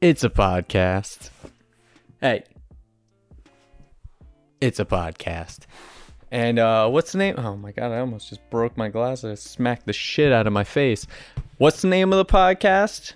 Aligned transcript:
It's 0.00 0.22
a 0.22 0.30
podcast. 0.30 1.30
Hey. 2.20 2.44
It's 4.60 4.78
a 4.78 4.84
podcast. 4.84 5.66
And 6.30 6.60
uh 6.60 6.88
what's 6.88 7.10
the 7.10 7.18
name? 7.18 7.34
Oh 7.36 7.56
my 7.56 7.72
god, 7.72 7.90
I 7.90 7.98
almost 7.98 8.28
just 8.28 8.48
broke 8.48 8.76
my 8.76 8.90
glass. 8.90 9.22
glasses. 9.22 9.42
Smacked 9.42 9.86
the 9.86 9.92
shit 9.92 10.32
out 10.32 10.46
of 10.46 10.52
my 10.52 10.62
face. 10.62 11.04
What's 11.56 11.82
the 11.82 11.88
name 11.88 12.12
of 12.12 12.18
the 12.18 12.32
podcast? 12.32 13.14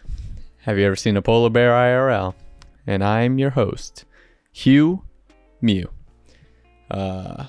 Have 0.62 0.77
you 0.77 0.84
ever 0.84 0.96
seen 0.96 1.16
a 1.16 1.23
polar 1.23 1.50
bear 1.50 1.70
IRL? 1.70 2.34
And 2.84 3.05
I'm 3.05 3.38
your 3.38 3.51
host, 3.51 4.05
Hugh 4.51 5.05
Mew. 5.60 5.88
Uh 6.91 7.46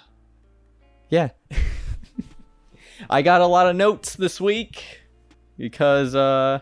yeah. 1.09 1.29
I 3.09 3.23
got 3.23 3.41
a 3.41 3.47
lot 3.47 3.67
of 3.67 3.75
notes 3.75 4.15
this 4.15 4.39
week 4.39 5.01
because 5.57 6.13
uh 6.13 6.59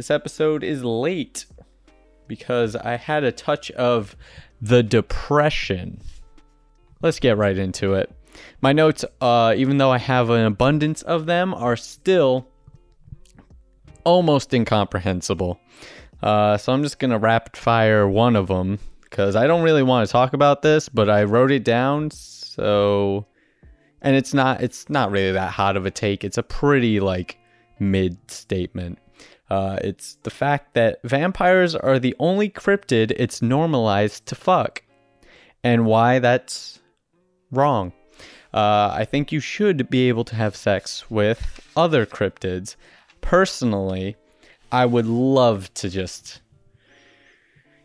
this 0.00 0.10
episode 0.10 0.64
is 0.64 0.82
late 0.82 1.44
because 2.26 2.74
I 2.74 2.96
had 2.96 3.22
a 3.22 3.30
touch 3.30 3.70
of 3.72 4.16
the 4.62 4.82
depression. 4.82 6.00
Let's 7.02 7.18
get 7.18 7.36
right 7.36 7.58
into 7.58 7.92
it. 7.92 8.10
My 8.62 8.72
notes, 8.72 9.04
uh, 9.20 9.52
even 9.58 9.76
though 9.76 9.90
I 9.90 9.98
have 9.98 10.30
an 10.30 10.46
abundance 10.46 11.02
of 11.02 11.26
them, 11.26 11.52
are 11.52 11.76
still 11.76 12.48
almost 14.04 14.54
incomprehensible. 14.54 15.60
Uh, 16.22 16.56
so 16.56 16.72
I'm 16.72 16.82
just 16.82 16.98
gonna 16.98 17.18
rapid 17.18 17.58
fire 17.58 18.08
one 18.08 18.36
of 18.36 18.46
them 18.46 18.78
because 19.02 19.36
I 19.36 19.46
don't 19.46 19.62
really 19.62 19.82
want 19.82 20.08
to 20.08 20.10
talk 20.10 20.32
about 20.32 20.62
this, 20.62 20.88
but 20.88 21.10
I 21.10 21.24
wrote 21.24 21.50
it 21.50 21.62
down. 21.62 22.10
So, 22.10 23.26
and 24.00 24.16
it's 24.16 24.32
not 24.32 24.62
it's 24.62 24.88
not 24.88 25.10
really 25.10 25.32
that 25.32 25.50
hot 25.50 25.76
of 25.76 25.84
a 25.84 25.90
take. 25.90 26.24
It's 26.24 26.38
a 26.38 26.42
pretty 26.42 27.00
like 27.00 27.36
mid 27.78 28.16
statement. 28.30 28.98
Uh, 29.50 29.78
it's 29.82 30.16
the 30.22 30.30
fact 30.30 30.74
that 30.74 31.00
vampires 31.02 31.74
are 31.74 31.98
the 31.98 32.14
only 32.20 32.48
cryptid 32.48 33.12
it's 33.16 33.42
normalized 33.42 34.24
to 34.26 34.34
fuck, 34.34 34.82
and 35.64 35.84
why 35.84 36.20
that's 36.20 36.80
wrong. 37.50 37.92
Uh, 38.54 38.90
I 38.92 39.04
think 39.04 39.32
you 39.32 39.40
should 39.40 39.90
be 39.90 40.08
able 40.08 40.24
to 40.24 40.36
have 40.36 40.56
sex 40.56 41.10
with 41.10 41.60
other 41.76 42.06
cryptids. 42.06 42.76
Personally, 43.20 44.16
I 44.72 44.86
would 44.86 45.06
love 45.06 45.72
to 45.74 45.88
just 45.88 46.40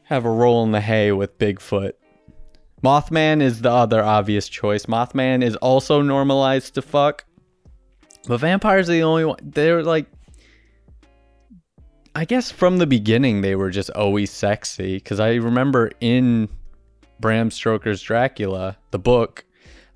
have 0.04 0.26
a 0.26 0.30
roll 0.30 0.64
in 0.64 0.72
the 0.72 0.82
hay 0.82 1.12
with 1.12 1.38
Bigfoot. 1.40 1.94
Mothman 2.84 3.42
is 3.42 3.62
the 3.62 3.72
other 3.72 4.04
obvious 4.04 4.48
choice. 4.48 4.86
Mothman 4.86 5.44
is 5.44 5.56
also 5.56 6.02
normalized 6.02 6.76
to 6.76 6.84
fuck. 6.84 7.26
But 8.28 8.40
vampires 8.40 8.90
are 8.90 8.94
the 8.94 9.04
only 9.04 9.26
one. 9.26 9.40
They're 9.42 9.84
like 9.84 10.08
I 12.18 12.24
guess 12.24 12.50
from 12.50 12.78
the 12.78 12.88
beginning 12.88 13.42
they 13.42 13.56
were 13.56 13.70
just 13.70 13.90
always 13.90 14.32
sexy 14.32 14.96
because 14.96 15.20
I 15.20 15.34
remember 15.34 15.92
in 16.00 16.48
Bram 17.20 17.52
Stoker's 17.52 18.02
Dracula, 18.02 18.78
the 18.92 19.00
book, 19.00 19.44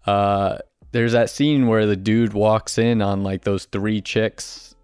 uh, 0.05 0.57
there's 0.91 1.13
that 1.13 1.29
scene 1.29 1.67
where 1.67 1.85
the 1.85 1.95
dude 1.95 2.33
walks 2.33 2.77
in 2.77 3.01
on 3.01 3.23
like 3.23 3.43
those 3.43 3.65
three 3.65 4.01
chicks. 4.01 4.75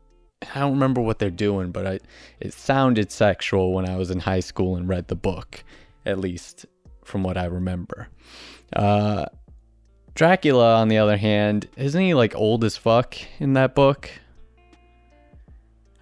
I 0.53 0.59
don't 0.59 0.73
remember 0.73 1.01
what 1.01 1.19
they're 1.19 1.29
doing, 1.29 1.71
but 1.71 1.85
I, 1.85 1.99
it 2.39 2.53
sounded 2.53 3.11
sexual 3.11 3.73
when 3.73 3.89
I 3.89 3.97
was 3.97 4.11
in 4.11 4.19
high 4.19 4.39
school 4.39 4.77
and 4.77 4.87
read 4.87 5.09
the 5.09 5.15
book, 5.15 5.61
at 6.05 6.19
least 6.19 6.65
from 7.03 7.21
what 7.21 7.37
I 7.37 7.45
remember. 7.45 8.07
Uh, 8.73 9.25
Dracula, 10.13 10.75
on 10.75 10.87
the 10.87 10.99
other 10.99 11.17
hand, 11.17 11.67
isn't 11.75 12.01
he 12.01 12.13
like 12.13 12.33
old 12.33 12.63
as 12.63 12.77
fuck 12.77 13.17
in 13.39 13.53
that 13.53 13.75
book? 13.75 14.09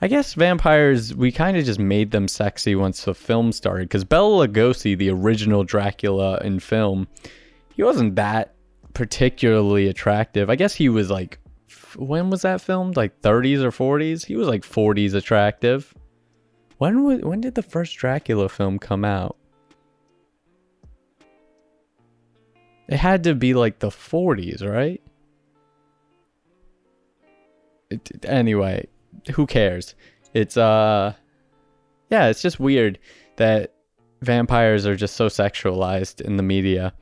I 0.04 0.08
guess 0.08 0.34
vampires, 0.34 1.16
we 1.16 1.32
kind 1.32 1.56
of 1.56 1.64
just 1.64 1.80
made 1.80 2.12
them 2.12 2.28
sexy 2.28 2.76
once 2.76 3.06
the 3.06 3.16
film 3.16 3.54
started. 3.54 3.88
Because 3.88 4.04
Bela 4.04 4.46
Lugosi, 4.46 4.98
the 4.98 5.10
original 5.10 5.64
Dracula 5.64 6.40
in 6.40 6.60
film, 6.60 7.08
he 7.74 7.84
wasn't 7.84 8.18
that 8.18 8.54
particularly 8.94 9.88
attractive. 9.88 10.50
I 10.50 10.58
guess 10.58 10.76
he 10.76 10.90
was 10.90 11.10
like, 11.10 11.40
when 11.96 12.30
was 12.30 12.42
that 12.42 12.60
filmed? 12.60 12.98
Like 12.98 13.22
30s 13.22 13.62
or 13.62 13.72
40s? 13.72 14.26
He 14.26 14.36
was 14.36 14.46
like 14.46 14.64
40s 14.64 15.14
attractive. 15.14 15.94
When 16.80 17.06
was, 17.06 17.22
when 17.22 17.40
did 17.40 17.56
the 17.56 17.64
first 17.64 17.96
Dracula 17.96 18.50
film 18.50 18.80
come 18.80 19.06
out? 19.06 19.38
It 22.90 22.98
had 22.98 23.24
to 23.24 23.36
be 23.36 23.54
like 23.54 23.80
the 23.80 23.88
40s, 23.88 24.70
right? 24.70 25.02
It, 27.90 28.26
anyway, 28.26 28.90
who 29.34 29.46
cares? 29.46 29.96
It's 30.34 30.58
uh 30.58 31.14
yeah, 32.10 32.28
it's 32.28 32.42
just 32.42 32.60
weird 32.60 33.00
that 33.38 33.74
vampires 34.22 34.86
are 34.86 34.96
just 34.96 35.16
so 35.16 35.28
sexualized 35.28 36.22
in 36.22 36.38
the 36.38 36.44
media. 36.44 36.94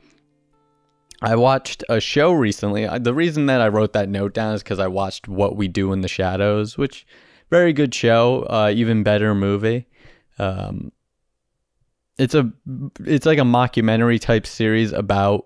I 1.21 1.35
watched 1.35 1.83
a 1.87 1.99
show 1.99 2.31
recently. 2.31 2.87
The 2.97 3.13
reason 3.13 3.45
that 3.45 3.61
I 3.61 3.67
wrote 3.67 3.93
that 3.93 4.09
note 4.09 4.33
down 4.33 4.55
is 4.55 4.63
because 4.63 4.79
I 4.79 4.87
watched 4.87 5.27
What 5.27 5.55
We 5.55 5.67
Do 5.67 5.93
in 5.93 6.01
the 6.01 6.07
Shadows, 6.07 6.77
which 6.77 7.05
very 7.51 7.73
good 7.73 7.93
show, 7.93 8.47
uh, 8.49 8.71
even 8.73 9.03
better 9.03 9.35
movie. 9.35 9.87
Um, 10.39 10.91
it's 12.17 12.33
a 12.33 12.51
it's 13.01 13.25
like 13.25 13.37
a 13.37 13.43
mockumentary 13.43 14.19
type 14.19 14.47
series 14.47 14.93
about 14.93 15.45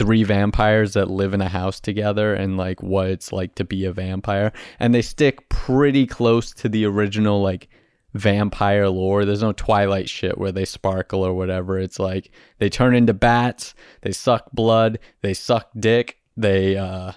three 0.00 0.24
vampires 0.24 0.94
that 0.94 1.10
live 1.10 1.34
in 1.34 1.42
a 1.42 1.48
house 1.50 1.78
together 1.78 2.32
and 2.32 2.56
like 2.56 2.82
what 2.82 3.08
it's 3.08 3.34
like 3.34 3.54
to 3.54 3.64
be 3.64 3.84
a 3.84 3.92
vampire. 3.92 4.50
And 4.78 4.94
they 4.94 5.02
stick 5.02 5.46
pretty 5.50 6.06
close 6.06 6.52
to 6.52 6.70
the 6.70 6.86
original 6.86 7.42
like 7.42 7.68
vampire 8.14 8.88
lore. 8.88 9.26
There's 9.26 9.42
no 9.42 9.52
twilight 9.52 10.08
shit 10.08 10.38
where 10.38 10.52
they 10.52 10.64
sparkle 10.64 11.22
or 11.22 11.34
whatever. 11.34 11.78
It's 11.78 11.98
like 11.98 12.30
they 12.56 12.70
turn 12.70 12.94
into 12.94 13.12
bats 13.12 13.74
they 14.00 14.12
suck 14.12 14.50
blood 14.52 14.98
they 15.20 15.34
suck 15.34 15.68
dick 15.78 16.16
they 16.34 16.78
uh 16.78 17.12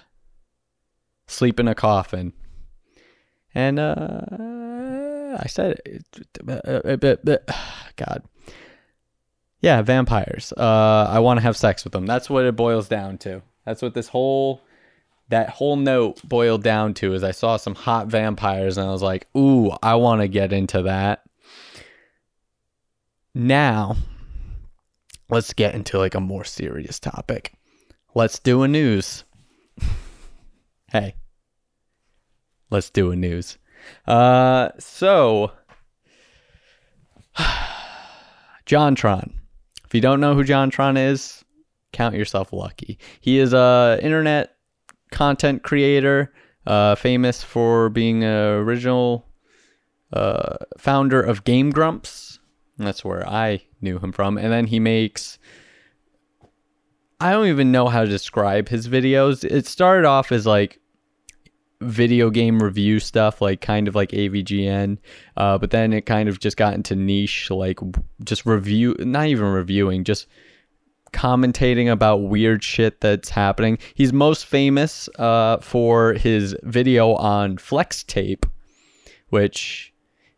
sleep 1.26 1.58
in 1.58 1.68
a 1.68 1.74
coffin. 1.74 2.34
And 3.54 3.78
uh 3.78 5.38
i 5.40 5.46
said 5.48 5.80
it. 5.86 6.04
God 7.96 8.22
yeah, 9.64 9.80
vampires. 9.80 10.52
Uh, 10.54 11.06
I 11.08 11.20
want 11.20 11.38
to 11.38 11.42
have 11.42 11.56
sex 11.56 11.84
with 11.84 11.94
them. 11.94 12.04
That's 12.04 12.28
what 12.28 12.44
it 12.44 12.54
boils 12.54 12.86
down 12.86 13.16
to. 13.18 13.40
That's 13.64 13.80
what 13.80 13.94
this 13.94 14.08
whole 14.08 14.60
that 15.30 15.48
whole 15.48 15.76
note 15.76 16.20
boiled 16.22 16.62
down 16.62 16.92
to. 16.94 17.14
Is 17.14 17.24
I 17.24 17.30
saw 17.30 17.56
some 17.56 17.74
hot 17.74 18.08
vampires 18.08 18.76
and 18.76 18.86
I 18.86 18.92
was 18.92 19.00
like, 19.00 19.26
ooh, 19.34 19.70
I 19.82 19.94
want 19.94 20.20
to 20.20 20.28
get 20.28 20.52
into 20.52 20.82
that. 20.82 21.22
Now, 23.34 23.96
let's 25.30 25.54
get 25.54 25.74
into 25.74 25.96
like 25.96 26.14
a 26.14 26.20
more 26.20 26.44
serious 26.44 27.00
topic. 27.00 27.54
Let's 28.14 28.38
do 28.38 28.64
a 28.64 28.68
news. 28.68 29.24
hey, 30.92 31.14
let's 32.68 32.90
do 32.90 33.12
a 33.12 33.16
news. 33.16 33.56
Uh, 34.06 34.68
so, 34.78 35.52
JonTron 38.66 39.32
if 39.94 39.98
you 39.98 40.02
don't 40.02 40.18
know 40.18 40.34
who 40.34 40.42
JonTron 40.42 40.98
is, 40.98 41.44
count 41.92 42.16
yourself 42.16 42.52
lucky. 42.52 42.98
He 43.20 43.38
is 43.38 43.52
a 43.52 43.96
internet 44.02 44.56
content 45.12 45.62
creator, 45.62 46.32
uh, 46.66 46.96
famous 46.96 47.44
for 47.44 47.90
being 47.90 48.24
an 48.24 48.54
original 48.54 49.24
uh, 50.12 50.56
founder 50.78 51.22
of 51.22 51.44
Game 51.44 51.70
Grumps. 51.70 52.40
That's 52.76 53.04
where 53.04 53.24
I 53.24 53.62
knew 53.80 54.00
him 54.00 54.10
from. 54.10 54.36
And 54.36 54.52
then 54.52 54.66
he 54.66 54.80
makes. 54.80 55.38
I 57.20 57.30
don't 57.30 57.46
even 57.46 57.70
know 57.70 57.86
how 57.86 58.00
to 58.02 58.10
describe 58.10 58.68
his 58.68 58.88
videos. 58.88 59.44
It 59.44 59.64
started 59.64 60.04
off 60.04 60.32
as 60.32 60.44
like 60.44 60.80
video 61.84 62.30
game 62.30 62.62
review 62.62 62.98
stuff, 63.00 63.40
like 63.40 63.60
kind 63.60 63.88
of 63.88 63.94
like 63.94 64.10
AVGN. 64.10 64.98
Uh, 65.36 65.58
but 65.58 65.70
then 65.70 65.92
it 65.92 66.06
kind 66.06 66.28
of 66.28 66.40
just 66.40 66.56
got 66.56 66.74
into 66.74 66.96
niche, 66.96 67.50
like 67.50 67.78
just 68.24 68.44
review, 68.44 68.94
not 68.98 69.26
even 69.26 69.46
reviewing, 69.46 70.04
just 70.04 70.26
commentating 71.14 71.90
about 71.90 72.16
weird 72.16 72.62
shit 72.62 73.00
that's 73.00 73.30
happening. 73.30 73.78
He's 73.94 74.12
most 74.12 74.46
famous 74.46 75.08
uh, 75.18 75.58
for 75.58 76.12
his 76.14 76.56
video 76.64 77.14
on 77.14 77.56
Flex 77.56 78.02
Tape, 78.02 78.44
which 79.28 79.93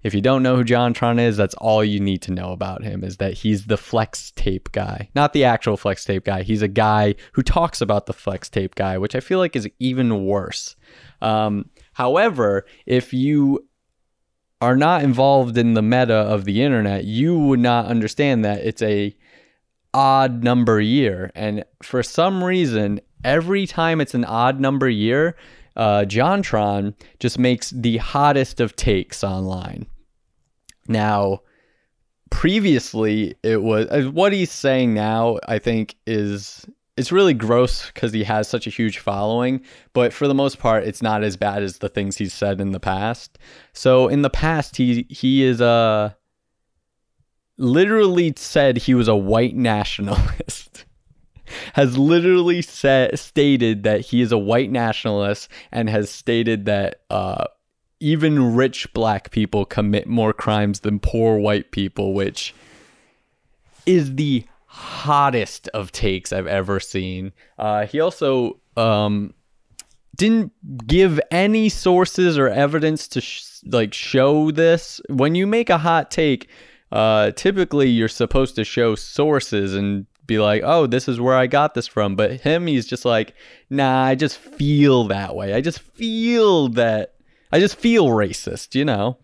if 0.07 0.15
you 0.15 0.21
don't 0.21 0.45
know 0.45 0.55
who 0.55 0.63
JonTron 0.63 1.19
is, 1.21 1.37
that's 1.37 1.57
all 1.57 1.83
you 1.83 1.99
need 1.99 2.23
to 2.23 2.31
know 2.31 2.53
about 2.53 2.85
him 2.85 3.03
is 3.03 3.17
that 3.17 3.33
he's 3.33 3.67
the 3.67 3.77
flex 3.77 4.31
tape 4.37 4.71
guy. 4.71 5.09
Not 5.17 5.33
the 5.33 5.43
actual 5.43 5.77
flex 5.77 6.05
tape 6.05 6.25
guy. 6.25 6.45
He's 6.45 6.63
a 6.63 6.69
guy 6.69 7.17
who 7.33 7.43
talks 7.43 7.81
about 7.81 8.07
the 8.07 8.13
flex 8.13 8.49
tape 8.49 8.77
guy, 8.77 8.99
which 8.99 9.17
I 9.17 9.21
feel 9.21 9.41
like 9.41 9.57
is 9.57 9.69
even 9.81 10.25
worse. 10.25 10.77
Um, 11.21 11.71
however, 11.95 12.67
if 12.87 13.13
you 13.13 13.67
are 14.61 14.77
not 14.77 15.03
involved 15.03 15.59
in 15.59 15.75
the 15.75 15.83
meta 15.83 16.15
of 16.15 16.45
the 16.45 16.63
internet, 16.63 17.05
you 17.05 17.37
would 17.37 17.61
not 17.61 17.87
understand 17.87 18.45
that 18.45 18.61
it's 18.61 18.83
a 18.83 19.13
odd 19.93 20.45
number 20.45 20.81
year. 20.81 21.33
And 21.35 21.65
for 21.83 22.05
some 22.05 22.45
reason, 22.45 23.01
every 23.25 23.67
time 23.67 24.01
it's 24.01 24.15
an 24.15 24.25
odd 24.25 24.61
number 24.61 24.89
year, 24.89 25.35
uh, 25.75 26.05
JonTron 26.07 26.95
just 27.19 27.41
makes 27.41 27.71
the 27.71 27.97
hottest 27.97 28.61
of 28.61 28.77
takes 28.77 29.25
online. 29.25 29.87
Now, 30.89 31.43
previously 32.31 33.35
it 33.43 33.63
was 33.63 33.87
uh, 33.87 34.03
what 34.11 34.33
he's 34.33 34.51
saying 34.51 34.93
now 34.93 35.39
i 35.47 35.61
think 35.61 35.95
is 36.09 36.67
it's 36.97 37.13
really 37.13 37.35
gross 37.35 37.87
because 37.87 38.13
he 38.13 38.25
has 38.25 38.49
such 38.49 38.67
a 38.67 38.71
huge 38.71 38.99
following 38.99 39.61
but 39.93 40.13
for 40.13 40.27
the 40.27 40.35
most 40.35 40.59
part 40.59 40.85
it's 40.85 41.03
not 41.03 41.23
as 41.23 41.37
bad 41.37 41.63
as 41.63 41.79
the 41.79 41.89
things 41.89 42.17
he's 42.17 42.35
said 42.35 42.61
in 42.61 42.73
the 42.73 42.81
past. 42.81 43.39
So 43.73 44.09
in 44.09 44.23
the 44.23 44.31
past 44.31 44.77
he 44.77 45.07
he 45.09 45.43
is 45.43 45.61
uh 45.61 46.13
literally 47.59 48.35
said 48.37 48.77
he 48.77 48.95
was 48.95 49.09
a 49.09 49.17
white 49.17 49.57
nationalist. 49.57 50.85
Has 51.75 51.97
literally 51.97 52.61
said 52.61 53.17
stated 53.19 53.85
that 53.85 54.01
he 54.01 54.21
is 54.21 54.33
a 54.33 54.39
white 54.39 54.71
nationalist 54.71 55.49
and 55.71 55.89
has 55.89 56.11
stated 56.11 56.65
that 56.65 57.03
uh 57.09 57.45
even 58.01 58.55
rich 58.55 58.93
black 58.93 59.31
people 59.31 59.65
commit 59.65 60.07
more 60.07 60.33
crimes 60.33 60.81
than 60.81 61.01
poor 61.01 61.39
white 61.39 61.71
people, 61.71 62.13
which 62.15 62.55
is 63.87 64.17
the 64.17 64.45
hottest 64.67 65.69
of 65.69 65.93
takes 65.93 66.33
I've 66.33 66.47
ever 66.47 66.81
seen. 66.81 67.33
Uh, 67.59 67.87
he 67.87 68.01
also 68.01 68.61
um, 68.77 69.33
didn't 70.17 70.53
give 70.87 71.21
any 71.31 71.69
sources 71.69 72.37
or 72.37 72.49
evidence 72.49 73.09
to 73.09 73.21
sh- 73.21 73.61
like 73.65 73.95
show 73.95 74.51
this. 74.51 75.01
When 75.09 75.35
you 75.35 75.47
make 75.47 75.71
a 75.71 75.79
hot 75.79 76.11
take, 76.11 76.49
uh, 76.93 77.31
typically 77.33 77.89
you're 77.89 78.09
supposed 78.09 78.57
to 78.57 78.65
show 78.65 78.95
sources 78.95 79.75
and 79.75 80.07
be 80.27 80.39
like, 80.39 80.63
oh, 80.65 80.87
this 80.87 81.09
is 81.09 81.21
where 81.21 81.37
I 81.37 81.47
got 81.47 81.75
this 81.75 81.87
from. 81.87 82.17
But 82.17 82.41
him, 82.41 82.67
he's 82.67 82.87
just 82.87 83.05
like, 83.05 83.35
nah, 83.71 84.05
I 84.05 84.15
just 84.15 84.37
feel 84.37 85.05
that 85.09 85.35
way. 85.35 85.55
I 85.55 85.61
just 85.61 85.81
feel 85.81 86.69
that 86.71 87.15
I 87.53 87.61
just 87.61 87.77
feel 87.77 88.09
racist, 88.09 88.75
you 88.75 88.85
know. 88.85 89.19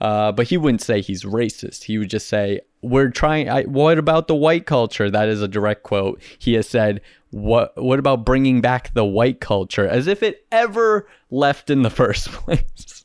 Uh, 0.00 0.32
but 0.32 0.48
he 0.48 0.56
wouldn't 0.56 0.82
say 0.82 1.00
he's 1.00 1.24
racist. 1.24 1.84
He 1.84 1.98
would 1.98 2.10
just 2.10 2.28
say, 2.28 2.60
"We're 2.82 3.10
trying. 3.10 3.48
I, 3.48 3.64
what 3.64 3.98
about 3.98 4.28
the 4.28 4.34
white 4.34 4.66
culture?" 4.66 5.10
That 5.10 5.28
is 5.28 5.42
a 5.42 5.48
direct 5.48 5.82
quote. 5.82 6.20
He 6.38 6.54
has 6.54 6.68
said, 6.68 7.00
"What? 7.30 7.76
What 7.76 7.98
about 7.98 8.24
bringing 8.24 8.60
back 8.60 8.94
the 8.94 9.04
white 9.04 9.40
culture?" 9.40 9.86
As 9.86 10.06
if 10.06 10.22
it 10.22 10.46
ever 10.52 11.08
left 11.30 11.70
in 11.70 11.82
the 11.82 11.90
first 12.02 12.28
place. 12.28 13.04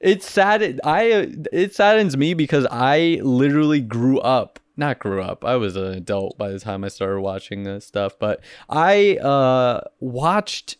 it's 0.00 0.30
sad. 0.30 0.80
I 0.84 1.32
it 1.52 1.74
saddens 1.74 2.16
me 2.16 2.34
because 2.34 2.66
I 2.70 3.20
literally 3.22 3.80
grew 3.80 4.20
up. 4.20 4.60
Not 4.76 5.00
grew 5.00 5.20
up. 5.20 5.44
I 5.44 5.56
was 5.56 5.76
an 5.76 5.92
adult 5.92 6.38
by 6.38 6.50
the 6.50 6.58
time 6.58 6.84
I 6.84 6.88
started 6.88 7.20
watching 7.20 7.64
this 7.64 7.84
stuff. 7.84 8.18
But 8.18 8.40
I 8.70 9.16
uh, 9.18 9.82
watched 10.00 10.76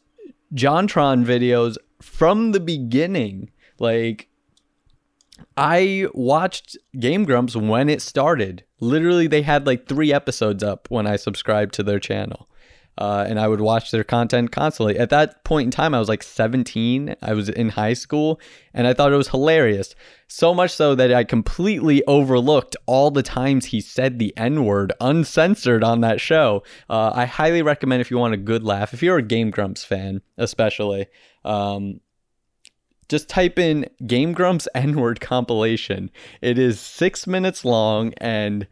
JonTron 0.55 1.25
videos 1.25 1.77
from 2.03 2.53
the 2.53 2.61
beginning. 2.61 3.51
Like 3.79 4.29
I 5.57 6.07
watched 6.13 6.77
Game 6.99 7.25
Grumps 7.25 7.57
when 7.57 7.89
it 7.89 8.03
started. 8.03 8.65
Literally, 8.81 9.27
they 9.27 9.43
had 9.43 9.67
like 9.67 9.87
three 9.89 10.13
episodes 10.13 10.63
up 10.63 10.89
when 10.91 11.07
I 11.07 11.17
subscribed 11.17 11.75
to 11.75 11.83
their 11.83 12.01
channel. 12.01 12.49
Uh, 12.99 13.25
and 13.27 13.41
I 13.41 13.49
would 13.49 13.61
watch 13.61 13.91
their 13.91 14.05
content 14.05 14.53
constantly. 14.53 14.99
At 14.99 15.11
that 15.11 15.45
point 15.45 15.67
in 15.67 15.71
time, 15.71 15.95
I 15.95 15.99
was 15.99 16.09
like 16.09 16.23
17. 16.23 17.17
I 17.23 17.33
was 17.33 17.49
in 17.49 17.71
high 17.71 17.95
school, 17.95 18.41
and 18.75 18.87
I 18.87 18.93
thought 18.93 19.13
it 19.13 19.17
was 19.17 19.29
hilarious. 19.29 19.95
So 20.29 20.53
much 20.53 20.73
so 20.73 20.95
that 20.95 21.13
I 21.13 21.25
completely 21.25 22.05
overlooked 22.07 22.77
all 22.87 23.11
the 23.11 23.23
times 23.23 23.67
he 23.67 23.81
said 23.81 24.19
the 24.19 24.37
N 24.37 24.65
word 24.65 24.93
uncensored 25.01 25.83
on 25.83 26.03
that 26.03 26.21
show. 26.21 26.63
Uh, 26.89 27.13
I 27.15 27.25
highly 27.25 27.63
recommend 27.63 28.03
if 28.03 28.11
you 28.11 28.19
want 28.19 28.35
a 28.35 28.39
good 28.39 28.63
laugh, 28.63 28.93
if 28.93 29.03
you're 29.03 29.19
a 29.19 29.23
Game 29.23 29.51
Grumps 29.51 29.85
fan, 29.85 30.21
especially. 30.37 31.07
Um, 31.45 32.01
just 33.09 33.29
type 33.29 33.59
in 33.59 33.89
Game 34.07 34.33
Grumps 34.33 34.69
N 34.75 34.99
word 34.99 35.21
compilation. 35.21 36.11
It 36.41 36.59
is 36.59 36.81
six 36.81 37.27
minutes 37.27 37.65
long, 37.65 38.15
and 38.19 38.67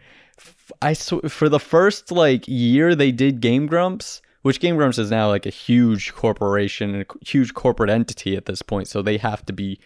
I 0.82 0.92
sw- 0.92 1.28
for 1.28 1.48
the 1.48 1.60
first 1.60 2.10
like 2.10 2.46
year 2.46 2.94
they 2.94 3.12
did 3.12 3.40
Game 3.40 3.66
Grumps, 3.66 4.22
which 4.42 4.60
Game 4.60 4.76
Grumps 4.76 4.98
is 4.98 5.10
now 5.10 5.28
like 5.28 5.46
a 5.46 5.50
huge 5.50 6.14
corporation 6.14 6.94
and 6.94 7.02
a 7.02 7.24
huge 7.24 7.54
corporate 7.54 7.90
entity 7.90 8.36
at 8.36 8.46
this 8.46 8.62
point, 8.62 8.88
so 8.88 9.02
they 9.02 9.18
have 9.18 9.44
to 9.46 9.52
be 9.52 9.80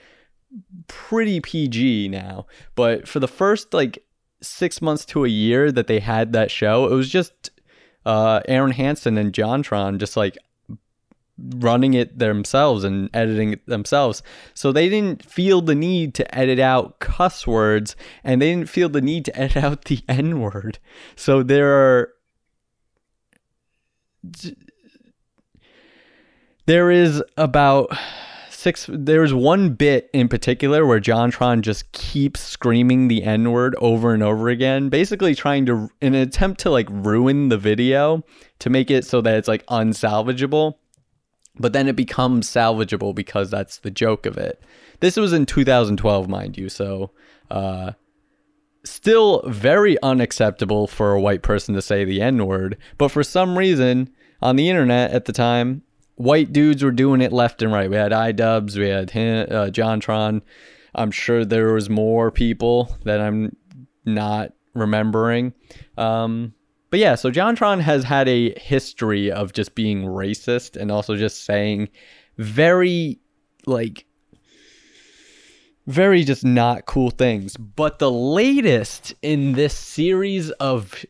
pretty 0.87 1.41
PG 1.41 2.09
now. 2.09 2.47
But 2.75 3.09
for 3.09 3.21
the 3.21 3.29
first 3.29 3.75
like 3.75 4.05
six 4.43 4.81
months 4.83 5.05
to 5.07 5.25
a 5.25 5.29
year 5.29 5.73
that 5.73 5.87
they 5.87 6.01
had 6.01 6.33
that 6.33 6.51
show, 6.51 6.87
it 6.87 6.95
was 6.95 7.09
just 7.09 7.51
uh, 8.07 8.41
Arin 8.49 8.73
Hanson 8.73 9.19
and 9.19 9.33
JonTron 9.33 9.99
just 9.99 10.17
like 10.17 10.37
running 11.39 11.95
it 11.95 12.19
themselves 12.19 12.85
and 12.85 13.11
editing 13.13 13.53
it 13.53 13.67
themselves. 13.67 14.23
So 14.55 14.73
they 14.73 14.89
didn't 14.89 15.25
feel 15.25 15.61
the 15.61 15.75
need 15.75 16.15
to 16.15 16.35
edit 16.35 16.59
out 16.59 17.01
cuss 17.01 17.47
words 17.47 17.97
and 18.23 18.41
they 18.41 18.51
didn't 18.53 18.69
feel 18.69 18.89
the 18.89 19.01
need 19.01 19.25
to 19.27 19.39
edit 19.39 19.57
out 19.57 19.85
the 19.87 20.01
N 20.09 20.41
word. 20.41 20.79
So 21.17 21.43
there 21.43 21.73
are. 21.73 22.11
There 26.67 26.91
is 26.91 27.23
about 27.37 27.95
six. 28.49 28.89
There's 28.91 29.35
one 29.35 29.75
bit 29.75 30.09
in 30.15 30.29
particular 30.29 30.87
where 30.87 30.99
JonTron 30.99 31.61
just 31.61 31.93
keeps 31.93 32.41
screaming 32.41 33.09
the 33.09 33.23
N 33.23 33.53
word 33.53 33.77
over 33.81 34.15
and 34.15 34.23
over 34.23 34.49
again, 34.49 34.89
basically 34.89 35.35
trying 35.35 35.67
to, 35.67 35.91
in 36.01 36.15
an 36.15 36.23
attempt 36.23 36.61
to 36.61 36.71
like 36.71 36.89
ruin 36.89 37.51
the 37.51 37.59
video 37.59 38.25
to 38.61 38.71
make 38.71 38.91
it 38.91 39.05
so 39.05 39.21
that 39.21 39.37
it's 39.37 39.49
like 39.49 39.67
unsalvageable 39.67 40.77
but 41.59 41.73
then 41.73 41.89
it 41.89 41.97
becomes 41.97 42.49
salvageable 42.49 43.15
because 43.15 43.51
that's 43.51 43.79
the 43.79 43.91
joke 43.91 44.27
of 44.27 44.37
it. 44.37 44.63
This 45.01 45.17
was 45.17 45.33
in 45.33 45.47
2012, 45.47 46.29
mind 46.29 46.57
you, 46.59 46.69
so 46.69 47.11
uh, 47.51 47.93
still 48.85 49.43
very 49.47 50.01
unacceptable 50.03 50.87
for 50.87 51.13
a 51.13 51.21
white 51.21 51.43
person 51.43 51.75
to 51.75 51.83
say 51.83 52.05
the 52.05 52.21
N 52.21 52.47
word. 52.47 52.77
But 52.99 53.11
for 53.11 53.23
some 53.23 53.57
reason, 53.57 54.11
on 54.43 54.57
the 54.57 54.69
internet 54.69 55.13
at 55.13 55.25
the 55.25 55.33
time, 55.33 55.83
white 56.17 56.53
dudes 56.53 56.83
were 56.83 56.91
doing 56.91 57.21
it 57.21 57.33
left 57.33 57.63
and 57.63 57.73
right. 57.73 57.91
We 57.91 57.97
had 57.97 58.13
iDubbbz, 58.13 58.77
we 58.77 58.89
had 58.89 59.11
him, 59.11 59.47
uh, 59.51 59.67
JonTron. 59.67 60.43
I'm 60.95 61.11
sure 61.11 61.45
there 61.45 61.73
was 61.73 61.91
more 61.91 62.31
people 62.31 62.97
that 63.05 63.21
I'm 63.21 63.57
not 64.05 64.53
remembering. 64.75 65.55
Um, 65.97 66.55
but 66.95 67.01
yeah, 67.01 67.17
so 67.17 67.29
JonTron 67.29 67.81
has 67.81 68.05
had 68.05 68.29
a 68.29 68.57
history 68.57 69.29
of 69.29 69.53
just 69.53 69.75
being 69.75 70.05
racist 70.05 70.81
and 70.81 70.93
also 70.93 71.17
just 71.17 71.45
saying 71.45 71.89
very 72.39 73.19
like 73.67 74.07
very 75.89 76.23
just 76.23 76.45
not 76.45 76.87
cool 76.87 77.11
things. 77.11 77.57
But 77.57 77.99
the 77.99 78.13
latest 78.13 79.13
in 79.23 79.55
this 79.55 79.77
series 79.77 80.53
of 80.53 81.05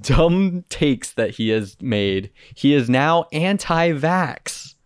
dumb 0.00 0.62
takes 0.68 1.14
that 1.14 1.30
he 1.30 1.48
has 1.48 1.76
made, 1.80 2.30
he 2.54 2.72
is 2.72 2.88
now 2.88 3.26
anti-vax. 3.32 4.76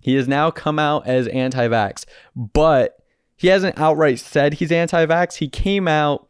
He 0.00 0.14
has 0.14 0.26
now 0.26 0.50
come 0.50 0.78
out 0.78 1.06
as 1.06 1.28
anti-vax, 1.28 2.06
but 2.34 2.96
he 3.36 3.48
hasn't 3.48 3.78
outright 3.78 4.18
said 4.18 4.54
he's 4.54 4.72
anti-vax. 4.72 5.34
He 5.36 5.48
came 5.50 5.86
out 5.86 6.26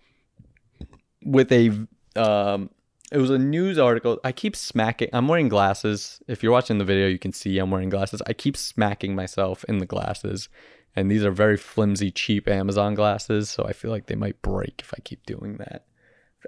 with 1.25 1.53
a 1.53 1.71
um, 2.17 2.71
it 3.11 3.19
was 3.19 3.31
a 3.31 3.39
news 3.39 3.79
article. 3.79 4.19
I 4.23 4.33
keep 4.33 4.55
smacking. 4.55 5.09
I'm 5.13 5.27
wearing 5.27 5.49
glasses. 5.49 6.21
If 6.29 6.43
you're 6.43 6.53
watching 6.53 6.79
the 6.79 6.85
video, 6.85 7.09
you 7.09 7.19
can 7.19 7.33
see 7.33 7.59
I'm 7.59 7.71
wearing 7.71 7.89
glasses. 7.89 8.23
I 8.27 8.33
keep 8.33 8.57
smacking 8.57 9.15
myself 9.15 9.65
in 9.65 9.79
the 9.79 9.87
glasses. 9.87 10.49
And 10.95 11.11
these 11.11 11.25
are 11.25 11.31
very 11.31 11.57
flimsy, 11.57 12.11
cheap 12.11 12.49
Amazon 12.49 12.95
glasses. 12.95 13.51
So 13.51 13.65
I 13.65 13.73
feel 13.73 13.91
like 13.91 14.07
they 14.07 14.15
might 14.15 14.41
break 14.43 14.81
if 14.81 14.93
I 14.95 15.01
keep 15.03 15.25
doing 15.27 15.57
that. 15.59 15.85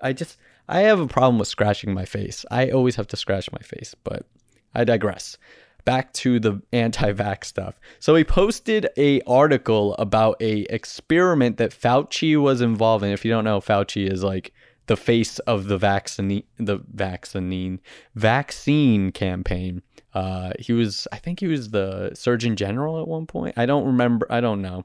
I 0.02 0.12
just, 0.12 0.38
I 0.68 0.80
have 0.80 1.00
a 1.00 1.06
problem 1.06 1.38
with 1.38 1.48
scratching 1.48 1.92
my 1.92 2.04
face. 2.04 2.44
I 2.50 2.70
always 2.70 2.96
have 2.96 3.08
to 3.08 3.16
scratch 3.16 3.50
my 3.52 3.60
face, 3.60 3.94
but 4.04 4.26
I 4.74 4.84
digress. 4.84 5.36
Back 5.84 6.12
to 6.14 6.38
the 6.38 6.62
anti-vax 6.72 7.44
stuff. 7.44 7.80
So 7.98 8.14
he 8.14 8.22
posted 8.22 8.88
a 8.96 9.20
article 9.22 9.94
about 9.94 10.40
a 10.40 10.60
experiment 10.70 11.56
that 11.56 11.72
Fauci 11.72 12.40
was 12.40 12.60
involved 12.60 13.04
in. 13.04 13.10
If 13.10 13.24
you 13.24 13.32
don't 13.32 13.44
know, 13.44 13.60
Fauci 13.60 14.08
is 14.10 14.22
like 14.22 14.52
the 14.86 14.96
face 14.96 15.38
of 15.40 15.66
the 15.66 15.78
vaccine 15.78 16.42
the 16.58 16.80
vaccine 16.92 17.80
vaccine 18.14 19.12
campaign. 19.12 19.82
Uh, 20.14 20.52
he 20.58 20.72
was, 20.74 21.08
I 21.10 21.16
think 21.16 21.40
he 21.40 21.46
was 21.46 21.70
the 21.70 22.10
Surgeon 22.14 22.54
General 22.54 23.00
at 23.00 23.08
one 23.08 23.26
point. 23.26 23.56
I 23.56 23.64
don't 23.64 23.86
remember. 23.86 24.26
I 24.28 24.40
don't 24.40 24.60
know. 24.60 24.84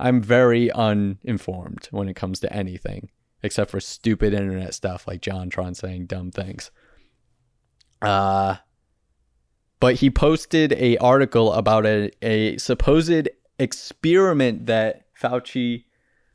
I'm 0.00 0.20
very 0.20 0.70
uninformed 0.72 1.88
when 1.92 2.08
it 2.08 2.14
comes 2.14 2.40
to 2.40 2.52
anything 2.52 3.10
except 3.44 3.70
for 3.70 3.78
stupid 3.78 4.32
internet 4.32 4.72
stuff 4.74 5.06
like 5.06 5.20
JonTron 5.20 5.76
saying 5.76 6.06
dumb 6.06 6.30
things. 6.30 6.70
Uh, 8.00 8.56
but 9.80 9.96
he 9.96 10.10
posted 10.10 10.72
a 10.72 10.96
article 10.96 11.52
about 11.52 11.84
a, 11.84 12.10
a 12.22 12.56
supposed 12.56 13.28
experiment 13.58 14.66
that 14.66 15.04
Fauci 15.20 15.84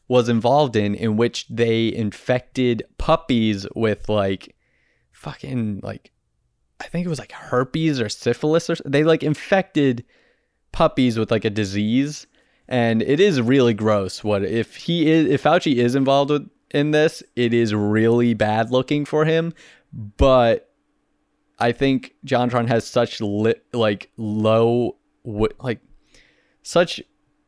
was 0.10 0.28
involved 0.28 0.76
in 0.76 0.94
in 0.94 1.16
which 1.16 1.48
they 1.48 1.94
infected 1.94 2.84
puppies 2.98 3.66
with 3.76 4.10
like 4.10 4.56
fucking 5.14 5.80
like 5.82 6.12
I 6.82 6.86
think 6.86 7.06
it 7.06 7.10
was 7.10 7.20
like 7.20 7.32
herpes 7.32 8.02
or 8.02 8.10
syphilis 8.10 8.70
or 8.70 8.76
they 8.86 9.06
like 9.06 9.24
infected 9.24 10.04
puppies 10.74 11.18
with 11.18 11.32
like 11.32 11.46
a 11.46 11.50
disease 11.50 12.28
and 12.68 13.02
it 13.02 13.22
is 13.22 13.42
really 13.42 13.74
gross 13.74 14.24
what 14.24 14.44
if 14.44 14.76
he 14.76 15.10
is 15.10 15.28
if 15.28 15.44
Fauci 15.44 15.76
is 15.76 15.96
involved 15.96 16.32
with 16.32 16.50
in 16.72 16.92
this, 16.92 17.24
it 17.36 17.54
is 17.54 17.74
really 17.74 18.34
bad 18.34 18.72
looking 18.72 19.06
for 19.06 19.26
him. 19.26 19.54
But 19.92 20.72
I 21.58 21.72
think 21.72 22.14
JonTron 22.26 22.68
has 22.68 22.86
such 22.86 23.22
lit, 23.22 23.66
like 23.74 24.12
low, 24.18 24.98
like 25.24 25.80
such 26.62 27.02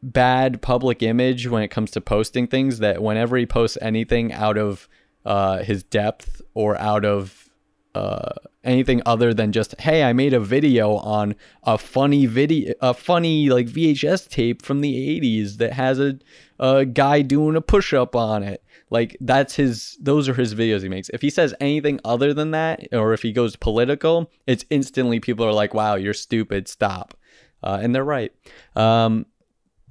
bad 0.04 0.62
public 0.62 1.04
image 1.04 1.48
when 1.48 1.64
it 1.64 1.70
comes 1.70 1.92
to 1.92 2.02
posting 2.02 2.48
things 2.48 2.80
that 2.80 3.02
whenever 3.02 3.38
he 3.38 3.46
posts 3.46 3.78
anything 3.82 4.34
out 4.34 4.58
of 4.58 4.88
uh, 5.26 5.60
his 5.60 5.84
depth 5.84 6.42
or 6.54 6.78
out 6.78 7.06
of 7.06 7.50
uh, 7.94 8.32
anything 8.64 9.02
other 9.06 9.34
than 9.34 9.52
just 9.52 9.80
hey 9.82 10.04
i 10.04 10.14
made 10.14 10.34
a 10.34 10.40
video 10.40 10.96
on 10.96 11.36
a 11.64 11.78
funny 11.78 12.26
video 12.26 12.74
a 12.80 12.94
funny 12.94 13.50
like 13.50 13.68
vhs 13.68 14.30
tape 14.30 14.62
from 14.62 14.82
the 14.82 15.20
80s 15.20 15.58
that 15.58 15.74
has 15.74 16.00
a, 16.00 16.18
a 16.62 16.86
guy 16.86 17.24
doing 17.24 17.56
a 17.56 17.62
push-up 17.62 18.16
on 18.16 18.44
it. 18.44 18.64
Like 18.92 19.18
that's 19.20 19.56
his 19.56 19.98
those 20.00 20.30
are 20.30 20.34
his 20.36 20.54
videos 20.54 20.84
he 20.84 20.90
makes. 20.90 21.10
If 21.10 21.22
he 21.22 21.32
says 21.32 21.56
anything 21.60 22.00
other 22.06 22.34
than 22.34 22.52
that 22.52 22.88
or 22.94 23.14
if 23.14 23.24
he 23.24 23.32
goes 23.32 23.56
political 23.56 24.32
it's 24.46 24.64
instantly 24.70 25.20
people 25.20 25.46
are 25.46 25.54
like 25.54 25.74
wow 25.74 25.96
you're 25.96 26.14
stupid. 26.14 26.68
Stop. 26.68 27.16
Uh, 27.64 27.80
and 27.82 27.94
they're 27.94 28.04
right. 28.04 28.32
Um, 28.76 29.26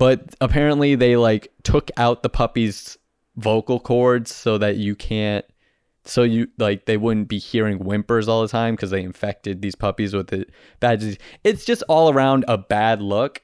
but 0.01 0.35
apparently 0.41 0.95
they 0.95 1.17
like 1.17 1.53
took 1.63 1.91
out 1.99 2.23
the 2.23 2.31
puppy's 2.31 2.97
vocal 3.37 3.79
cords 3.79 4.35
so 4.35 4.57
that 4.57 4.79
you 4.79 4.97
can't 4.97 5.45
so 6.07 6.23
you 6.23 6.49
like 6.59 6.87
they 6.87 6.97
wouldn't 6.97 7.29
be 7.29 7.39
hearing 7.39 7.77
whimpers 7.79 8.27
all 8.27 8.41
the 8.41 8.49
time 8.49 8.75
because 8.75 8.91
they 8.91 9.03
infected 9.03 9.61
these 9.61 9.75
puppies 9.75 10.15
with 10.15 10.29
the 10.29 10.47
bad 10.81 11.01
disease. 11.01 11.19
It's 11.45 11.67
just 11.67 11.83
all 11.87 12.11
around 12.11 12.47
a 12.49 12.57
bad 12.57 13.03
look. 13.03 13.43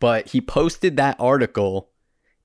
But 0.00 0.28
he 0.28 0.40
posted 0.40 0.96
that 0.96 1.16
article 1.20 1.90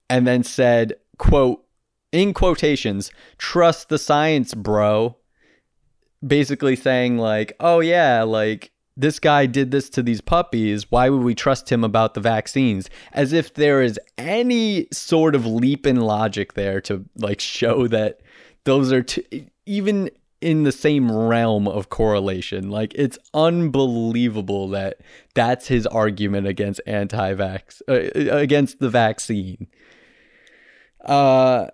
and 0.08 0.28
then 0.28 0.44
said, 0.44 0.94
quote, 1.18 1.66
in 2.12 2.34
quotations, 2.34 3.10
trust 3.40 3.90
the 3.90 3.98
science, 3.98 4.54
bro. 4.54 5.18
Basically 6.26 6.76
saying 6.76 7.18
like, 7.18 7.54
oh 7.60 7.80
yeah, 7.80 8.22
like 8.22 8.72
this 8.98 9.20
guy 9.20 9.46
did 9.46 9.72
this 9.72 9.90
to 9.92 10.04
these 10.04 10.22
puppies. 10.22 10.90
Why 10.90 11.10
would 11.10 11.24
we 11.24 11.36
trust 11.36 11.72
him 11.72 11.84
about 11.84 12.14
the 12.14 12.22
vaccines? 12.22 12.90
As 13.12 13.34
if 13.34 13.54
there 13.54 13.82
is 13.82 14.00
any 14.18 14.88
sort 14.92 15.36
of 15.36 15.46
leap 15.46 15.86
in 15.86 16.02
logic 16.02 16.54
there 16.54 16.80
to 16.82 17.04
like 17.18 17.40
show 17.40 17.88
that 17.88 18.22
those 18.64 18.92
are 18.92 19.04
two, 19.04 19.24
even 19.66 20.10
in 20.42 20.64
the 20.64 20.72
same 20.72 21.12
realm 21.12 21.68
of 21.68 21.90
correlation. 21.90 22.70
Like 22.70 22.94
it's 22.96 23.18
unbelievable 23.34 24.70
that 24.70 25.02
that's 25.34 25.68
his 25.68 25.86
argument 25.88 26.48
against 26.48 26.82
anti-vax 26.86 27.82
uh, 27.90 28.36
against 28.36 28.80
the 28.80 28.90
vaccine. 28.90 29.68
Uh 31.04 31.68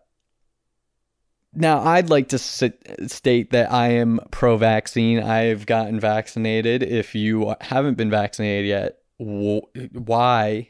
now 1.53 1.79
I'd 1.81 2.09
like 2.09 2.29
to 2.29 2.37
sit, 2.37 3.11
state 3.11 3.51
that 3.51 3.71
I 3.71 3.89
am 3.89 4.19
pro-vaccine. 4.31 5.19
I've 5.19 5.65
gotten 5.65 5.99
vaccinated. 5.99 6.83
If 6.83 7.15
you 7.15 7.55
haven't 7.61 7.95
been 7.95 8.09
vaccinated 8.09 8.67
yet, 8.67 8.99
wh- 9.19 9.65
why? 9.95 10.69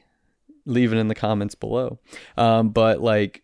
Leave 0.65 0.93
it 0.93 0.97
in 0.97 1.07
the 1.07 1.15
comments 1.15 1.55
below. 1.55 1.99
Um, 2.37 2.69
but 2.69 3.01
like, 3.01 3.43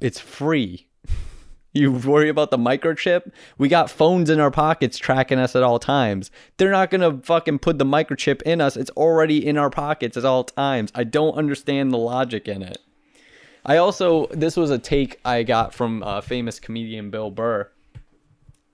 it's 0.00 0.20
free 0.20 0.88
you 1.72 1.92
worry 1.92 2.28
about 2.28 2.50
the 2.50 2.58
microchip? 2.58 3.30
We 3.58 3.68
got 3.68 3.90
phones 3.90 4.30
in 4.30 4.40
our 4.40 4.50
pockets 4.50 4.98
tracking 4.98 5.38
us 5.38 5.54
at 5.54 5.62
all 5.62 5.78
times. 5.78 6.30
They're 6.56 6.70
not 6.70 6.90
going 6.90 7.00
to 7.00 7.24
fucking 7.24 7.60
put 7.60 7.78
the 7.78 7.84
microchip 7.84 8.42
in 8.42 8.60
us. 8.60 8.76
It's 8.76 8.90
already 8.90 9.46
in 9.46 9.56
our 9.56 9.70
pockets 9.70 10.16
at 10.16 10.24
all 10.24 10.44
times. 10.44 10.90
I 10.94 11.04
don't 11.04 11.34
understand 11.34 11.92
the 11.92 11.98
logic 11.98 12.48
in 12.48 12.62
it. 12.62 12.78
I 13.64 13.76
also, 13.76 14.26
this 14.28 14.56
was 14.56 14.70
a 14.70 14.78
take 14.78 15.20
I 15.24 15.42
got 15.42 15.74
from 15.74 16.02
uh, 16.02 16.20
famous 16.20 16.60
comedian 16.60 17.10
Bill 17.10 17.30
Burr. 17.30 17.70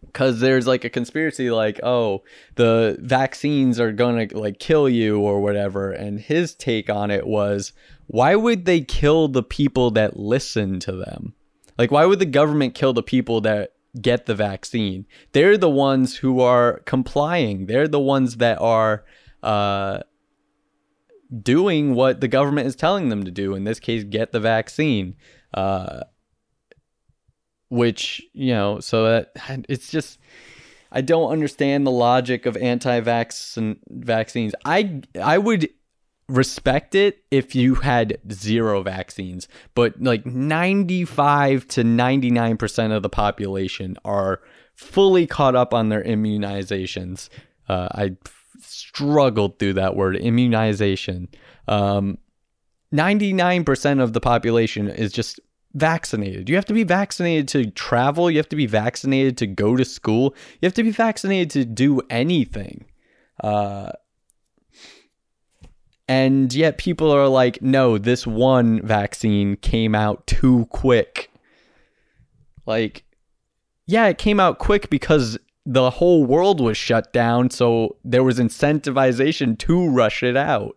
Because 0.04 0.40
there's 0.40 0.66
like 0.66 0.84
a 0.84 0.88
conspiracy, 0.88 1.50
like, 1.50 1.78
oh, 1.82 2.22
the 2.54 2.96
vaccines 3.00 3.78
are 3.78 3.92
to 3.92 4.28
like 4.32 4.58
kill 4.58 4.88
you 4.88 5.20
or 5.20 5.42
whatever. 5.42 5.92
And 5.92 6.18
his 6.18 6.54
take 6.54 6.88
on 6.88 7.10
it 7.10 7.26
was, 7.26 7.72
why 8.06 8.34
would 8.34 8.64
they 8.64 8.80
kill 8.80 9.28
the 9.28 9.42
people 9.42 9.90
that 9.90 10.18
listen 10.18 10.80
to 10.80 10.92
them? 10.92 11.34
Like, 11.76 11.90
why 11.90 12.06
would 12.06 12.18
the 12.18 12.24
government 12.24 12.74
kill 12.74 12.94
the 12.94 13.02
people 13.02 13.42
that 13.42 13.72
get 14.00 14.24
the 14.24 14.34
vaccine? 14.34 15.06
They're 15.32 15.58
the 15.58 15.68
ones 15.68 16.16
who 16.16 16.40
are 16.40 16.78
complying. 16.86 17.66
They're 17.66 17.88
the 17.88 18.00
ones 18.00 18.38
that 18.38 18.58
are 18.58 19.04
uh, 19.42 20.00
doing 21.42 21.94
what 21.94 22.20
the 22.20 22.28
government 22.28 22.66
is 22.66 22.76
telling 22.76 23.08
them 23.08 23.24
to 23.24 23.30
do. 23.30 23.54
In 23.54 23.64
this 23.64 23.80
case, 23.80 24.04
get 24.04 24.32
the 24.32 24.40
vaccine. 24.40 25.16
Uh, 25.54 26.00
which 27.68 28.22
you 28.32 28.52
know, 28.52 28.80
so 28.80 29.04
that 29.04 29.32
it's 29.68 29.90
just. 29.90 30.18
I 30.92 31.00
don't 31.00 31.32
understand 31.32 31.84
the 31.84 31.90
logic 31.90 32.46
of 32.46 32.56
anti-vax 32.56 33.76
vaccines. 33.90 34.54
I 34.64 35.02
I 35.20 35.36
would 35.36 35.68
respect 36.28 36.94
it 36.94 37.24
if 37.30 37.54
you 37.54 37.76
had 37.76 38.18
zero 38.32 38.82
vaccines, 38.82 39.48
but 39.74 40.00
like 40.00 40.24
95 40.24 41.66
to 41.68 41.82
99% 41.82 42.96
of 42.96 43.02
the 43.02 43.08
population 43.08 43.96
are 44.04 44.40
fully 44.74 45.26
caught 45.26 45.54
up 45.54 45.72
on 45.72 45.88
their 45.88 46.02
immunizations. 46.02 47.28
Uh, 47.68 47.88
I 47.92 48.16
struggled 48.60 49.58
through 49.58 49.74
that 49.74 49.96
word 49.96 50.16
immunization. 50.16 51.28
Um, 51.68 52.18
99% 52.94 54.02
of 54.02 54.12
the 54.12 54.20
population 54.20 54.88
is 54.88 55.12
just 55.12 55.40
vaccinated. 55.74 56.48
You 56.48 56.54
have 56.56 56.64
to 56.66 56.74
be 56.74 56.84
vaccinated 56.84 57.48
to 57.48 57.70
travel, 57.70 58.30
you 58.30 58.38
have 58.38 58.48
to 58.48 58.56
be 58.56 58.66
vaccinated 58.66 59.36
to 59.38 59.46
go 59.46 59.76
to 59.76 59.84
school, 59.84 60.34
you 60.60 60.66
have 60.66 60.74
to 60.74 60.82
be 60.82 60.90
vaccinated 60.90 61.50
to 61.50 61.64
do 61.64 62.00
anything. 62.08 62.86
Uh, 63.42 63.92
and 66.08 66.54
yet 66.54 66.78
people 66.78 67.10
are 67.10 67.28
like, 67.28 67.60
no, 67.60 67.98
this 67.98 68.26
one 68.26 68.80
vaccine 68.86 69.56
came 69.56 69.94
out 69.94 70.26
too 70.26 70.66
quick. 70.66 71.30
Like, 72.64 73.04
yeah, 73.86 74.06
it 74.06 74.18
came 74.18 74.40
out 74.40 74.58
quick 74.58 74.88
because 74.88 75.38
the 75.66 75.90
whole 75.90 76.24
world 76.24 76.60
was 76.60 76.76
shut 76.76 77.12
down. 77.12 77.50
So 77.50 77.96
there 78.04 78.22
was 78.22 78.38
incentivization 78.38 79.58
to 79.58 79.90
rush 79.90 80.22
it 80.22 80.36
out. 80.36 80.76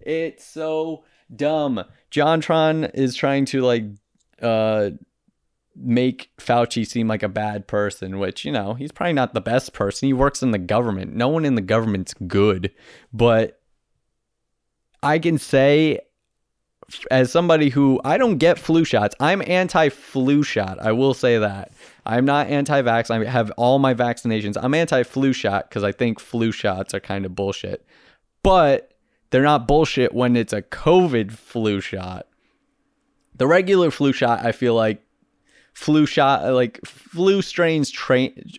It's 0.00 0.46
so 0.46 1.04
dumb. 1.34 1.84
JonTron 2.10 2.92
is 2.94 3.16
trying 3.16 3.44
to 3.46 3.60
like 3.60 3.84
uh 4.40 4.90
make 5.76 6.30
Fauci 6.38 6.86
seem 6.86 7.08
like 7.08 7.22
a 7.22 7.28
bad 7.28 7.66
person, 7.66 8.18
which, 8.18 8.44
you 8.44 8.52
know, 8.52 8.74
he's 8.74 8.92
probably 8.92 9.12
not 9.12 9.34
the 9.34 9.40
best 9.40 9.72
person. 9.72 10.06
He 10.06 10.12
works 10.12 10.42
in 10.42 10.50
the 10.50 10.58
government. 10.58 11.14
No 11.14 11.28
one 11.28 11.44
in 11.44 11.54
the 11.54 11.60
government's 11.60 12.14
good, 12.14 12.70
but 13.12 13.60
I 15.02 15.18
can 15.18 15.38
say 15.38 16.00
as 17.10 17.30
somebody 17.30 17.68
who 17.68 18.00
I 18.04 18.18
don't 18.18 18.38
get 18.38 18.58
flu 18.58 18.84
shots, 18.84 19.14
I'm 19.20 19.42
anti 19.46 19.88
flu 19.88 20.42
shot. 20.42 20.78
I 20.80 20.92
will 20.92 21.14
say 21.14 21.38
that. 21.38 21.72
I'm 22.04 22.24
not 22.24 22.48
anti 22.48 22.82
vax. 22.82 23.10
I 23.10 23.24
have 23.28 23.50
all 23.56 23.78
my 23.78 23.94
vaccinations. 23.94 24.56
I'm 24.60 24.74
anti 24.74 25.02
flu 25.02 25.32
shot 25.32 25.68
because 25.68 25.84
I 25.84 25.92
think 25.92 26.20
flu 26.20 26.52
shots 26.52 26.94
are 26.94 27.00
kind 27.00 27.24
of 27.24 27.34
bullshit. 27.34 27.84
But 28.42 28.92
they're 29.30 29.42
not 29.42 29.68
bullshit 29.68 30.14
when 30.14 30.36
it's 30.36 30.52
a 30.52 30.62
COVID 30.62 31.32
flu 31.32 31.80
shot. 31.80 32.26
The 33.36 33.46
regular 33.46 33.90
flu 33.90 34.12
shot, 34.12 34.44
I 34.44 34.52
feel 34.52 34.74
like 34.74 35.02
flu 35.72 36.06
shot, 36.06 36.52
like 36.52 36.80
flu 36.84 37.42
strains 37.42 37.90
train. 37.90 38.50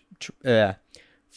Uh, 0.44 0.74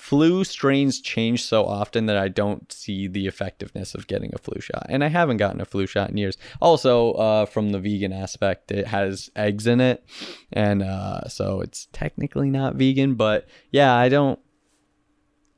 flu 0.05 0.43
strains 0.43 1.01
change 1.01 1.43
so 1.43 1.65
often 1.65 2.05
that 2.05 2.15
I 2.15 2.27
don't 2.27 2.71
see 2.71 3.07
the 3.07 3.25
effectiveness 3.25 3.95
of 3.95 4.05
getting 4.05 4.29
a 4.35 4.37
flu 4.37 4.61
shot. 4.61 4.85
And 4.87 5.03
I 5.03 5.07
haven't 5.07 5.37
gotten 5.37 5.59
a 5.59 5.65
flu 5.65 5.87
shot 5.87 6.11
in 6.11 6.17
years. 6.17 6.37
Also, 6.61 7.13
uh, 7.13 7.47
from 7.47 7.71
the 7.71 7.79
vegan 7.79 8.13
aspect, 8.13 8.71
it 8.71 8.85
has 8.85 9.31
eggs 9.35 9.65
in 9.65 9.81
it. 9.81 10.05
And 10.53 10.83
uh, 10.83 11.27
so 11.27 11.59
it's 11.59 11.87
technically 11.91 12.51
not 12.51 12.75
vegan. 12.75 13.15
But 13.15 13.47
yeah, 13.71 13.95
I 13.95 14.09
don't. 14.09 14.37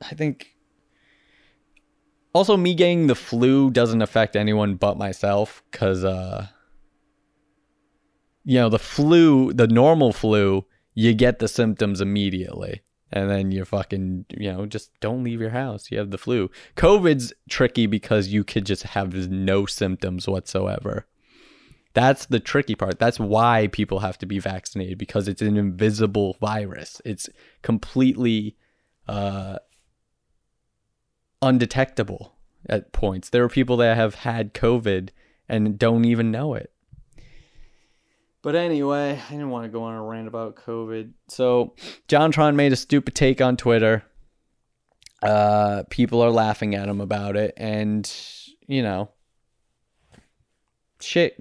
I 0.00 0.14
think. 0.14 0.54
Also, 2.32 2.56
me 2.56 2.74
getting 2.74 3.06
the 3.06 3.14
flu 3.14 3.70
doesn't 3.70 4.00
affect 4.00 4.34
anyone 4.34 4.76
but 4.76 4.96
myself 4.96 5.62
because, 5.70 6.04
uh, 6.04 6.46
you 8.44 8.58
know, 8.58 8.70
the 8.70 8.78
flu, 8.78 9.52
the 9.52 9.66
normal 9.66 10.14
flu, 10.14 10.64
you 10.94 11.12
get 11.12 11.38
the 11.38 11.48
symptoms 11.48 12.00
immediately 12.00 12.80
and 13.10 13.30
then 13.30 13.50
you're 13.50 13.64
fucking 13.64 14.26
you 14.30 14.52
know 14.52 14.66
just 14.66 14.90
don't 15.00 15.24
leave 15.24 15.40
your 15.40 15.50
house. 15.50 15.90
You 15.90 15.98
have 15.98 16.10
the 16.10 16.18
flu. 16.18 16.50
Covid's 16.76 17.32
tricky 17.48 17.86
because 17.86 18.28
you 18.28 18.44
could 18.44 18.66
just 18.66 18.82
have 18.82 19.14
no 19.30 19.66
symptoms 19.66 20.28
whatsoever. 20.28 21.06
That's 21.94 22.26
the 22.26 22.40
tricky 22.40 22.74
part. 22.74 22.98
That's 22.98 23.18
why 23.18 23.68
people 23.68 24.00
have 24.00 24.18
to 24.18 24.26
be 24.26 24.38
vaccinated 24.38 24.98
because 24.98 25.26
it's 25.26 25.42
an 25.42 25.56
invisible 25.56 26.36
virus. 26.40 27.00
It's 27.04 27.28
completely 27.62 28.56
uh, 29.08 29.58
undetectable 31.42 32.36
at 32.68 32.92
points. 32.92 33.30
There 33.30 33.42
are 33.42 33.48
people 33.48 33.78
that 33.78 33.96
have 33.96 34.16
had 34.16 34.54
covid 34.54 35.10
and 35.48 35.78
don't 35.78 36.04
even 36.04 36.30
know 36.30 36.54
it 36.54 36.72
But 38.42 38.54
anyway, 38.54 39.20
I 39.26 39.30
didn't 39.30 39.50
want 39.50 39.64
to 39.64 39.68
go 39.68 39.82
on 39.82 39.94
a 39.94 40.02
rant 40.02 40.28
about 40.28 40.56
COVID. 40.56 41.12
So, 41.28 41.74
JonTron 42.08 42.54
made 42.54 42.72
a 42.72 42.76
stupid 42.76 43.14
take 43.14 43.40
on 43.40 43.56
Twitter. 43.56 44.04
Uh, 45.22 45.82
people 45.90 46.22
are 46.22 46.30
laughing 46.30 46.74
at 46.76 46.88
him 46.88 47.00
about 47.00 47.36
it, 47.36 47.54
and 47.56 48.10
you 48.68 48.82
know, 48.82 49.10
shit. 51.00 51.34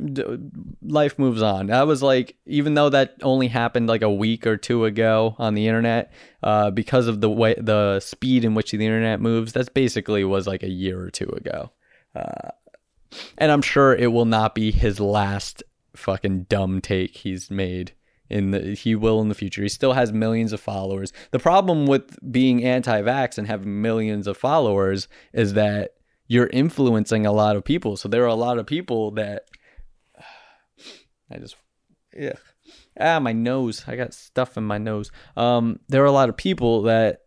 Life 0.81 1.19
moves 1.19 1.41
on. 1.41 1.67
That 1.67 1.87
was 1.87 2.01
like, 2.01 2.35
even 2.45 2.73
though 2.73 2.89
that 2.89 3.15
only 3.21 3.47
happened 3.47 3.87
like 3.87 4.01
a 4.01 4.11
week 4.11 4.47
or 4.47 4.57
two 4.57 4.85
ago 4.85 5.35
on 5.37 5.53
the 5.53 5.67
internet, 5.67 6.11
uh, 6.43 6.71
because 6.71 7.07
of 7.07 7.21
the 7.21 7.29
way 7.29 7.55
the 7.57 7.99
speed 7.99 8.45
in 8.45 8.55
which 8.55 8.71
the 8.71 8.85
internet 8.85 9.21
moves, 9.21 9.53
that's 9.53 9.69
basically 9.69 10.23
was 10.23 10.47
like 10.47 10.63
a 10.63 10.69
year 10.69 10.99
or 10.99 11.11
two 11.11 11.29
ago. 11.29 11.71
Uh, 12.15 12.49
and 13.37 13.51
I'm 13.51 13.61
sure 13.61 13.95
it 13.95 14.11
will 14.11 14.25
not 14.25 14.55
be 14.55 14.71
his 14.71 14.99
last 14.99 15.63
fucking 15.97 16.43
dumb 16.43 16.81
take 16.81 17.17
he's 17.17 17.49
made 17.49 17.93
in 18.29 18.51
the 18.51 18.73
he 18.73 18.95
will 18.95 19.21
in 19.21 19.29
the 19.29 19.35
future. 19.35 19.61
He 19.61 19.69
still 19.69 19.93
has 19.93 20.11
millions 20.11 20.53
of 20.53 20.59
followers. 20.59 21.13
The 21.31 21.39
problem 21.39 21.85
with 21.85 22.17
being 22.31 22.63
anti-vax 22.63 23.37
and 23.37 23.47
having 23.47 23.81
millions 23.81 24.27
of 24.27 24.37
followers 24.37 25.07
is 25.33 25.53
that 25.53 25.91
you're 26.27 26.47
influencing 26.47 27.25
a 27.25 27.31
lot 27.31 27.55
of 27.55 27.63
people. 27.63 27.95
So 27.95 28.09
there 28.09 28.23
are 28.23 28.27
a 28.27 28.35
lot 28.35 28.57
of 28.57 28.65
people 28.65 29.11
that 29.11 29.45
I 31.31 31.37
just 31.37 31.55
yeah. 32.13 32.33
Ah, 32.99 33.19
my 33.19 33.31
nose. 33.31 33.83
I 33.87 33.95
got 33.95 34.13
stuff 34.13 34.57
in 34.57 34.63
my 34.63 34.77
nose. 34.77 35.11
Um 35.35 35.79
there 35.87 36.03
are 36.03 36.07
a 36.07 36.11
lot 36.11 36.29
of 36.29 36.37
people 36.37 36.83
that 36.83 37.21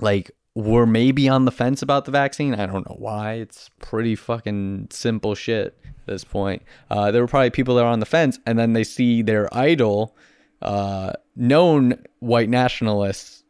like 0.00 0.30
were 0.56 0.86
maybe 0.86 1.28
on 1.28 1.44
the 1.44 1.50
fence 1.50 1.82
about 1.82 2.06
the 2.06 2.10
vaccine. 2.10 2.54
I 2.54 2.64
don't 2.64 2.88
know 2.88 2.96
why. 2.98 3.34
It's 3.34 3.68
pretty 3.78 4.16
fucking 4.16 4.88
simple 4.90 5.34
shit 5.34 5.78
at 5.84 6.06
this 6.06 6.24
point. 6.24 6.62
Uh, 6.90 7.10
there 7.10 7.20
were 7.20 7.28
probably 7.28 7.50
people 7.50 7.74
that 7.74 7.84
are 7.84 7.92
on 7.92 8.00
the 8.00 8.06
fence, 8.06 8.38
and 8.46 8.58
then 8.58 8.72
they 8.72 8.82
see 8.82 9.20
their 9.20 9.54
idol, 9.54 10.16
uh, 10.62 11.12
known 11.36 12.02
white 12.20 12.48
nationalist, 12.48 13.44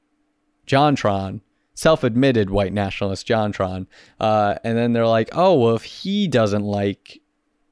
JonTron, 0.66 1.42
self-admitted 1.74 2.50
white 2.50 2.72
nationalist 2.72 3.24
JonTron, 3.28 3.86
uh, 4.18 4.56
and 4.64 4.76
then 4.76 4.92
they're 4.92 5.06
like, 5.06 5.28
oh, 5.30 5.54
well, 5.54 5.76
if 5.76 5.84
he 5.84 6.26
doesn't 6.26 6.64
like 6.64 7.20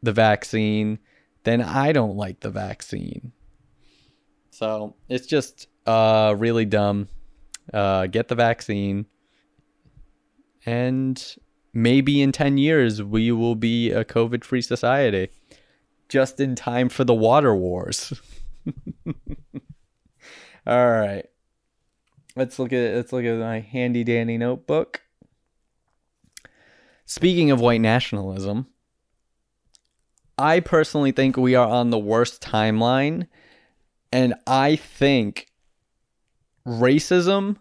the 0.00 0.12
vaccine, 0.12 1.00
then 1.42 1.60
I 1.60 1.90
don't 1.90 2.16
like 2.16 2.38
the 2.38 2.50
vaccine. 2.50 3.32
So 4.50 4.94
it's 5.08 5.26
just 5.26 5.66
uh, 5.86 6.36
really 6.38 6.66
dumb. 6.66 7.08
Uh, 7.72 8.06
get 8.06 8.28
the 8.28 8.36
vaccine 8.36 9.06
and 10.66 11.36
maybe 11.72 12.22
in 12.22 12.32
10 12.32 12.58
years 12.58 13.02
we 13.02 13.32
will 13.32 13.54
be 13.54 13.90
a 13.90 14.04
covid 14.04 14.44
free 14.44 14.62
society 14.62 15.28
just 16.08 16.38
in 16.38 16.54
time 16.54 16.88
for 16.88 17.02
the 17.02 17.14
water 17.14 17.54
wars. 17.54 18.12
All 20.66 20.90
right. 20.90 21.26
Let's 22.36 22.58
look 22.58 22.72
at 22.72 22.94
let's 22.94 23.12
look 23.12 23.24
at 23.24 23.36
my 23.38 23.60
handy 23.60 24.04
dandy 24.04 24.38
notebook. 24.38 25.02
Speaking 27.06 27.50
of 27.50 27.60
white 27.60 27.80
nationalism 27.80 28.66
i 30.38 30.60
personally 30.60 31.12
think 31.12 31.36
we 31.36 31.54
are 31.54 31.68
on 31.68 31.90
the 31.90 31.98
worst 31.98 32.42
timeline 32.42 33.26
and 34.12 34.34
i 34.46 34.76
think 34.76 35.48
racism 36.66 37.56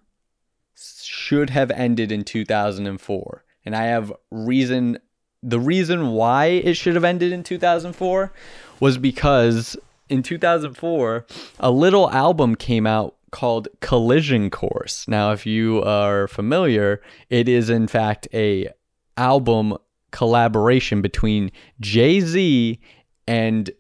should 1.02 1.50
have 1.50 1.72
ended 1.72 2.12
in 2.12 2.24
2004. 2.24 3.44
And 3.66 3.76
I 3.76 3.84
have 3.86 4.12
reason 4.32 4.98
the 5.46 5.60
reason 5.60 6.12
why 6.12 6.46
it 6.46 6.76
should 6.76 6.96
have 6.96 7.04
ended 7.04 7.34
in 7.34 7.44
2004 7.44 8.32
was 8.80 8.98
because 8.98 9.76
in 10.08 10.24
2004 10.24 11.26
a 11.60 11.72
little 11.72 12.10
album 12.12 12.56
came 12.56 12.88
out 12.88 13.16
called 13.32 13.68
Collision 13.82 14.50
Course. 14.50 15.06
Now 15.08 15.32
if 15.32 15.46
you 15.46 15.84
are 15.84 16.28
familiar, 16.28 17.02
it 17.30 17.50
is 17.50 17.70
in 17.70 17.88
fact 17.88 18.28
a 18.34 18.70
album 19.18 19.78
collaboration 20.12 21.02
between 21.02 21.52
Jay-Z 21.82 22.80
and 23.28 23.72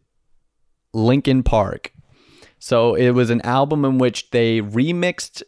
Linkin 0.93 1.43
Park. 1.43 1.93
So 2.59 2.95
it 2.95 3.11
was 3.11 3.29
an 3.29 3.41
album 3.41 3.85
in 3.85 3.97
which 3.97 4.31
they 4.31 4.61
remixed 4.61 5.43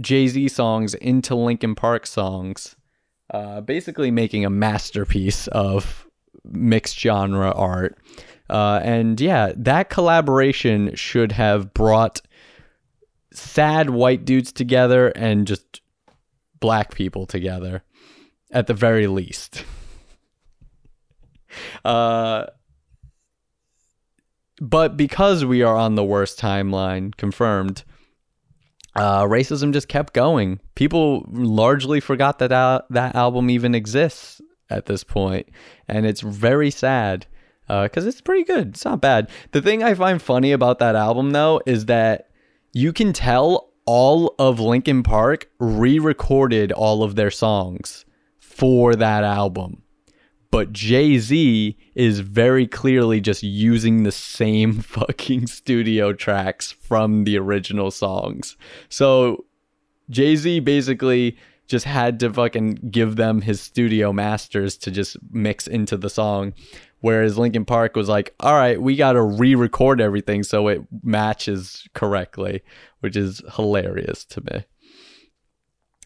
Jay 0.00 0.28
Z 0.28 0.48
songs 0.48 0.94
into 0.94 1.34
Linkin 1.34 1.74
Park 1.74 2.06
songs, 2.06 2.76
uh, 3.30 3.60
basically 3.60 4.10
making 4.10 4.44
a 4.44 4.50
masterpiece 4.50 5.46
of 5.48 6.06
mixed 6.44 6.98
genre 6.98 7.50
art. 7.50 7.98
Uh, 8.48 8.80
and 8.82 9.20
yeah, 9.20 9.52
that 9.56 9.90
collaboration 9.90 10.94
should 10.94 11.32
have 11.32 11.74
brought 11.74 12.20
sad 13.32 13.90
white 13.90 14.24
dudes 14.24 14.52
together 14.52 15.08
and 15.08 15.46
just 15.46 15.82
black 16.60 16.94
people 16.94 17.26
together 17.26 17.82
at 18.50 18.66
the 18.66 18.74
very 18.74 19.06
least. 19.06 19.64
uh, 21.84 22.46
but 24.60 24.96
because 24.96 25.44
we 25.44 25.62
are 25.62 25.76
on 25.76 25.94
the 25.94 26.04
worst 26.04 26.38
timeline, 26.38 27.16
confirmed, 27.16 27.84
uh, 28.98 29.24
racism 29.24 29.72
just 29.72 29.88
kept 29.88 30.12
going. 30.12 30.60
People 30.74 31.24
largely 31.30 32.00
forgot 32.00 32.38
that 32.40 32.52
uh, 32.52 32.82
that 32.90 33.14
album 33.14 33.50
even 33.50 33.74
exists 33.74 34.40
at 34.70 34.86
this 34.86 35.04
point, 35.04 35.48
and 35.86 36.04
it's 36.04 36.20
very 36.20 36.70
sad 36.70 37.26
because 37.68 38.06
it's 38.06 38.20
pretty 38.20 38.44
good. 38.44 38.68
It's 38.68 38.84
not 38.84 39.00
bad. 39.00 39.30
The 39.52 39.62
thing 39.62 39.82
I 39.82 39.94
find 39.94 40.20
funny 40.20 40.52
about 40.52 40.78
that 40.78 40.96
album, 40.96 41.30
though, 41.30 41.60
is 41.66 41.86
that 41.86 42.30
you 42.72 42.92
can 42.92 43.12
tell 43.12 43.70
all 43.84 44.34
of 44.38 44.60
Linkin 44.60 45.02
Park 45.02 45.48
re-recorded 45.58 46.72
all 46.72 47.02
of 47.02 47.14
their 47.14 47.30
songs 47.30 48.04
for 48.38 48.94
that 48.96 49.24
album. 49.24 49.82
But 50.50 50.72
Jay 50.72 51.18
Z 51.18 51.76
is 51.94 52.20
very 52.20 52.66
clearly 52.66 53.20
just 53.20 53.42
using 53.42 54.02
the 54.02 54.12
same 54.12 54.74
fucking 54.80 55.46
studio 55.46 56.12
tracks 56.12 56.72
from 56.72 57.24
the 57.24 57.36
original 57.38 57.90
songs. 57.90 58.56
So 58.88 59.44
Jay 60.10 60.36
Z 60.36 60.60
basically 60.60 61.36
just 61.66 61.84
had 61.84 62.18
to 62.20 62.32
fucking 62.32 62.76
give 62.90 63.16
them 63.16 63.42
his 63.42 63.60
studio 63.60 64.10
masters 64.10 64.78
to 64.78 64.90
just 64.90 65.18
mix 65.30 65.66
into 65.66 65.98
the 65.98 66.08
song. 66.08 66.54
Whereas 67.00 67.38
Linkin 67.38 67.64
Park 67.64 67.94
was 67.94 68.08
like, 68.08 68.34
all 68.40 68.54
right, 68.54 68.80
we 68.80 68.96
got 68.96 69.12
to 69.12 69.22
re 69.22 69.54
record 69.54 70.00
everything 70.00 70.42
so 70.42 70.66
it 70.68 70.82
matches 71.02 71.86
correctly, 71.94 72.62
which 73.00 73.16
is 73.16 73.42
hilarious 73.54 74.24
to 74.24 74.40
me 74.40 74.64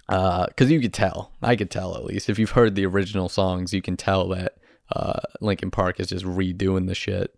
because 0.07 0.49
uh, 0.61 0.67
you 0.67 0.81
could 0.81 0.93
tell, 0.93 1.33
I 1.43 1.57
could 1.57 1.71
tell 1.71 1.97
at 1.97 2.05
least 2.05 2.29
if 2.29 2.39
you've 2.39 2.51
heard 2.51 2.75
the 2.75 2.87
original 2.87 3.29
songs, 3.29 3.73
you 3.73 3.83
can 3.83 3.97
tell 3.97 4.29
that 4.29 4.57
uh, 4.95 5.21
Linkin 5.41 5.71
Park 5.71 6.01
is 6.01 6.09
just 6.09 6.25
redoing 6.25 6.87
the 6.87 6.95
shit. 6.95 7.35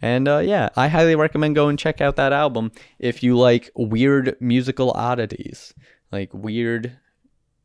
And 0.00 0.28
uh, 0.28 0.38
yeah, 0.38 0.68
I 0.76 0.88
highly 0.88 1.16
recommend 1.16 1.54
go 1.54 1.68
and 1.68 1.78
check 1.78 2.00
out 2.00 2.16
that 2.16 2.32
album 2.32 2.72
if 2.98 3.22
you 3.22 3.36
like 3.36 3.70
weird 3.74 4.36
musical 4.40 4.90
oddities, 4.92 5.74
like 6.12 6.32
weird 6.32 6.98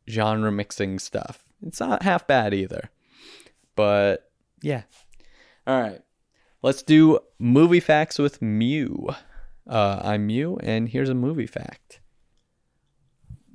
genre 0.09 0.51
mixing 0.51 0.99
stuff. 0.99 1.43
It's 1.61 1.79
not 1.79 2.03
half 2.03 2.25
bad 2.27 2.53
either. 2.53 2.89
But 3.75 4.31
yeah. 4.61 4.83
All 5.67 5.79
right. 5.81 6.01
Let's 6.61 6.83
do 6.83 7.19
movie 7.37 7.79
facts 7.79 8.19
with 8.19 8.41
Mew. 8.41 9.09
Uh, 9.67 10.01
I'm 10.03 10.27
Mew, 10.27 10.57
and 10.61 10.89
here's 10.89 11.09
a 11.09 11.13
movie 11.13 11.45
fact 11.45 11.99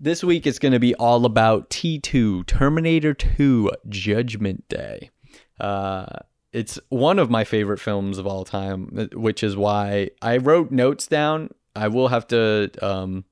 this 0.05 0.23
week 0.23 0.47
it's 0.47 0.59
going 0.59 0.73
to 0.73 0.79
be 0.79 0.95
all 0.97 1.25
about 1.25 1.71
T2, 1.71 2.47
Terminator 2.47 3.15
2, 3.15 3.71
Judgment 3.89 4.69
Day. 4.69 5.11
Uh, 5.59 6.05
it's 6.53 6.79
one 6.91 7.19
of 7.19 7.31
my 7.31 7.43
favorite 7.43 7.81
films 7.81 8.19
of 8.19 8.27
all 8.27 8.45
time, 8.45 9.09
which 9.15 9.43
is 9.43 9.57
why 9.57 10.11
I 10.21 10.37
wrote 10.37 10.71
notes 10.71 11.07
down. 11.07 11.49
I 11.75 11.89
will 11.89 12.09
have 12.09 12.27
to 12.29 12.71
um, 12.83 13.25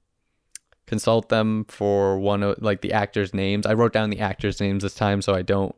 consult 0.86 1.28
them 1.28 1.66
for 1.68 2.18
one 2.18 2.42
of 2.42 2.60
like 2.62 2.80
the 2.80 2.94
actors' 2.94 3.34
names. 3.34 3.66
I 3.66 3.74
wrote 3.74 3.92
down 3.92 4.08
the 4.08 4.20
actors' 4.20 4.58
names 4.58 4.82
this 4.82 4.94
time 4.94 5.20
so 5.20 5.34
I 5.34 5.42
don't 5.42 5.76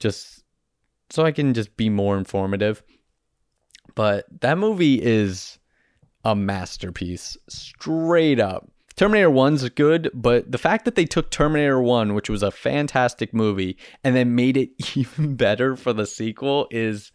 just 0.00 0.42
so 1.08 1.24
I 1.24 1.30
can 1.30 1.54
just 1.54 1.76
be 1.76 1.88
more 1.88 2.18
informative. 2.18 2.82
But 3.94 4.26
that 4.40 4.58
movie 4.58 5.00
is 5.00 5.60
a 6.24 6.34
masterpiece, 6.34 7.36
straight 7.48 8.40
up. 8.40 8.70
Terminator 9.00 9.30
1's 9.30 9.66
good, 9.70 10.10
but 10.12 10.52
the 10.52 10.58
fact 10.58 10.84
that 10.84 10.94
they 10.94 11.06
took 11.06 11.30
Terminator 11.30 11.80
1, 11.80 12.12
which 12.12 12.28
was 12.28 12.42
a 12.42 12.50
fantastic 12.50 13.32
movie, 13.32 13.78
and 14.04 14.14
then 14.14 14.34
made 14.34 14.58
it 14.58 14.72
even 14.94 15.36
better 15.36 15.74
for 15.74 15.94
the 15.94 16.04
sequel 16.04 16.68
is 16.70 17.10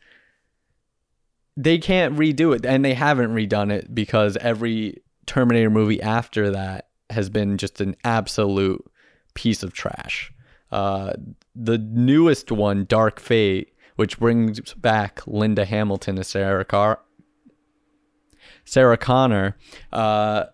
they 1.56 1.78
can't 1.78 2.16
redo 2.16 2.56
it 2.56 2.66
and 2.66 2.84
they 2.84 2.96
haven't 2.96 3.36
redone 3.36 3.72
it 3.72 3.94
because 3.94 4.36
every 4.38 5.04
Terminator 5.28 5.70
movie 5.70 6.02
after 6.02 6.50
that 6.50 6.88
has 7.12 7.30
been 7.30 7.56
just 7.56 7.80
an 7.80 7.96
absolute 8.04 8.84
piece 9.36 9.62
of 9.62 9.72
trash. 9.72 10.34
Uh, 10.72 11.14
the 11.54 11.78
newest 11.78 12.52
one, 12.52 12.86
Dark 12.86 13.20
Fate, 13.20 13.76
which 13.96 14.18
brings 14.18 14.74
back 14.74 15.22
Linda 15.28 15.66
Hamilton 15.66 16.18
as 16.18 16.30
Sarah 16.30 16.66
Car- 16.66 17.02
Sarah 18.64 18.98
Connor. 18.98 19.56
Uh, 19.94 20.46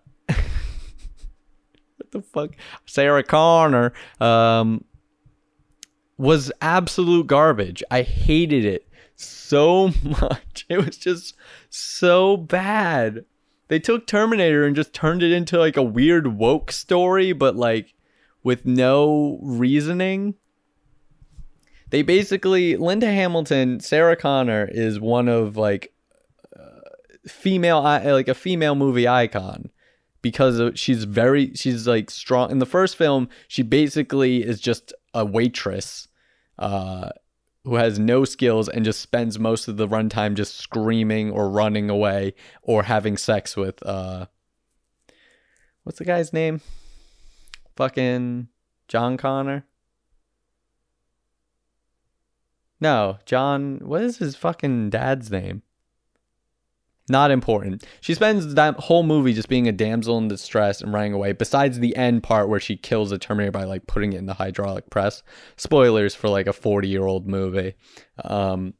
the 2.12 2.22
fuck? 2.22 2.50
Sarah 2.86 3.22
Connor 3.22 3.92
um, 4.20 4.84
was 6.16 6.52
absolute 6.60 7.26
garbage. 7.26 7.82
I 7.90 8.02
hated 8.02 8.64
it 8.64 8.88
so 9.16 9.88
much. 10.04 10.66
It 10.68 10.84
was 10.84 10.96
just 10.96 11.34
so 11.70 12.36
bad. 12.36 13.24
They 13.68 13.78
took 13.78 14.06
Terminator 14.06 14.64
and 14.64 14.76
just 14.76 14.92
turned 14.92 15.22
it 15.22 15.32
into 15.32 15.58
like 15.58 15.76
a 15.76 15.82
weird 15.82 16.26
woke 16.38 16.70
story, 16.70 17.32
but 17.32 17.56
like 17.56 17.94
with 18.42 18.66
no 18.66 19.38
reasoning. 19.42 20.34
They 21.90 22.02
basically 22.02 22.76
Linda 22.76 23.06
Hamilton, 23.06 23.80
Sarah 23.80 24.16
Connor 24.16 24.68
is 24.70 24.98
one 24.98 25.28
of 25.28 25.56
like 25.56 25.92
uh, 26.58 26.80
female 27.26 27.82
like 27.82 28.28
a 28.28 28.34
female 28.34 28.74
movie 28.74 29.06
icon 29.06 29.70
because 30.22 30.78
she's 30.78 31.04
very 31.04 31.52
she's 31.54 31.86
like 31.86 32.10
strong 32.10 32.50
in 32.50 32.58
the 32.58 32.66
first 32.66 32.96
film 32.96 33.28
she 33.48 33.62
basically 33.62 34.42
is 34.42 34.60
just 34.60 34.92
a 35.12 35.24
waitress 35.24 36.08
uh 36.58 37.10
who 37.64 37.76
has 37.76 37.98
no 37.98 38.24
skills 38.24 38.68
and 38.68 38.84
just 38.84 39.00
spends 39.00 39.38
most 39.38 39.68
of 39.68 39.76
the 39.76 39.86
runtime 39.86 40.34
just 40.34 40.56
screaming 40.58 41.30
or 41.30 41.48
running 41.48 41.88
away 41.88 42.34
or 42.62 42.82
having 42.84 43.16
sex 43.16 43.56
with 43.56 43.84
uh 43.86 44.26
what's 45.84 45.98
the 45.98 46.04
guy's 46.04 46.32
name? 46.32 46.60
Fucking 47.76 48.48
John 48.88 49.16
Connor? 49.16 49.64
No, 52.80 53.18
John 53.26 53.80
what 53.82 54.02
is 54.02 54.18
his 54.18 54.34
fucking 54.34 54.90
dad's 54.90 55.30
name? 55.30 55.62
Not 57.12 57.30
important. 57.30 57.84
She 58.00 58.14
spends 58.14 58.54
that 58.54 58.74
whole 58.76 59.02
movie 59.02 59.34
just 59.34 59.50
being 59.50 59.68
a 59.68 59.72
damsel 59.72 60.16
in 60.16 60.28
distress 60.28 60.80
and 60.80 60.94
running 60.94 61.12
away, 61.12 61.32
besides 61.32 61.78
the 61.78 61.94
end 61.94 62.22
part 62.22 62.48
where 62.48 62.58
she 62.58 62.74
kills 62.74 63.10
the 63.10 63.18
Terminator 63.18 63.52
by 63.52 63.64
like 63.64 63.86
putting 63.86 64.14
it 64.14 64.16
in 64.16 64.24
the 64.24 64.32
hydraulic 64.32 64.88
press. 64.88 65.22
Spoilers 65.58 66.14
for 66.14 66.30
like 66.30 66.46
a 66.46 66.54
40 66.54 66.88
year 66.88 67.04
old 67.04 67.28
movie. 67.28 67.74
Um, 68.24 68.72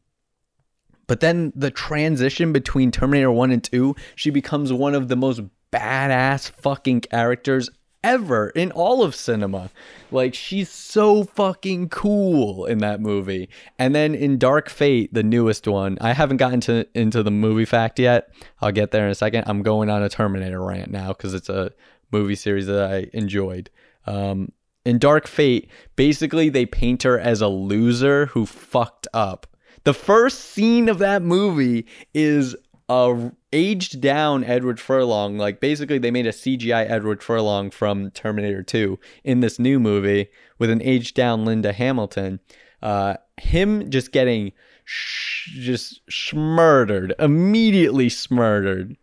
but 1.07 1.21
then 1.21 1.53
the 1.55 1.71
transition 1.71 2.55
between 2.55 2.91
Terminator 2.91 3.31
1 3.31 3.51
and 3.51 3.63
2, 3.63 3.95
she 4.15 4.31
becomes 4.31 4.73
one 4.73 4.95
of 4.95 5.09
the 5.09 5.17
most 5.17 5.43
badass 5.71 6.53
fucking 6.53 7.03
characters 7.03 7.69
ever 8.05 8.51
in 8.51 8.71
all 8.73 9.03
of 9.03 9.15
cinema. 9.15 9.71
Like 10.11 10.35
she's 10.35 10.71
so 10.71 11.25
fucking 11.25 11.89
cool 11.89 12.67
in 12.67 12.79
that 12.79 13.01
movie. 13.01 13.49
And 13.79 13.95
then 13.95 14.15
in 14.15 14.39
Dark 14.39 14.69
Fate, 14.69 15.13
the 15.13 15.23
newest 15.23 15.67
one, 15.67 15.99
I 16.01 16.13
haven't 16.13 16.39
gotten 16.39 16.61
to 16.63 16.87
into 16.95 17.23
the 17.23 17.31
movie 17.31 17.65
fact 17.65 17.99
yet. 17.99 18.31
I'll 18.61 18.73
get 18.73 18.91
there 18.91 19.05
in 19.05 19.11
a 19.11 19.15
second. 19.15 19.45
I'm 19.47 19.63
going 19.63 19.91
on 19.91 20.03
a 20.03 20.09
Terminator 20.09 20.63
rant 20.63 20.91
now 20.91 21.09
because 21.09 21.35
it's 21.35 21.49
a 21.49 21.73
movie 22.11 22.35
series 22.35 22.67
that 22.67 22.91
I 22.91 23.07
enjoyed. 23.13 23.71
Um, 24.07 24.53
in 24.85 24.99
Dark 24.99 25.27
Fate, 25.27 25.71
basically 25.97 26.49
they 26.49 26.67
paint 26.67 27.05
her 27.05 27.19
as 27.19 27.41
a 27.41 27.49
loser 27.49 28.27
who 28.27 28.47
fucked 28.47 29.07
up. 29.15 29.47
The 29.85 29.95
first 29.95 30.41
scene 30.41 30.89
of 30.89 30.99
that 30.99 31.23
movie 31.23 31.87
is 32.15 32.55
a 32.89 33.33
aged 33.53 34.01
down 34.01 34.45
Edward 34.45 34.81
Furlong. 34.81 35.39
Like 35.39 35.61
basically, 35.61 35.99
they 35.99 36.11
made 36.11 36.27
a 36.27 36.33
CGI 36.33 36.89
Edward 36.89 37.23
Furlong 37.23 37.71
from 37.71 38.11
Terminator 38.11 38.63
2 38.63 38.99
in 39.25 39.41
this 39.41 39.59
new 39.59 39.79
movie 39.79 40.29
with 40.59 40.71
an 40.71 40.83
aged 40.83 41.15
down 41.15 41.45
Linda 41.45 41.73
Hamilton. 41.73 42.41
Uh, 42.83 43.15
him 43.37 43.91
just 43.91 44.13
getting 44.13 44.53
sh- 44.85 45.51
just 45.61 46.01
smurdered, 46.11 47.15
immediately 47.19 48.09
smurdered, 48.09 48.97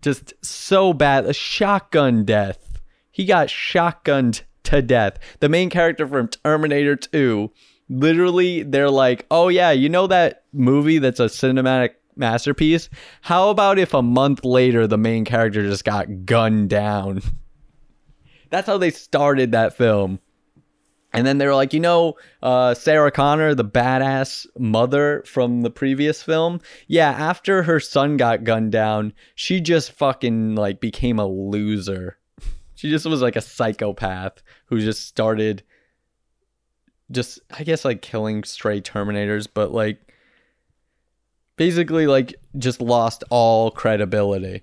just 0.00 0.32
so 0.42 0.92
bad. 0.92 1.26
A 1.26 1.32
shotgun 1.32 2.24
death. 2.24 2.78
He 3.10 3.24
got 3.24 3.48
shotgunned 3.48 4.42
to 4.64 4.82
death. 4.82 5.18
The 5.40 5.48
main 5.48 5.70
character 5.70 6.06
from 6.06 6.28
Terminator 6.28 6.96
2 6.96 7.50
literally 7.88 8.62
they're 8.62 8.90
like, 8.90 9.26
"Oh 9.30 9.48
yeah, 9.48 9.70
you 9.70 9.88
know 9.88 10.06
that 10.06 10.44
movie 10.52 10.98
that's 10.98 11.20
a 11.20 11.24
cinematic 11.24 11.90
masterpiece. 12.16 12.88
How 13.22 13.50
about 13.50 13.78
if 13.78 13.94
a 13.94 14.02
month 14.02 14.44
later 14.44 14.86
the 14.86 14.98
main 14.98 15.24
character 15.24 15.62
just 15.62 15.84
got 15.84 16.24
gunned 16.24 16.70
down? 16.70 17.22
That's 18.50 18.66
how 18.66 18.78
they 18.78 18.90
started 18.90 19.52
that 19.52 19.76
film. 19.76 20.20
And 21.12 21.24
then 21.24 21.38
they 21.38 21.46
were 21.46 21.54
like, 21.54 21.72
you 21.72 21.78
know, 21.78 22.14
uh, 22.42 22.74
Sarah 22.74 23.12
Connor, 23.12 23.54
the 23.54 23.64
badass 23.64 24.46
mother 24.58 25.22
from 25.26 25.62
the 25.62 25.70
previous 25.70 26.22
film. 26.22 26.60
Yeah, 26.88 27.10
after 27.10 27.62
her 27.62 27.78
son 27.78 28.16
got 28.16 28.42
gunned 28.42 28.72
down, 28.72 29.12
she 29.36 29.60
just 29.60 29.92
fucking 29.92 30.56
like 30.56 30.80
became 30.80 31.18
a 31.18 31.26
loser. 31.26 32.18
She 32.76 32.90
just 32.90 33.06
was 33.06 33.22
like 33.22 33.36
a 33.36 33.40
psychopath 33.40 34.42
who 34.66 34.80
just 34.80 35.06
started 35.06 35.62
just 37.10 37.38
I 37.56 37.64
guess 37.64 37.84
like 37.84 38.02
killing 38.02 38.44
stray 38.44 38.80
terminators, 38.80 39.46
but 39.52 39.72
like 39.72 40.03
basically 41.56 42.06
like 42.06 42.34
just 42.58 42.80
lost 42.80 43.24
all 43.30 43.70
credibility. 43.70 44.62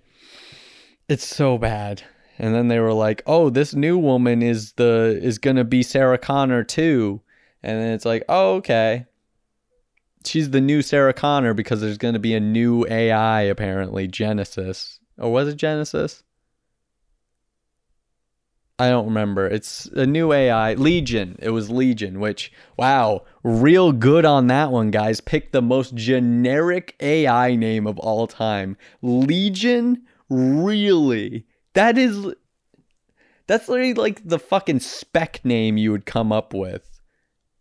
It's 1.07 1.25
so 1.25 1.57
bad. 1.57 2.03
And 2.39 2.55
then 2.55 2.69
they 2.69 2.79
were 2.79 2.93
like, 2.93 3.21
"Oh, 3.27 3.49
this 3.49 3.73
new 3.73 3.97
woman 3.97 4.41
is 4.41 4.73
the 4.73 5.19
is 5.21 5.37
going 5.37 5.57
to 5.57 5.63
be 5.63 5.83
Sarah 5.83 6.17
Connor 6.17 6.63
too." 6.63 7.21
And 7.61 7.79
then 7.79 7.93
it's 7.93 8.05
like, 8.05 8.23
"Oh, 8.29 8.55
okay." 8.55 9.05
She's 10.25 10.51
the 10.51 10.61
new 10.61 10.81
Sarah 10.81 11.13
Connor 11.13 11.53
because 11.53 11.81
there's 11.81 11.97
going 11.97 12.13
to 12.13 12.19
be 12.19 12.35
a 12.35 12.39
new 12.39 12.85
AI 12.87 13.41
apparently, 13.41 14.07
Genesis. 14.07 14.99
Or 15.17 15.31
was 15.31 15.47
it 15.47 15.55
Genesis? 15.55 16.23
I 18.81 18.89
don't 18.89 19.05
remember. 19.05 19.45
It's 19.45 19.85
a 19.85 20.07
new 20.07 20.33
AI, 20.33 20.73
Legion. 20.73 21.37
It 21.39 21.51
was 21.51 21.69
Legion, 21.69 22.19
which 22.19 22.51
wow, 22.77 23.25
real 23.43 23.91
good 23.91 24.25
on 24.25 24.47
that 24.47 24.71
one, 24.71 24.89
guys. 24.89 25.21
Pick 25.21 25.51
the 25.51 25.61
most 25.61 25.93
generic 25.93 26.95
AI 26.99 27.55
name 27.55 27.85
of 27.85 27.99
all 27.99 28.25
time. 28.25 28.77
Legion? 29.03 30.01
Really? 30.29 31.45
That 31.73 31.95
is 31.99 32.33
That's 33.45 33.69
literally 33.69 33.93
like 33.93 34.27
the 34.27 34.39
fucking 34.39 34.79
spec 34.79 35.45
name 35.45 35.77
you 35.77 35.91
would 35.91 36.07
come 36.07 36.31
up 36.31 36.51
with. 36.51 37.01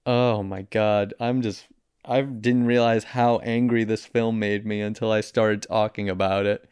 Oh 0.06 0.42
my 0.42 0.62
god, 0.62 1.12
I'm 1.20 1.42
just 1.42 1.66
I 2.02 2.22
didn't 2.22 2.64
realize 2.64 3.04
how 3.04 3.40
angry 3.40 3.84
this 3.84 4.06
film 4.06 4.38
made 4.38 4.64
me 4.64 4.80
until 4.80 5.12
I 5.12 5.20
started 5.20 5.60
talking 5.60 6.08
about 6.08 6.46
it. 6.46 6.66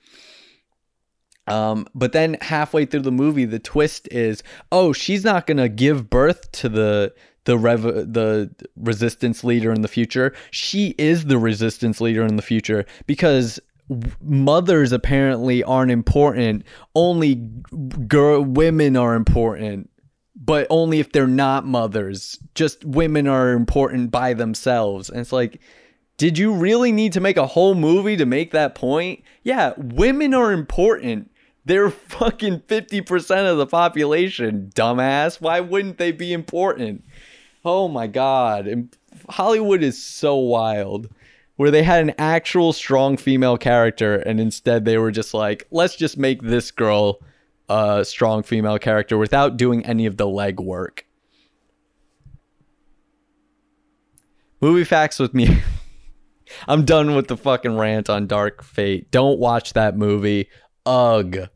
Um, 1.51 1.87
but 1.95 2.13
then 2.13 2.37
halfway 2.41 2.85
through 2.85 3.01
the 3.01 3.13
movie, 3.13 3.45
the 3.45 3.59
twist 3.59 4.09
is, 4.11 4.43
oh, 4.73 4.93
she's 4.93 5.25
not 5.25 5.47
gonna 5.47 5.69
give 5.69 6.09
birth 6.11 6.51
to 6.53 6.69
the 6.69 7.15
the 7.49 7.57
rev 7.57 7.83
the 7.83 8.51
resistance 8.77 9.43
leader 9.43 9.73
in 9.73 9.81
the 9.81 9.89
future. 9.89 10.35
She 10.51 10.95
is 10.99 11.25
the 11.25 11.39
resistance 11.39 11.99
leader 11.99 12.23
in 12.23 12.37
the 12.37 12.43
future 12.43 12.85
because 13.07 13.59
mothers 14.23 14.93
apparently 14.93 15.65
aren't 15.65 15.91
important. 15.91 16.65
Only 16.95 17.37
girl 17.37 18.45
women 18.45 18.97
are 18.97 19.15
important, 19.15 19.89
but 20.37 20.67
only 20.69 21.01
if 21.01 21.13
they're 21.13 21.27
not 21.27 21.65
mothers. 21.65 22.39
Just 22.55 22.85
women 22.85 23.27
are 23.27 23.53
important 23.53 24.11
by 24.11 24.35
themselves, 24.35 25.09
and 25.09 25.21
it's 25.21 25.33
like. 25.33 25.61
Did 26.19 26.37
you 26.37 26.53
really 26.53 26.91
need 26.91 27.13
to 27.13 27.21
make 27.21 27.37
a 27.37 27.47
whole 27.47 27.77
movie 27.77 28.17
to 28.17 28.27
make 28.27 28.51
that 28.51 28.75
point? 28.75 29.23
Yeah, 29.45 29.75
women 29.77 30.35
are 30.35 30.51
important 30.51 31.31
they're 31.68 31.90
fucking 31.90 32.61
50% 32.61 33.52
of 33.52 33.59
the 33.59 33.66
population, 33.66 34.72
dumbass. 34.74 35.38
Why 35.38 35.61
wouldn't 35.61 35.98
they 35.98 36.12
be 36.12 36.33
important? 36.33 37.04
Oh 37.62 37.88
my 37.88 38.07
god. 38.07 38.88
Hollywood 39.28 39.83
is 39.83 40.02
so 40.02 40.35
wild. 40.37 41.11
Where 41.57 41.70
they 41.70 41.83
had 41.83 42.02
an 42.02 42.14
actual 42.18 42.72
strong 42.72 43.16
female 43.16 43.59
character 43.59 44.14
and 44.14 44.40
instead 44.40 44.85
they 44.85 44.96
were 44.96 45.11
just 45.11 45.35
like, 45.35 45.66
let's 45.70 45.94
just 45.94 46.16
make 46.16 46.40
this 46.40 46.70
girl 46.70 47.20
a 47.68 48.02
strong 48.02 48.42
female 48.42 48.78
character 48.78 49.18
without 49.18 49.59
doing 49.59 49.85
any 49.85 50.07
of 50.07 50.16
the 50.16 50.26
legwork. 50.26 51.00
Movie 54.62 54.85
facts 54.85 55.18
with 55.18 55.35
me. 55.35 55.62
I'm 56.66 56.87
done 56.87 57.14
with 57.14 57.28
the 57.28 57.37
fucking 57.37 57.76
rant 57.76 58.09
on 58.09 58.26
Dark 58.26 58.62
Fate. 58.62 59.11
Don't 59.11 59.38
watch 59.38 59.74
that 59.74 59.98
movie. 59.98 60.48
Ugh. 60.87 61.50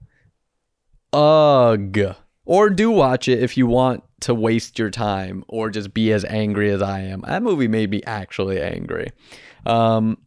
Ugh. 1.12 2.16
Or 2.44 2.70
do 2.70 2.90
watch 2.90 3.28
it 3.28 3.42
if 3.42 3.56
you 3.56 3.66
want 3.66 4.02
to 4.20 4.34
waste 4.34 4.78
your 4.78 4.90
time 4.90 5.44
or 5.48 5.70
just 5.70 5.94
be 5.94 6.12
as 6.12 6.24
angry 6.24 6.70
as 6.70 6.82
I 6.82 7.00
am. 7.00 7.22
That 7.26 7.42
movie 7.42 7.68
made 7.68 7.90
me 7.90 8.02
actually 8.04 8.60
angry. 8.60 9.12
Um, 9.66 10.18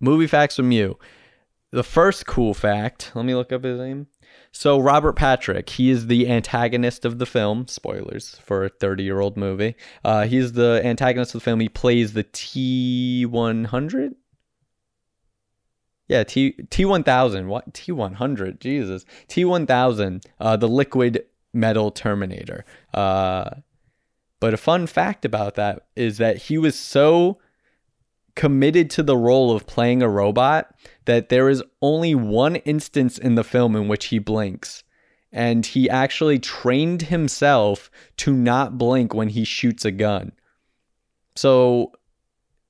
movie 0.00 0.26
facts 0.26 0.56
from 0.56 0.72
you. 0.72 0.98
The 1.72 1.82
first 1.82 2.26
cool 2.26 2.54
fact, 2.54 3.12
let 3.14 3.24
me 3.24 3.34
look 3.34 3.52
up 3.52 3.64
his 3.64 3.78
name. 3.78 4.06
So 4.52 4.78
Robert 4.78 5.14
Patrick, 5.14 5.68
he 5.68 5.90
is 5.90 6.06
the 6.06 6.28
antagonist 6.30 7.04
of 7.04 7.18
the 7.18 7.26
film. 7.26 7.68
Spoilers 7.68 8.36
for 8.44 8.64
a 8.64 8.70
30-year-old 8.70 9.36
movie. 9.36 9.76
Uh, 10.04 10.24
he's 10.26 10.52
the 10.52 10.80
antagonist 10.84 11.34
of 11.34 11.40
the 11.40 11.44
film. 11.44 11.60
He 11.60 11.68
plays 11.68 12.12
the 12.12 12.24
T100. 12.24 14.14
Yeah, 16.08 16.24
T 16.24 16.52
T1000. 16.52 17.46
What 17.46 17.72
T100? 17.72 18.60
Jesus. 18.60 19.04
T1000, 19.28 20.24
uh, 20.40 20.56
the 20.56 20.68
liquid 20.68 21.24
metal 21.52 21.90
Terminator. 21.90 22.64
Uh, 22.94 23.50
but 24.38 24.54
a 24.54 24.58
fun 24.58 24.86
fact 24.86 25.24
about 25.24 25.54
that 25.54 25.86
is 25.96 26.18
that 26.18 26.36
he 26.36 26.58
was 26.58 26.78
so 26.78 27.38
committed 28.34 28.90
to 28.90 29.02
the 29.02 29.16
role 29.16 29.50
of 29.50 29.66
playing 29.66 30.02
a 30.02 30.08
robot 30.08 30.74
that 31.06 31.30
there 31.30 31.48
is 31.48 31.62
only 31.80 32.14
one 32.14 32.56
instance 32.56 33.16
in 33.16 33.34
the 33.34 33.44
film 33.44 33.74
in 33.74 33.88
which 33.88 34.06
he 34.06 34.18
blinks. 34.18 34.84
And 35.32 35.66
he 35.66 35.90
actually 35.90 36.38
trained 36.38 37.02
himself 37.02 37.90
to 38.18 38.32
not 38.32 38.78
blink 38.78 39.12
when 39.12 39.30
he 39.30 39.44
shoots 39.44 39.84
a 39.84 39.90
gun. 39.90 40.32
So 41.34 41.92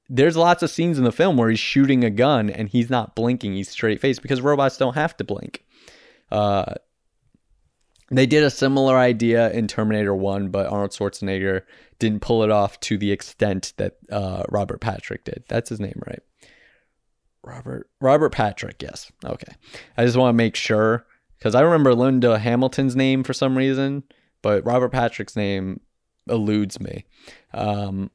there's 0.09 0.37
lots 0.37 0.63
of 0.63 0.71
scenes 0.71 0.99
in 0.99 1.05
the 1.05 1.13
film 1.13 1.37
where 1.37 1.51
he's 1.51 1.59
shooting 1.59 2.05
a 2.05 2.11
gun 2.11 2.51
and 2.51 2.69
he's 2.69 2.91
not 2.91 3.15
blinking, 3.15 3.55
he's 3.55 3.69
straight 3.69 4.01
faced 4.01 4.23
because 4.23 4.41
robots 4.41 4.77
don't 4.77 4.95
have 4.95 5.17
to 5.17 5.25
blink. 5.25 5.65
Uh, 6.31 6.75
they 8.11 8.27
did 8.27 8.45
a 8.45 8.51
similar 8.51 8.97
idea 8.97 9.51
in 9.51 9.67
Terminator 9.67 10.15
1, 10.15 10.49
but 10.49 10.67
Arnold 10.67 10.93
Schwarzenegger 10.93 11.63
didn't 11.99 12.21
pull 12.21 12.45
it 12.45 12.51
off 12.51 12.79
to 12.81 12.97
the 12.97 13.11
extent 13.11 13.73
that 13.79 13.97
uh, 14.11 14.45
Robert 14.49 14.81
Patrick 14.81 15.25
did. 15.25 15.45
That's 15.49 15.71
his 15.71 15.81
name, 15.81 16.01
right? 16.07 16.21
Robert 17.43 17.89
Robert 18.01 18.31
Patrick, 18.31 18.83
yes. 18.83 19.11
Okay. 19.25 19.53
I 19.97 20.05
just 20.05 20.17
want 20.17 20.35
to 20.35 20.37
make 20.37 20.57
sure 20.57 21.07
because 21.39 21.55
I 21.55 21.61
remember 21.61 21.95
Linda 21.95 22.39
Hamilton's 22.39 22.97
name 22.97 23.23
for 23.23 23.33
some 23.33 23.57
reason, 23.57 24.03
but 24.43 24.67
Robert 24.67 24.91
Patrick's 24.91 25.37
name 25.37 25.81
eludes 26.29 26.81
me. 26.81 27.05
Um, 27.55 28.11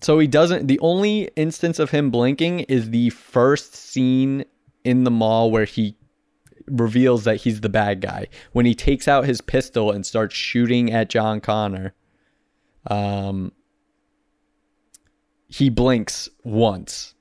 so 0.00 0.18
he 0.18 0.26
doesn't. 0.26 0.66
The 0.66 0.78
only 0.80 1.30
instance 1.36 1.78
of 1.78 1.90
him 1.90 2.10
blinking 2.10 2.60
is 2.60 2.90
the 2.90 3.10
first 3.10 3.74
scene 3.74 4.44
in 4.84 5.04
the 5.04 5.10
mall 5.10 5.50
where 5.50 5.64
he 5.64 5.96
reveals 6.66 7.24
that 7.24 7.36
he's 7.36 7.60
the 7.60 7.68
bad 7.68 8.00
guy 8.00 8.26
when 8.52 8.66
he 8.66 8.74
takes 8.74 9.08
out 9.08 9.24
his 9.24 9.40
pistol 9.40 9.90
and 9.90 10.04
starts 10.04 10.34
shooting 10.34 10.92
at 10.92 11.08
John 11.08 11.40
Connor. 11.40 11.94
Um, 12.88 13.52
he 15.48 15.70
blinks 15.70 16.28
once. 16.44 17.14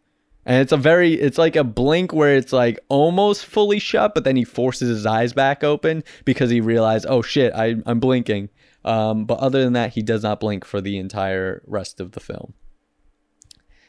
And 0.48 0.62
it's 0.62 0.72
a 0.72 0.78
very, 0.78 1.14
it's 1.14 1.40
like 1.40 1.56
a 1.56 1.64
blink 1.64 2.14
where 2.14 2.36
it's 2.36 2.54
like 2.54 2.80
almost 2.88 3.46
fully 3.46 3.80
shut, 3.80 4.14
but 4.14 4.24
then 4.24 4.36
he 4.36 4.44
forces 4.44 4.90
his 4.90 5.06
eyes 5.06 5.34
back 5.34 5.64
open 5.64 6.04
because 6.24 6.52
he 6.52 6.62
realized, 6.62 7.08
oh 7.10 7.24
shit, 7.24 7.52
I, 7.54 7.76
I'm 7.86 8.00
blinking. 8.00 8.50
Um, 8.84 9.26
but 9.26 9.40
other 9.40 9.64
than 9.64 9.74
that, 9.74 9.94
he 9.94 10.04
does 10.04 10.22
not 10.22 10.40
blink 10.40 10.64
for 10.64 10.82
the 10.82 10.98
entire 10.98 11.64
rest 11.66 12.00
of 12.00 12.12
the 12.12 12.20
film. 12.20 12.54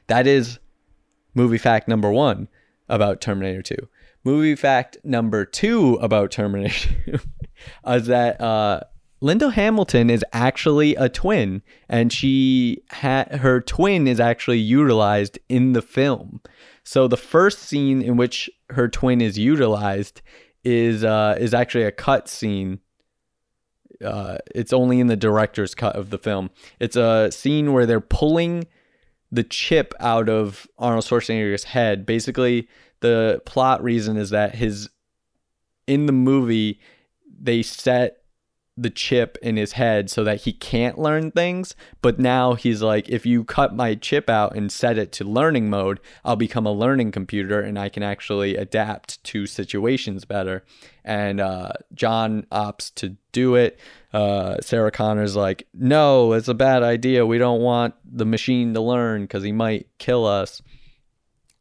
That 0.08 0.26
is 0.26 0.58
movie 1.34 1.58
fact 1.58 1.88
number 1.88 2.10
one 2.10 2.48
about 2.88 3.20
Terminator 3.20 3.62
2. 3.62 3.76
Movie 4.24 4.56
fact 4.56 4.98
number 5.04 5.44
two 5.44 5.94
about 6.02 6.32
Terminator 6.32 6.88
2 7.06 7.18
is 7.86 8.06
that 8.06 8.40
uh, 8.40 8.80
Linda 9.20 9.50
Hamilton 9.50 10.10
is 10.10 10.24
actually 10.32 10.94
a 10.96 11.08
twin, 11.08 11.62
and 11.88 12.12
she 12.12 12.82
had 12.90 13.36
her 13.36 13.60
twin 13.60 14.06
is 14.06 14.20
actually 14.20 14.58
utilized 14.58 15.38
in 15.48 15.72
the 15.72 15.82
film. 15.82 16.40
So 16.82 17.08
the 17.08 17.16
first 17.16 17.60
scene 17.60 18.02
in 18.02 18.16
which 18.16 18.50
her 18.70 18.88
twin 18.88 19.20
is 19.20 19.38
utilized 19.38 20.22
is 20.64 21.04
uh, 21.04 21.36
is 21.38 21.54
actually 21.54 21.84
a 21.84 21.92
cut 21.92 22.28
scene. 22.28 22.80
Uh, 24.04 24.38
it's 24.54 24.72
only 24.72 25.00
in 25.00 25.06
the 25.06 25.16
director's 25.16 25.74
cut 25.74 25.96
of 25.96 26.10
the 26.10 26.18
film. 26.18 26.50
It's 26.80 26.96
a 26.96 27.30
scene 27.30 27.72
where 27.72 27.86
they're 27.86 28.00
pulling 28.00 28.66
the 29.36 29.44
chip 29.44 29.94
out 30.00 30.28
of 30.28 30.66
Arnold 30.78 31.04
Schwarzenegger's 31.04 31.64
head. 31.64 32.04
Basically, 32.06 32.68
the 33.00 33.40
plot 33.44 33.82
reason 33.82 34.16
is 34.16 34.30
that 34.30 34.54
his 34.54 34.88
in 35.86 36.06
the 36.06 36.12
movie 36.12 36.80
they 37.38 37.62
set 37.62 38.15
the 38.76 38.90
chip 38.90 39.38
in 39.40 39.56
his 39.56 39.72
head 39.72 40.10
so 40.10 40.22
that 40.22 40.42
he 40.42 40.52
can't 40.52 40.98
learn 40.98 41.30
things. 41.30 41.74
But 42.02 42.18
now 42.18 42.54
he's 42.54 42.82
like, 42.82 43.08
if 43.08 43.24
you 43.24 43.42
cut 43.42 43.74
my 43.74 43.94
chip 43.94 44.28
out 44.28 44.54
and 44.54 44.70
set 44.70 44.98
it 44.98 45.12
to 45.12 45.24
learning 45.24 45.70
mode, 45.70 45.98
I'll 46.24 46.36
become 46.36 46.66
a 46.66 46.72
learning 46.72 47.12
computer 47.12 47.60
and 47.60 47.78
I 47.78 47.88
can 47.88 48.02
actually 48.02 48.56
adapt 48.56 49.22
to 49.24 49.46
situations 49.46 50.24
better. 50.24 50.62
And 51.04 51.40
uh, 51.40 51.72
John 51.94 52.46
opts 52.52 52.92
to 52.96 53.16
do 53.32 53.54
it. 53.54 53.80
Uh, 54.12 54.56
Sarah 54.60 54.90
Connor's 54.90 55.36
like, 55.36 55.66
no, 55.72 56.32
it's 56.32 56.48
a 56.48 56.54
bad 56.54 56.82
idea. 56.82 57.24
We 57.24 57.38
don't 57.38 57.60
want 57.60 57.94
the 58.04 58.26
machine 58.26 58.74
to 58.74 58.80
learn 58.80 59.22
because 59.22 59.42
he 59.42 59.52
might 59.52 59.88
kill 59.98 60.26
us. 60.26 60.60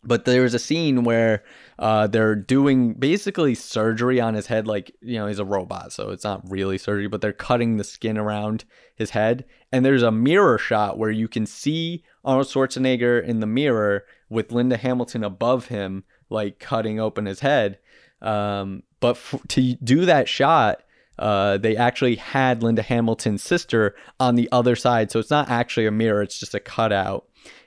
But 0.04 0.26
there's 0.26 0.54
a 0.54 0.60
scene 0.60 1.04
where 1.04 1.44
uh, 1.78 2.08
they're 2.08 2.36
doing 2.36 2.94
basically 2.94 3.54
surgery 3.54 4.22
on 4.22 4.34
his 4.34 4.48
head, 4.48 4.66
like 4.68 4.96
you 5.02 5.18
know 5.18 5.28
he's 5.28 5.40
a 5.40 5.46
robot, 5.46 5.92
so 5.92 6.10
it's 6.10 6.24
not 6.24 6.50
really 6.50 6.78
surgery, 6.78 7.08
but 7.08 7.22
they're 7.22 7.34
cutting 7.34 7.78
the 7.78 7.84
skin 7.84 8.18
around 8.18 8.64
his 8.96 9.10
head. 9.10 9.46
And 9.72 9.86
there's 9.86 10.04
a 10.04 10.12
mirror 10.12 10.58
shot 10.58 10.98
where 10.98 11.12
you 11.12 11.28
can 11.28 11.46
see 11.46 12.04
Arnold 12.24 12.48
Schwarzenegger 12.48 13.22
in 13.24 13.42
the 13.42 13.48
mirror 13.48 14.06
with 14.30 14.54
Linda 14.54 14.78
Hamilton 14.78 15.24
above 15.24 15.68
him, 15.68 16.06
like 16.30 16.60
cutting 16.60 17.00
open 17.00 17.26
his 17.26 17.42
head. 17.42 17.80
Um, 18.22 18.84
but 19.02 19.18
f- 19.18 19.42
to 19.50 19.76
do 19.76 20.06
that 20.06 20.30
shot, 20.30 20.82
uh, 21.20 21.58
they 21.58 21.76
actually 21.76 22.16
had 22.16 22.64
Linda 22.64 22.84
Hamilton's 22.84 23.44
sister 23.44 23.96
on 24.18 24.36
the 24.36 24.48
other 24.52 24.78
side, 24.78 25.12
so 25.12 25.20
it's 25.20 25.30
not 25.30 25.50
actually 25.50 25.88
a 25.88 25.92
mirror; 25.92 26.22
it's 26.22 26.40
just 26.40 26.56
a 26.56 26.60
cutout 26.62 27.26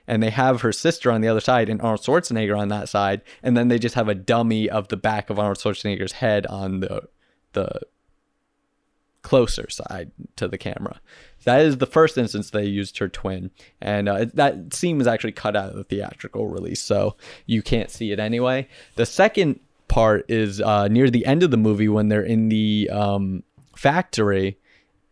and 0.09 0.23
they 0.23 0.31
have 0.31 0.61
her 0.61 0.71
sister 0.71 1.11
on 1.11 1.21
the 1.21 1.27
other 1.27 1.39
side 1.39 1.69
and 1.69 1.79
Arnold 1.81 2.01
Schwarzenegger 2.01 2.57
on 2.57 2.69
that 2.69 2.89
side, 2.89 3.21
and 3.43 3.55
then 3.55 3.67
they 3.67 3.77
just 3.77 3.93
have 3.93 4.09
a 4.09 4.15
dummy 4.15 4.67
of 4.67 4.87
the 4.87 4.97
back 4.97 5.29
of 5.29 5.37
Arnold 5.37 5.59
Schwarzenegger's 5.59 6.13
head 6.13 6.45
on 6.47 6.79
the 6.79 7.07
the 7.53 7.81
closer 9.21 9.69
side 9.69 10.11
to 10.35 10.47
the 10.47 10.57
camera. 10.57 10.99
That 11.43 11.61
is 11.61 11.77
the 11.77 11.85
first 11.85 12.17
instance 12.17 12.49
they 12.49 12.65
used 12.65 12.97
her 12.97 13.07
twin, 13.07 13.51
and 13.79 14.09
uh, 14.09 14.25
that 14.33 14.73
scene 14.73 14.97
was 14.97 15.05
actually 15.05 15.33
cut 15.33 15.55
out 15.55 15.69
of 15.69 15.75
the 15.75 15.83
theatrical 15.83 16.47
release, 16.47 16.81
so 16.81 17.15
you 17.45 17.61
can't 17.61 17.91
see 17.91 18.11
it 18.11 18.19
anyway. 18.19 18.67
The 18.95 19.05
second 19.05 19.59
part 19.87 20.25
is 20.27 20.59
uh, 20.59 20.87
near 20.87 21.11
the 21.11 21.25
end 21.27 21.43
of 21.43 21.51
the 21.51 21.57
movie 21.57 21.87
when 21.87 22.09
they're 22.09 22.23
in 22.23 22.49
the 22.49 22.89
um, 22.91 23.43
factory. 23.75 24.57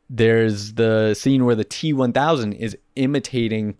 There's 0.09 0.73
the 0.73 1.13
scene 1.13 1.45
where 1.45 1.55
the 1.55 1.65
T1000 1.65 2.57
is 2.57 2.75
imitating 2.95 3.77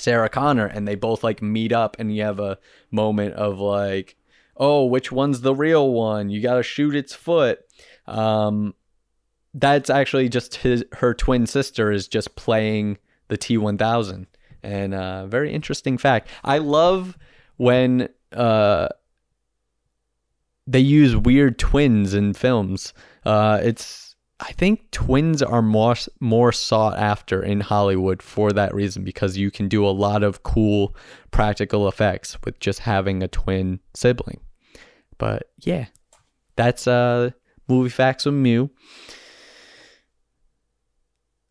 Sarah 0.00 0.28
Connor 0.28 0.66
and 0.66 0.86
they 0.86 0.94
both 0.94 1.22
like 1.22 1.42
meet 1.42 1.72
up 1.72 1.96
and 1.98 2.14
you 2.14 2.22
have 2.22 2.40
a 2.40 2.58
moment 2.90 3.34
of 3.34 3.58
like, 3.58 4.16
oh, 4.56 4.84
which 4.84 5.12
one's 5.12 5.40
the 5.40 5.54
real 5.54 5.92
one? 5.92 6.30
You 6.30 6.40
got 6.42 6.54
to 6.54 6.62
shoot 6.62 6.94
its 6.94 7.14
foot. 7.14 7.60
Um, 8.06 8.74
that's 9.54 9.90
actually 9.90 10.28
just 10.28 10.56
his 10.56 10.84
her 10.94 11.14
twin 11.14 11.46
sister 11.46 11.90
is 11.90 12.08
just 12.08 12.36
playing 12.36 12.98
the 13.28 13.38
T1000. 13.38 14.26
And 14.62 14.94
uh, 14.94 15.26
very 15.26 15.52
interesting 15.52 15.98
fact. 15.98 16.28
I 16.44 16.58
love 16.58 17.16
when 17.56 18.08
uh, 18.32 18.88
they 20.66 20.80
use 20.80 21.16
weird 21.16 21.58
twins 21.58 22.14
in 22.14 22.34
films. 22.34 22.92
Uh, 23.24 23.60
it's 23.62 24.09
I 24.40 24.52
think 24.52 24.90
twins 24.90 25.42
are 25.42 25.60
more 25.60 25.96
more 26.18 26.50
sought 26.50 26.98
after 26.98 27.42
in 27.42 27.60
Hollywood 27.60 28.22
for 28.22 28.52
that 28.52 28.74
reason 28.74 29.04
because 29.04 29.36
you 29.36 29.50
can 29.50 29.68
do 29.68 29.86
a 29.86 29.90
lot 29.90 30.22
of 30.22 30.42
cool 30.42 30.96
practical 31.30 31.86
effects 31.88 32.38
with 32.44 32.58
just 32.58 32.80
having 32.80 33.22
a 33.22 33.28
twin 33.28 33.80
sibling. 33.94 34.40
But 35.18 35.50
yeah, 35.58 35.86
that's 36.56 36.86
uh 36.86 37.30
movie 37.68 37.90
facts 37.90 38.24
with 38.24 38.34
Mew. 38.34 38.70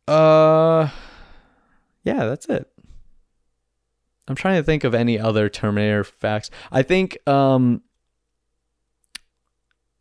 Uh 0.07 0.89
yeah, 2.03 2.25
that's 2.25 2.47
it. 2.47 2.67
I'm 4.27 4.35
trying 4.35 4.57
to 4.57 4.63
think 4.63 4.83
of 4.83 4.95
any 4.95 5.19
other 5.19 5.47
Terminator 5.47 6.03
facts. 6.03 6.49
I 6.71 6.81
think 6.81 7.17
um 7.27 7.83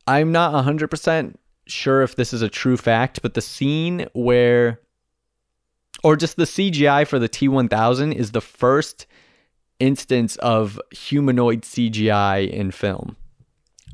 I'm 0.06 0.32
not 0.32 0.64
100% 0.64 1.34
sure 1.70 2.02
if 2.02 2.16
this 2.16 2.32
is 2.32 2.42
a 2.42 2.48
true 2.48 2.76
fact, 2.76 3.22
but 3.22 3.34
the 3.34 3.40
scene 3.40 4.06
where, 4.12 4.80
or 6.02 6.16
just 6.16 6.36
the 6.36 6.44
CGI 6.44 7.06
for 7.06 7.18
the 7.18 7.28
T1000 7.28 8.14
is 8.14 8.32
the 8.32 8.40
first 8.40 9.06
instance 9.80 10.36
of 10.36 10.80
humanoid 10.90 11.62
CGI 11.62 12.50
in 12.50 12.70
film. 12.70 13.16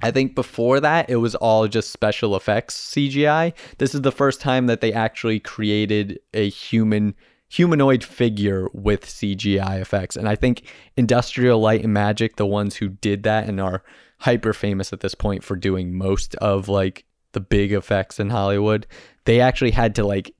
I 0.02 0.10
think 0.10 0.34
before 0.34 0.80
that, 0.80 1.08
it 1.08 1.16
was 1.16 1.34
all 1.34 1.68
just 1.68 1.90
special 1.90 2.36
effects 2.36 2.92
CGI. 2.94 3.52
This 3.78 3.94
is 3.94 4.02
the 4.02 4.12
first 4.12 4.40
time 4.40 4.66
that 4.66 4.80
they 4.80 4.92
actually 4.92 5.40
created 5.40 6.18
a 6.32 6.48
human 6.48 7.14
humanoid 7.48 8.02
figure 8.02 8.68
with 8.72 9.06
CGI 9.06 9.80
effects. 9.80 10.16
And 10.16 10.28
I 10.28 10.34
think 10.34 10.64
Industrial 10.96 11.60
Light 11.60 11.84
and 11.84 11.92
Magic, 11.92 12.36
the 12.36 12.46
ones 12.46 12.76
who 12.76 12.88
did 12.88 13.22
that 13.22 13.48
and 13.48 13.60
are 13.60 13.84
hyper 14.20 14.52
famous 14.52 14.92
at 14.92 15.00
this 15.00 15.14
point 15.14 15.44
for 15.44 15.54
doing 15.54 15.96
most 15.96 16.34
of 16.36 16.68
like 16.68 17.04
the 17.34 17.40
big 17.40 17.72
effects 17.72 18.18
in 18.18 18.30
Hollywood. 18.30 18.86
They 19.24 19.40
actually 19.40 19.70
had 19.72 19.94
to 19.96 20.06
like 20.06 20.34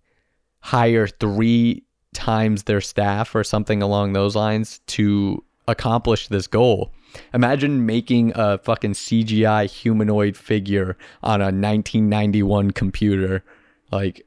hire 0.61 1.07
three 1.07 1.85
times 2.14 2.62
their 2.62 2.80
staff 2.80 3.35
or 3.35 3.44
something 3.44 3.83
along 3.83 4.12
those 4.12 4.35
lines 4.35 4.80
to 4.87 5.44
accomplish 5.68 6.28
this 6.28 6.46
goal. 6.46 6.92
Imagine 7.33 7.87
making 7.87 8.33
a 8.35 8.59
fucking 8.59 8.92
CGI 8.92 9.70
humanoid 9.70 10.37
figure 10.37 10.96
on 11.22 11.40
a 11.40 11.46
1991 11.46 12.70
computer. 12.72 13.44
Like 13.92 14.26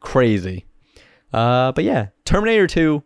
crazy. 0.00 0.64
Uh, 1.32 1.72
but 1.72 1.84
yeah, 1.84 2.08
Terminator 2.24 2.66
2, 2.66 3.02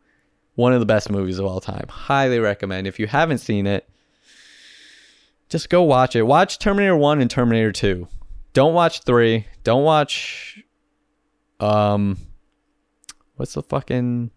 one 0.55 0.73
of 0.73 0.81
the 0.81 0.87
best 0.87 1.11
movies 1.11 1.39
of 1.39 1.47
all 1.47 1.61
time. 1.61 1.87
Highly 1.89 2.39
recommend. 2.39 2.87
If 2.87 2.99
you 2.99 3.07
haven't 3.07 3.39
seen 3.39 3.67
it, 3.67 3.89
just 5.49 5.71
go 5.71 5.83
watch 5.83 6.15
it. 6.15 6.23
Watch 6.23 6.59
Terminator 6.59 6.97
1 6.97 7.21
and 7.21 7.31
Terminator 7.31 7.73
2. 7.73 8.07
Don't 8.53 8.75
watch 8.75 9.03
3. 9.03 9.47
Don't 9.63 9.85
watch 9.85 10.63
um 11.61 12.17
what's 13.37 13.55
the 13.55 13.63
fucking 13.63 14.31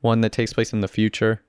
one 0.00 0.20
that 0.20 0.32
takes 0.32 0.52
place 0.52 0.72
in 0.72 0.80
the 0.80 0.88
future? 0.88 1.42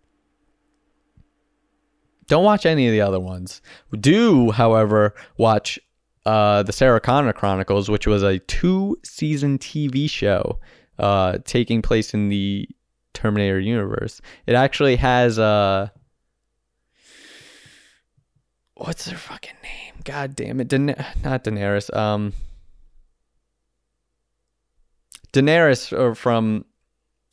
Don't 2.28 2.44
watch 2.44 2.66
any 2.66 2.88
of 2.88 2.92
the 2.92 3.02
other 3.02 3.20
ones. 3.20 3.62
Do, 4.00 4.52
however, 4.52 5.16
watch 5.38 5.80
uh, 6.26 6.62
the 6.62 6.72
Sarah 6.72 7.00
Connor 7.00 7.34
Chronicles, 7.34 7.90
which 7.90 8.06
was 8.06 8.22
a 8.22 8.38
two-season 8.40 9.58
TV 9.58 10.08
show 10.08 10.60
uh, 11.00 11.40
taking 11.46 11.82
place 11.82 12.14
in 12.14 12.30
the 12.30 12.70
Terminator 13.14 13.60
universe. 13.60 14.22
It 14.46 14.54
actually 14.54 14.96
has 14.98 15.40
uh, 15.40 15.90
what's 18.80 19.10
her 19.10 19.18
fucking 19.18 19.56
name? 19.62 19.94
God 20.04 20.36
damn 20.36 20.60
it, 20.60 20.72
not 20.72 21.44
Daenerys. 21.44 21.96
Um, 21.96 22.34
Daenerys 25.34 26.15
from 26.18 26.65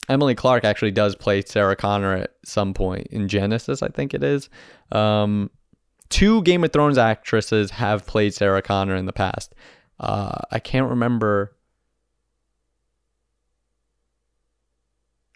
Emily 0.08 0.34
Clarke 0.34 0.64
actually 0.64 0.90
does 0.90 1.14
play 1.14 1.42
Sarah 1.42 1.76
Connor 1.76 2.14
at 2.14 2.30
some 2.44 2.74
point 2.74 3.08
in 3.08 3.28
Genisys, 3.28 3.82
I 3.82 3.88
think 3.88 4.12
it 4.12 4.22
is. 4.22 4.48
Um, 4.92 5.50
two 6.08 6.42
Game 6.42 6.64
of 6.64 6.72
Thrones 6.72 6.98
actresses 6.98 7.70
have 7.70 8.06
played 8.06 8.34
Sarah 8.34 8.62
Connor 8.62 8.96
in 8.96 9.06
the 9.06 9.12
past. 9.12 9.54
Uh, 9.98 10.38
I 10.50 10.58
can't 10.58 10.90
remember. 10.90 11.55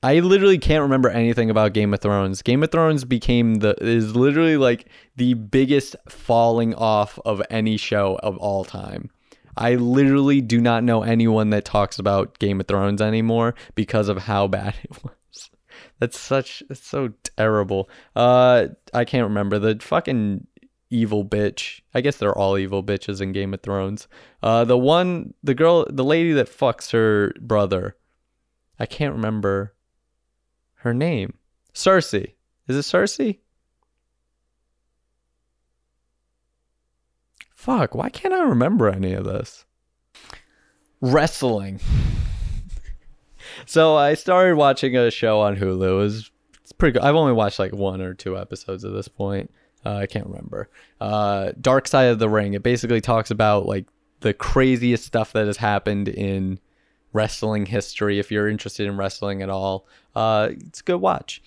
I 0.02 0.20
literally 0.20 0.56
can't 0.56 0.82
remember 0.82 1.10
anything 1.10 1.50
about 1.50 1.74
Game 1.74 1.92
of 1.92 2.00
Thrones. 2.00 2.40
Game 2.40 2.62
of 2.62 2.70
Thrones 2.70 3.04
became 3.04 3.56
the 3.56 3.74
is 3.84 4.16
literally 4.16 4.56
like 4.56 4.86
the 5.16 5.34
biggest 5.34 5.94
falling 6.08 6.74
off 6.74 7.18
of 7.26 7.42
any 7.50 7.76
show 7.76 8.18
of 8.22 8.38
all 8.38 8.64
time. 8.64 9.10
I 9.58 9.74
literally 9.74 10.40
do 10.40 10.58
not 10.58 10.84
know 10.84 11.02
anyone 11.02 11.50
that 11.50 11.66
talks 11.66 11.98
about 11.98 12.38
Game 12.38 12.60
of 12.60 12.66
Thrones 12.66 13.02
anymore 13.02 13.54
because 13.74 14.08
of 14.08 14.16
how 14.18 14.48
bad 14.48 14.74
it 14.82 14.90
was. 15.04 15.50
That's 15.98 16.18
such 16.18 16.62
that's 16.68 16.86
so 16.86 17.12
terrible. 17.36 17.90
Uh 18.16 18.68
I 18.94 19.04
can't 19.04 19.28
remember 19.28 19.58
the 19.58 19.78
fucking 19.82 20.46
evil 20.88 21.26
bitch. 21.26 21.82
I 21.92 22.00
guess 22.00 22.16
they're 22.16 22.36
all 22.36 22.56
evil 22.56 22.82
bitches 22.82 23.20
in 23.20 23.32
Game 23.32 23.52
of 23.52 23.60
Thrones. 23.60 24.08
Uh 24.42 24.64
the 24.64 24.78
one 24.78 25.34
the 25.42 25.54
girl 25.54 25.84
the 25.90 26.04
lady 26.04 26.32
that 26.32 26.48
fucks 26.48 26.92
her 26.92 27.34
brother. 27.38 27.96
I 28.78 28.86
can't 28.86 29.14
remember 29.14 29.74
her 30.80 30.94
name. 30.94 31.34
Cersei. 31.74 32.34
Is 32.68 32.76
it 32.76 32.80
Cersei? 32.80 33.38
Fuck, 37.54 37.94
why 37.94 38.08
can't 38.08 38.32
I 38.32 38.42
remember 38.42 38.88
any 38.88 39.12
of 39.12 39.24
this? 39.24 39.66
Wrestling. 41.02 41.80
so 43.66 43.96
I 43.96 44.14
started 44.14 44.56
watching 44.56 44.96
a 44.96 45.10
show 45.10 45.40
on 45.40 45.56
Hulu. 45.56 45.90
It 45.90 45.94
was 45.94 46.30
it's 46.62 46.72
pretty 46.72 46.94
good. 46.94 47.02
I've 47.02 47.16
only 47.16 47.32
watched 47.32 47.58
like 47.58 47.74
one 47.74 48.00
or 48.00 48.14
two 48.14 48.38
episodes 48.38 48.84
at 48.84 48.92
this 48.92 49.08
point. 49.08 49.50
Uh, 49.84 49.96
I 49.96 50.06
can't 50.06 50.26
remember. 50.26 50.70
Uh, 51.00 51.52
Dark 51.60 51.88
Side 51.88 52.04
of 52.04 52.18
the 52.18 52.28
Ring. 52.28 52.54
It 52.54 52.62
basically 52.62 53.00
talks 53.00 53.30
about 53.30 53.66
like 53.66 53.86
the 54.20 54.32
craziest 54.32 55.04
stuff 55.04 55.32
that 55.32 55.46
has 55.46 55.56
happened 55.56 56.08
in 56.08 56.60
wrestling 57.12 57.66
history. 57.66 58.18
If 58.18 58.30
you're 58.30 58.48
interested 58.48 58.86
in 58.86 58.96
wrestling 58.96 59.42
at 59.42 59.50
all, 59.50 59.86
uh, 60.14 60.48
it's 60.50 60.80
a 60.80 60.84
good 60.84 61.00
watch. 61.00 61.42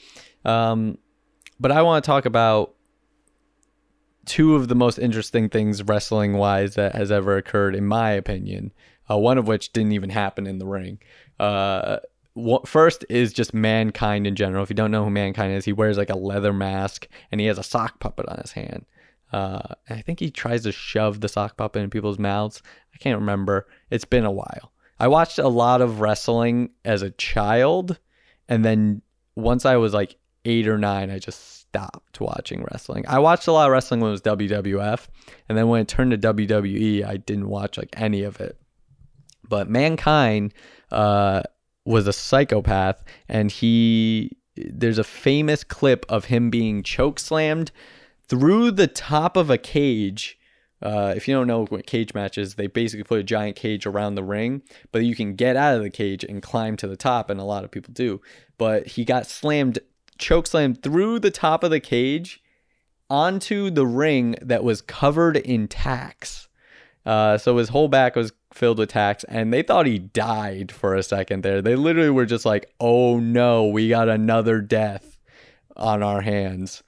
Um, 0.46 0.98
but 1.60 1.72
I 1.72 1.82
want 1.82 2.04
to 2.04 2.08
talk 2.08 2.26
about 2.26 2.74
two 4.26 4.56
of 4.56 4.68
the 4.68 4.76
most 4.76 4.98
interesting 4.98 5.50
things 5.50 5.84
wrestling 5.84 6.34
wise 6.34 6.76
that 6.76 6.96
has 6.96 7.12
ever 7.12 7.38
occurred, 7.38 7.76
in 7.76 7.86
my 7.86 8.12
opinion. 8.12 8.72
Uh, 9.10 9.18
one 9.18 9.38
of 9.38 9.48
which 9.48 9.74
didn't 9.74 9.92
even 9.92 10.10
happen 10.10 10.48
in 10.48 10.60
the 10.60 10.66
ring. 10.66 10.98
Uh, 11.40 11.98
first 12.66 13.06
is 13.10 13.34
just 13.34 13.54
mankind 13.54 14.26
in 14.26 14.36
general. 14.36 14.64
If 14.64 14.70
you 14.70 14.76
don't 14.76 14.92
know 14.92 15.04
who 15.04 15.10
mankind 15.10 15.54
is, 15.54 15.66
he 15.66 15.74
wears 15.74 15.98
like 15.98 16.10
a 16.10 16.18
leather 16.18 16.54
mask 16.54 17.08
and 17.32 17.42
he 17.42 17.48
has 17.48 17.58
a 17.58 17.64
sock 17.64 18.00
puppet 18.00 18.28
on 18.28 18.40
his 18.40 18.54
hand. 18.54 18.86
Uh, 19.32 19.76
I 19.90 20.02
think 20.02 20.20
he 20.20 20.30
tries 20.30 20.64
to 20.64 20.72
shove 20.72 21.20
the 21.20 21.28
sock 21.28 21.58
puppet 21.58 21.82
in 21.82 21.90
people's 21.90 22.20
mouths. 22.20 22.62
I 22.94 22.98
can't 22.98 23.20
remember. 23.20 23.68
It's 23.90 24.06
been 24.06 24.26
a 24.26 24.32
while. 24.32 24.72
I 25.00 25.08
watched 25.08 25.40
a 25.40 25.48
lot 25.48 25.82
of 25.82 26.00
wrestling 26.00 26.72
as 26.86 27.02
a 27.02 27.10
child, 27.12 28.00
and 28.48 28.64
then 28.64 29.02
once 29.36 29.66
I 29.66 29.78
was 29.78 29.94
like 29.94 30.16
eight 30.46 30.68
or 30.68 30.78
nine, 30.78 31.10
I 31.10 31.20
just 31.20 31.60
stopped 31.60 32.22
watching 32.22 32.64
wrestling. 32.72 33.06
I 33.08 33.20
watched 33.20 33.48
a 33.48 33.52
lot 33.52 33.68
of 33.68 33.72
wrestling 33.72 34.00
when 34.00 34.10
it 34.10 34.12
was 34.12 34.22
WWF, 34.22 35.08
and 35.50 35.58
then 35.58 35.68
when 35.68 35.82
it 35.82 35.88
turned 35.88 36.12
to 36.12 36.34
WWE, 36.34 37.06
I 37.06 37.18
didn't 37.18 37.50
watch 37.50 37.78
like 37.78 37.90
any 37.94 38.24
of 38.24 38.40
it. 38.40 38.60
But 39.48 39.70
Mankind 39.70 40.54
uh, 40.92 41.44
was 41.86 42.08
a 42.08 42.14
psychopath, 42.14 43.04
and 43.28 43.52
he 43.52 44.38
there's 44.56 45.00
a 45.00 45.04
famous 45.04 45.64
clip 45.64 46.06
of 46.10 46.26
him 46.26 46.50
being 46.50 46.84
choke 46.84 47.20
slammed 47.20 47.72
through 48.28 48.72
the 48.72 48.88
top 48.88 49.36
of 49.36 49.50
a 49.50 49.58
cage. 49.58 50.38
Uh, 50.84 51.14
if 51.16 51.28
you 51.30 51.34
don't 51.34 51.48
know 51.48 51.66
what 51.66 51.88
cage 51.88 52.14
matches, 52.14 52.56
they 52.56 52.68
basically 52.68 53.06
put 53.06 53.20
a 53.20 53.24
giant 53.24 53.56
cage 53.56 53.86
around 53.86 54.16
the 54.16 54.24
ring, 54.24 54.62
but 54.92 55.06
you 55.06 55.16
can 55.16 55.34
get 55.34 55.56
out 55.56 55.78
of 55.78 55.82
the 55.82 55.90
cage 55.90 56.26
and 56.26 56.44
climb 56.44 56.76
to 56.76 56.88
the 56.88 56.98
top, 56.98 57.30
and 57.30 57.40
a 57.40 57.44
lot 57.46 57.64
of 57.64 57.72
people 57.72 57.94
do. 57.94 58.22
But 58.58 58.88
he 58.88 59.06
got 59.06 59.26
slammed 59.26 59.80
choke 60.18 60.46
slammed 60.46 60.84
through 60.84 61.20
the 61.20 61.32
top 61.32 61.64
of 61.64 61.72
the 61.72 61.80
cage 61.80 62.42
onto 63.10 63.70
the 63.70 63.88
ring 63.88 64.36
that 64.42 64.64
was 64.64 64.82
covered 64.82 65.38
in 65.38 65.68
tacks. 65.68 66.48
Uh, 67.06 67.38
so 67.38 67.58
his 67.58 67.70
whole 67.70 67.88
back 67.88 68.16
was 68.16 68.32
filled 68.54 68.78
with 68.78 68.90
tacks, 68.90 69.24
and 69.26 69.54
they 69.54 69.62
thought 69.62 69.86
he 69.86 70.00
died 70.00 70.72
for 70.72 70.96
a 70.96 71.04
second 71.04 71.44
there. 71.44 71.62
They 71.62 71.76
literally 71.76 72.10
were 72.10 72.26
just 72.26 72.46
like, 72.46 72.74
"Oh 72.80 73.20
no, 73.20 73.68
we 73.68 73.90
got 73.90 74.10
another 74.10 74.60
death 74.60 75.18
on 75.78 76.04
our 76.04 76.22
hands." 76.22 76.84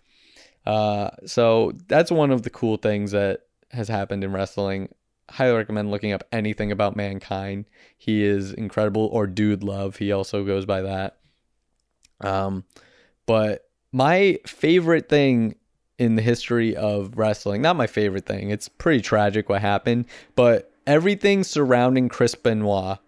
Uh, 0.65 1.12
so 1.25 1.71
that's 1.88 2.12
one 2.12 2.31
of 2.31 2.41
the 2.41 2.49
cool 2.49 2.77
things 2.77 3.12
that 3.12 3.41
has 3.75 3.88
happened 3.88 4.23
in 4.23 4.33
wrestling. 4.33 4.89
Highly 5.29 5.55
recommend 5.55 5.91
looking 5.91 6.11
up 6.11 6.23
anything 6.31 6.71
about 6.71 6.95
mankind. 6.95 7.65
He 7.97 8.23
is 8.23 8.53
incredible, 8.53 9.09
or 9.11 9.27
Dude 9.27 9.63
Love. 9.63 9.97
He 9.97 10.11
also 10.11 10.43
goes 10.43 10.65
by 10.65 10.81
that. 10.81 11.17
Um, 12.21 12.63
but 13.25 13.69
my 13.91 14.39
favorite 14.45 15.09
thing 15.09 15.55
in 15.97 16.15
the 16.15 16.21
history 16.21 16.75
of 16.75 17.17
wrestling, 17.17 17.61
not 17.61 17.75
my 17.75 17.88
favorite 17.88 18.25
thing, 18.25 18.49
it's 18.49 18.67
pretty 18.67 19.01
tragic 19.01 19.49
what 19.49 19.61
happened, 19.61 20.05
but 20.35 20.71
everything 20.85 21.43
surrounding 21.43 22.09
Chris 22.09 22.35
Benoit. 22.35 22.99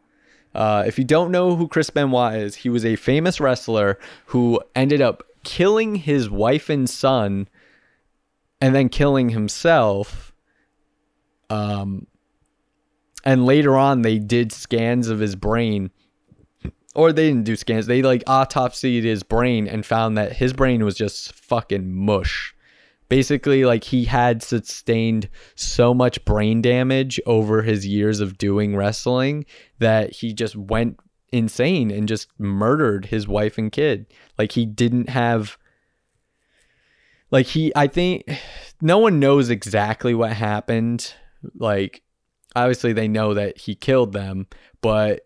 Uh, 0.56 0.84
if 0.88 0.98
you 0.98 1.04
don't 1.04 1.32
know 1.32 1.56
who 1.56 1.68
Chris 1.68 1.90
Benoit 1.90 2.36
is, 2.36 2.56
he 2.56 2.70
was 2.70 2.86
a 2.86 2.96
famous 2.96 3.40
wrestler 3.40 4.00
who 4.28 4.60
ended 4.76 5.02
up 5.02 5.24
killing 5.44 5.96
his 5.96 6.30
wife 6.30 6.70
and 6.70 6.90
son 6.90 7.48
and 8.60 8.74
then 8.74 8.90
killing 8.90 9.30
himself. 9.30 10.27
Um, 11.50 12.08
and 13.24 13.46
later 13.46 13.76
on, 13.76 14.02
they 14.02 14.20
did 14.20 14.52
scans 14.52 15.10
of 15.10 15.20
his 15.20 15.36
brain 15.36 15.92
or 16.98 17.14
they 17.14 17.28
didn't 17.28 17.44
do 17.44 17.56
scans. 17.56 17.86
They 17.86 18.02
like 18.02 18.24
autopsied 18.26 19.04
his 19.04 19.22
brain 19.22 19.68
and 19.68 19.86
found 19.86 20.18
that 20.18 20.34
his 20.34 20.52
brain 20.52 20.84
was 20.84 20.96
just 20.96 21.32
fucking 21.32 21.94
mush. 21.94 22.56
Basically, 23.08 23.66
like 23.66 23.84
he 23.84 24.04
had 24.06 24.42
sustained 24.42 25.30
so 25.54 25.94
much 25.94 26.26
brain 26.26 26.60
damage 26.60 27.22
over 27.28 27.62
his 27.62 27.86
years 27.86 28.20
of 28.20 28.40
doing 28.40 28.76
wrestling 28.76 29.46
that 29.78 30.12
he 30.12 30.34
just 30.34 30.56
went 30.56 31.00
insane 31.32 31.92
and 31.92 32.08
just 32.08 32.30
murdered 32.40 33.06
his 33.06 33.28
wife 33.28 33.60
and 33.60 33.72
kid. 33.72 34.08
Like 34.40 34.54
he 34.54 34.66
didn't 34.66 35.10
have 35.10 35.56
like 37.30 37.46
he 37.46 37.72
I 37.76 37.86
think 37.86 38.24
no 38.82 38.98
one 38.98 39.20
knows 39.20 39.52
exactly 39.52 40.16
what 40.16 40.34
happened. 40.34 41.14
Like 41.56 42.02
obviously 42.56 42.94
they 42.94 43.08
know 43.08 43.34
that 43.34 43.58
he 43.58 43.76
killed 43.76 44.14
them, 44.14 44.48
but 44.82 45.22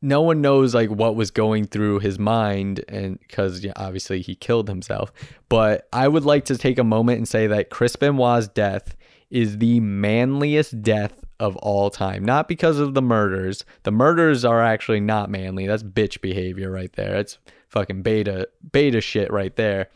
no 0.00 0.22
one 0.22 0.40
knows 0.40 0.74
like 0.74 0.90
what 0.90 1.16
was 1.16 1.30
going 1.30 1.66
through 1.66 1.98
his 1.98 2.18
mind 2.18 2.84
and 2.88 3.18
because 3.18 3.64
yeah, 3.64 3.72
obviously 3.74 4.22
he 4.22 4.36
killed 4.36 4.68
himself 4.68 5.10
but 5.48 5.88
i 5.92 6.06
would 6.06 6.24
like 6.24 6.44
to 6.44 6.56
take 6.56 6.78
a 6.78 6.84
moment 6.84 7.18
and 7.18 7.26
say 7.26 7.48
that 7.48 7.68
chris 7.68 7.96
benoit's 7.96 8.46
death 8.46 8.94
is 9.30 9.58
the 9.58 9.80
manliest 9.80 10.82
death 10.82 11.24
of 11.40 11.56
all 11.56 11.90
time. 11.90 12.24
Not 12.24 12.48
because 12.48 12.78
of 12.78 12.94
the 12.94 13.02
murders. 13.02 13.64
The 13.82 13.90
murders 13.90 14.44
are 14.44 14.62
actually 14.62 15.00
not 15.00 15.30
manly. 15.30 15.66
That's 15.66 15.82
bitch 15.82 16.20
behavior 16.20 16.70
right 16.70 16.92
there. 16.94 17.16
it's 17.16 17.38
fucking 17.68 18.02
beta 18.02 18.48
beta 18.72 19.00
shit 19.00 19.30
right 19.30 19.54
there. 19.56 19.88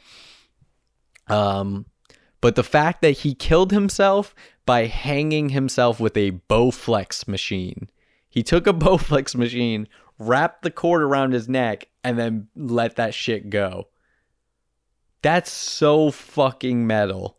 Um 1.28 1.86
but 2.42 2.56
the 2.56 2.62
fact 2.64 3.00
that 3.00 3.12
he 3.12 3.34
killed 3.34 3.70
himself 3.70 4.34
by 4.66 4.86
hanging 4.86 5.50
himself 5.50 5.98
with 5.98 6.16
a 6.16 6.32
Bowflex 6.50 7.26
machine. 7.26 7.88
He 8.28 8.42
took 8.42 8.66
a 8.66 8.72
Bowflex 8.74 9.34
machine, 9.34 9.88
wrapped 10.18 10.62
the 10.62 10.70
cord 10.70 11.02
around 11.02 11.32
his 11.32 11.48
neck, 11.48 11.88
and 12.04 12.18
then 12.18 12.48
let 12.54 12.96
that 12.96 13.14
shit 13.14 13.48
go. 13.48 13.88
That's 15.22 15.50
so 15.52 16.10
fucking 16.10 16.86
metal. 16.86 17.38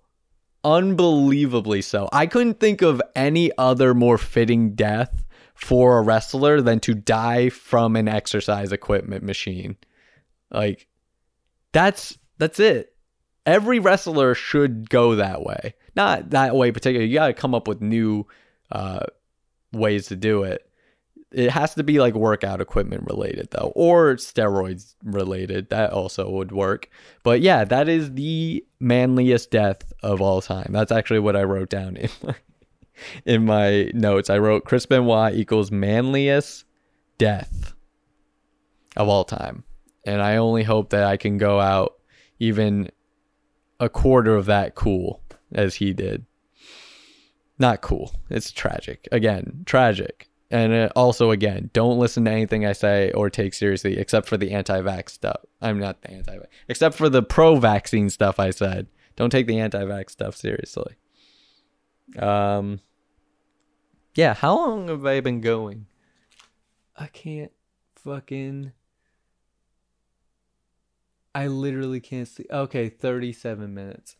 Unbelievably 0.64 1.82
so. 1.82 2.08
I 2.14 2.26
couldn't 2.26 2.62
think 2.62 2.82
of 2.82 3.02
any 3.16 3.52
other 3.58 3.94
more 3.94 4.18
fitting 4.18 4.74
death 4.74 5.26
for 5.54 5.98
a 5.98 6.02
wrestler 6.02 6.62
than 6.62 6.80
to 6.80 6.94
die 6.94 7.50
from 7.50 7.98
an 7.98 8.08
exercise 8.08 8.72
equipment 8.72 9.24
machine. 9.24 9.76
Like 10.50 10.88
that's 11.74 12.18
that's 12.38 12.62
it. 12.62 12.93
Every 13.46 13.80
wrestler 13.80 14.36
should 14.36 14.90
go 14.90 15.16
that 15.16 15.44
way. 15.44 15.76
Not 15.96 16.30
that 16.32 16.56
way 16.56 16.72
particularly. 16.72 17.10
You 17.10 17.16
got 17.16 17.28
to 17.28 17.34
come 17.34 17.54
up 17.54 17.68
with 17.68 17.82
new 17.82 18.26
uh, 18.72 19.06
ways 19.72 20.08
to 20.08 20.16
do 20.16 20.44
it. 20.44 20.68
It 21.32 21.50
has 21.50 21.74
to 21.76 21.84
be 21.84 22.00
like 22.00 22.14
workout 22.14 22.62
equipment 22.62 23.06
related 23.08 23.50
though, 23.52 23.74
or 23.76 24.16
steroids 24.16 24.94
related. 25.04 25.70
That 25.70 25.92
also 25.92 26.30
would 26.30 26.52
work. 26.52 26.90
But 27.24 27.42
yeah, 27.42 27.64
that 27.66 27.90
is 27.90 28.14
the 28.14 28.64
manliest 28.80 29.50
death 29.50 29.92
of 30.04 30.22
all 30.22 30.42
time. 30.42 30.70
That's 30.70 30.92
actually 30.92 31.20
what 31.20 31.36
I 31.36 31.44
wrote 31.44 31.70
down 31.70 31.98
in 31.98 32.10
my 32.24 32.36
in 33.26 33.46
my 33.46 33.92
notes. 33.94 34.30
I 34.30 34.38
wrote 34.38 34.66
Chris 34.66 34.86
Benoit 34.86 35.34
equals 35.34 35.72
manliest 35.72 36.66
death 37.18 37.74
of 38.96 39.08
all 39.08 39.24
time. 39.24 39.64
And 40.06 40.22
I 40.22 40.38
only 40.38 40.64
hope 40.64 40.92
that 40.92 41.06
I 41.06 41.18
can 41.18 41.38
go 41.38 41.60
out 41.60 41.94
even 42.40 42.90
a 43.84 43.90
quarter 43.90 44.36
of 44.36 44.46
that 44.46 44.76
cool 44.76 45.22
as 45.52 45.76
he 45.76 45.94
did. 45.94 46.26
Not 47.60 47.82
cool. 47.82 48.16
It's 48.30 48.52
tragic. 48.52 49.08
Again, 49.12 49.64
tragic. 49.66 50.30
And 50.50 50.92
also, 50.96 51.32
again, 51.32 51.70
don't 51.74 52.00
listen 52.00 52.26
to 52.26 52.32
anything 52.32 52.66
I 52.66 52.74
say 52.74 53.12
or 53.12 53.30
take 53.30 53.54
seriously, 53.54 53.98
except 53.98 54.28
for 54.28 54.38
the 54.38 54.52
anti-vax 54.52 55.10
stuff. 55.10 55.42
I'm 55.62 55.80
not 55.80 56.02
the 56.02 56.12
anti-vax, 56.12 56.46
except 56.68 56.96
for 56.96 57.10
the 57.10 57.24
pro-vaccine 57.24 58.10
stuff 58.10 58.40
I 58.40 58.52
said. 58.52 58.88
Don't 59.16 59.32
take 59.32 59.48
the 59.48 59.60
anti-vax 59.60 60.12
stuff 60.12 60.36
seriously. 60.36 60.96
Um. 62.18 62.82
Yeah, 64.16 64.36
how 64.36 64.56
long 64.56 64.90
have 64.90 65.06
I 65.06 65.22
been 65.22 65.42
going? 65.42 65.88
I 66.96 67.08
can't 67.08 67.52
fucking. 67.96 68.74
I 71.36 71.48
literally 71.48 72.00
can't 72.00 72.28
see. 72.28 72.46
Okay, 72.52 72.90
37 72.90 73.74
minutes. 73.74 74.16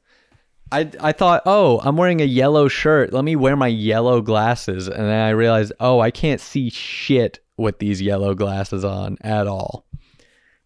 I 0.72 0.90
I 1.00 1.12
thought, 1.12 1.44
oh, 1.46 1.80
I'm 1.84 1.98
wearing 1.98 2.22
a 2.22 2.26
yellow 2.26 2.68
shirt. 2.68 3.14
Let 3.14 3.24
me 3.24 3.36
wear 3.36 3.56
my 3.56 3.68
yellow 3.68 4.22
glasses, 4.22 4.88
and 4.88 5.06
then 5.06 5.22
I 5.22 5.30
realized, 5.30 5.74
oh, 5.80 6.00
I 6.00 6.10
can't 6.12 6.42
see 6.42 6.70
shit 6.70 7.40
with 7.58 7.80
these 7.80 8.02
yellow 8.02 8.34
glasses 8.34 8.84
on 8.84 9.18
at 9.22 9.48
all. 9.48 9.86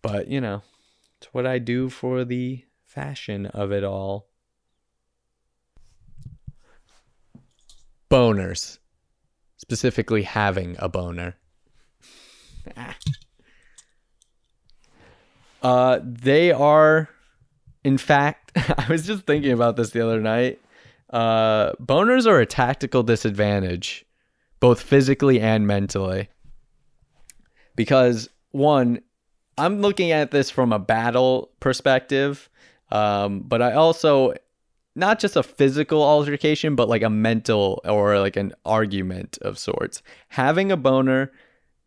But 0.01 0.29
you 0.29 0.39
know, 0.39 0.61
it's 1.17 1.33
what 1.33 1.45
I 1.45 1.59
do 1.59 1.89
for 1.89 2.23
the 2.23 2.63
fashion 2.85 3.47
of 3.47 3.71
it 3.71 3.83
all. 3.83 4.29
Boners, 8.09 8.77
specifically 9.57 10.23
having 10.23 10.77
a 10.79 10.87
boner. 10.87 11.35
Ah. 12.77 12.95
Uh, 15.61 15.99
they 16.03 16.51
are 16.51 17.09
in 17.87 17.97
fact, 17.97 18.51
I 18.77 18.85
was 18.89 19.07
just 19.07 19.25
thinking 19.25 19.53
about 19.53 19.77
this 19.77 19.91
the 19.91 20.05
other 20.05 20.19
night. 20.19 20.59
Uh, 21.09 21.71
boners 21.75 22.27
are 22.27 22.41
a 22.41 22.45
tactical 22.45 23.01
disadvantage, 23.01 24.05
both 24.59 24.81
physically 24.81 25.39
and 25.39 25.65
mentally. 25.65 26.27
Because, 27.77 28.27
one, 28.51 28.99
I'm 29.57 29.79
looking 29.79 30.11
at 30.11 30.31
this 30.31 30.49
from 30.49 30.73
a 30.73 30.79
battle 30.79 31.51
perspective, 31.61 32.49
um, 32.91 33.39
but 33.39 33.61
I 33.61 33.71
also, 33.71 34.33
not 34.93 35.19
just 35.19 35.37
a 35.37 35.43
physical 35.43 36.03
altercation, 36.03 36.75
but 36.75 36.89
like 36.89 37.03
a 37.03 37.09
mental 37.09 37.79
or 37.85 38.19
like 38.19 38.35
an 38.35 38.53
argument 38.65 39.37
of 39.43 39.57
sorts. 39.57 40.01
Having 40.27 40.73
a 40.73 40.77
boner 40.77 41.31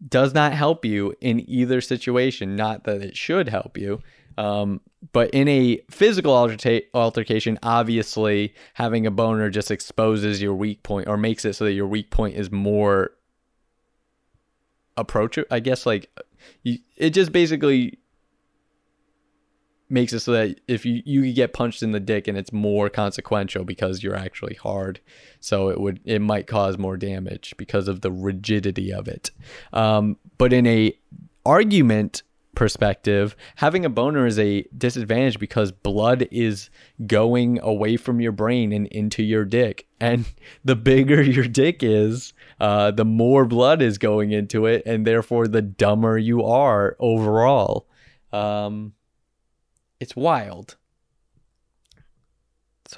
does 0.06 0.34
not 0.34 0.52
help 0.52 0.84
you 0.84 1.14
in 1.20 1.48
either 1.48 1.80
situation. 1.80 2.56
Not 2.56 2.84
that 2.84 3.02
it 3.02 3.16
should 3.16 3.48
help 3.48 3.76
you. 3.76 4.00
Um, 4.38 4.80
but 5.12 5.30
in 5.30 5.48
a 5.48 5.80
physical 5.90 6.32
alterta- 6.32 6.84
altercation, 6.94 7.58
obviously 7.62 8.54
having 8.74 9.06
a 9.06 9.10
boner 9.10 9.50
just 9.50 9.70
exposes 9.70 10.40
your 10.40 10.54
weak 10.54 10.82
point 10.82 11.08
or 11.08 11.16
makes 11.16 11.44
it 11.44 11.54
so 11.54 11.64
that 11.64 11.72
your 11.72 11.86
weak 11.86 12.10
point 12.10 12.36
is 12.36 12.50
more 12.50 13.10
approachable. 14.96 15.48
I 15.50 15.60
guess 15.60 15.84
like 15.84 16.10
you, 16.62 16.78
it 16.96 17.10
just 17.10 17.32
basically 17.32 17.98
makes 19.90 20.12
it 20.12 20.20
so 20.20 20.32
that 20.32 20.60
if 20.68 20.86
you 20.86 21.02
you 21.04 21.32
get 21.32 21.52
punched 21.52 21.82
in 21.82 21.92
the 21.92 22.00
dick 22.00 22.28
and 22.28 22.38
it's 22.38 22.52
more 22.52 22.88
consequential 22.88 23.64
because 23.64 24.02
you're 24.02 24.16
actually 24.16 24.54
hard 24.54 25.00
so 25.40 25.68
it 25.68 25.80
would 25.80 26.00
it 26.04 26.20
might 26.20 26.46
cause 26.46 26.78
more 26.78 26.96
damage 26.96 27.54
because 27.56 27.88
of 27.88 28.00
the 28.00 28.10
rigidity 28.10 28.92
of 28.92 29.08
it 29.08 29.30
um, 29.72 30.16
but 30.38 30.52
in 30.52 30.66
a 30.66 30.96
argument 31.44 32.22
perspective, 32.54 33.36
having 33.56 33.84
a 33.84 33.88
boner 33.88 34.26
is 34.26 34.38
a 34.38 34.62
disadvantage 34.76 35.38
because 35.38 35.72
blood 35.72 36.28
is 36.30 36.70
going 37.06 37.60
away 37.60 37.96
from 37.96 38.20
your 38.20 38.32
brain 38.32 38.72
and 38.72 38.86
into 38.88 39.22
your 39.22 39.44
dick. 39.44 39.86
And 40.00 40.24
the 40.64 40.76
bigger 40.76 41.22
your 41.22 41.46
dick 41.46 41.82
is, 41.82 42.32
uh, 42.58 42.90
the 42.90 43.04
more 43.04 43.44
blood 43.44 43.82
is 43.82 43.98
going 43.98 44.32
into 44.32 44.66
it, 44.66 44.82
and 44.84 45.06
therefore 45.06 45.48
the 45.48 45.62
dumber 45.62 46.18
you 46.18 46.44
are 46.44 46.96
overall. 46.98 47.86
Um, 48.32 48.92
it's 50.00 50.16
wild. 50.16 50.76
It's 52.84 52.96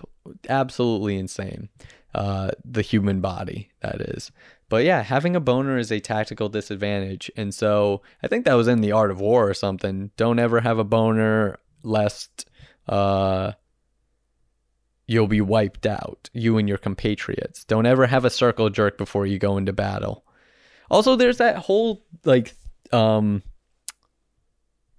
absolutely 0.48 1.18
insane. 1.18 1.68
Uh, 2.14 2.50
the 2.64 2.82
human 2.82 3.20
body, 3.20 3.70
that 3.80 4.00
is. 4.00 4.30
But 4.68 4.84
yeah, 4.84 5.02
having 5.02 5.36
a 5.36 5.40
boner 5.40 5.76
is 5.76 5.90
a 5.90 6.00
tactical 6.00 6.48
disadvantage. 6.48 7.30
And 7.36 7.54
so 7.54 8.02
I 8.22 8.28
think 8.28 8.44
that 8.44 8.54
was 8.54 8.68
in 8.68 8.80
the 8.80 8.92
art 8.92 9.10
of 9.10 9.20
war 9.20 9.48
or 9.48 9.54
something. 9.54 10.10
Don't 10.16 10.38
ever 10.38 10.60
have 10.60 10.78
a 10.78 10.84
boner 10.84 11.58
lest 11.82 12.48
uh, 12.88 13.52
you'll 15.06 15.26
be 15.26 15.40
wiped 15.40 15.86
out, 15.86 16.30
you 16.32 16.58
and 16.58 16.68
your 16.68 16.78
compatriots. 16.78 17.64
Don't 17.64 17.86
ever 17.86 18.06
have 18.06 18.24
a 18.24 18.30
circle 18.30 18.70
jerk 18.70 18.98
before 18.98 19.26
you 19.26 19.38
go 19.38 19.56
into 19.56 19.72
battle. 19.72 20.24
Also, 20.90 21.16
there's 21.16 21.38
that 21.38 21.56
whole 21.56 22.04
like 22.24 22.54
um 22.92 23.42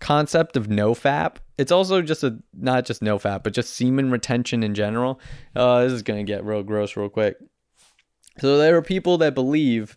concept 0.04 0.58
of 0.58 0.68
nofap. 0.68 1.38
It's 1.58 1.72
also 1.72 2.02
just 2.02 2.24
a 2.24 2.38
not 2.54 2.86
just 2.86 3.02
nofap, 3.02 3.44
but 3.44 3.54
just 3.54 3.74
semen 3.74 4.12
retention 4.12 4.62
in 4.62 4.76
general. 4.76 5.20
Uh, 5.56 5.84
this 5.84 5.94
is 5.94 6.04
gonna 6.04 6.24
get 6.24 6.44
real 6.44 6.62
gross 6.62 6.98
real 6.98 7.10
quick. 7.10 7.38
So 8.40 8.58
there 8.58 8.76
are 8.76 8.82
people 8.82 9.18
that 9.20 9.34
believe 9.34 9.96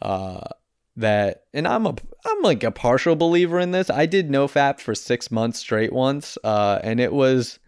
uh, 0.00 0.48
that, 0.96 1.44
and 1.52 1.68
I'm 1.68 1.86
a 1.86 1.94
I'm 2.24 2.42
like 2.42 2.64
a 2.64 2.70
partial 2.70 3.14
believer 3.14 3.60
in 3.60 3.72
this. 3.72 3.90
I 3.90 4.06
did 4.06 4.30
NoFap 4.30 4.80
for 4.80 4.94
six 4.94 5.30
months 5.30 5.58
straight 5.58 5.92
once, 5.92 6.38
uh, 6.44 6.78
and 6.82 6.98
it 6.98 7.12
was 7.12 7.58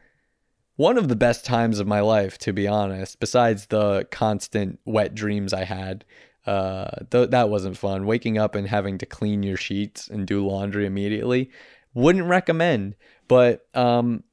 one 0.77 0.97
of 0.97 1.09
the 1.09 1.17
best 1.17 1.45
times 1.45 1.81
of 1.81 1.87
my 1.87 2.01
life, 2.01 2.39
to 2.39 2.53
be 2.53 2.67
honest. 2.67 3.21
Besides 3.21 3.67
the 3.67 4.07
constant 4.11 4.81
wet 4.87 5.15
dreams 5.15 5.53
I 5.53 5.65
had, 5.65 6.05
uh, 6.47 6.91
th- 7.11 7.31
that 7.31 7.49
wasn't 7.49 7.77
fun. 7.77 8.07
Waking 8.07 8.39
up 8.39 8.55
and 8.55 8.69
having 8.69 8.99
to 8.99 9.07
clean 9.07 9.43
your 9.43 9.57
sheets 9.57 10.09
and 10.09 10.27
do 10.27 10.47
laundry 10.47 10.87
immediately, 10.87 11.51
wouldn't 11.95 12.27
recommend. 12.27 12.97
But 13.29 13.67
um, 13.75 14.25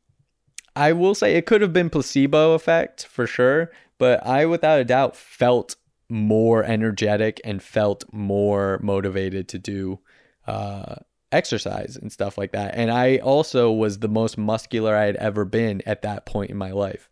I 0.76 0.91
will 0.91 1.16
say 1.16 1.36
it 1.36 1.45
could 1.45 1.62
have 1.62 1.74
been 1.74 1.89
placebo 1.89 2.53
effect 2.53 3.05
for 3.05 3.26
sure 3.26 3.72
but 4.01 4.26
I, 4.26 4.47
without 4.47 4.80
a 4.80 4.84
doubt, 4.84 5.16
felt 5.16 5.76
more 6.09 6.64
energetic 6.64 7.39
and 7.43 7.62
felt 7.62 8.03
more 8.12 8.80
motivated 8.82 9.47
to 9.49 9.59
do 9.59 9.99
uh, 10.47 10.95
exercise 11.32 11.97
and 11.97 12.12
stuff 12.12 12.36
like 12.36 12.53
that. 12.53 12.74
And 12.74 12.89
I 12.89 13.18
also 13.18 13.72
was 13.72 13.99
the 13.99 14.07
most 14.07 14.39
muscular 14.39 14.95
I 14.95 15.05
had 15.05 15.18
ever 15.18 15.45
been 15.45 15.84
at 15.86 16.01
that 16.01 16.26
point 16.26 16.49
in 16.49 16.57
my 16.57 16.72
life. 16.72 17.12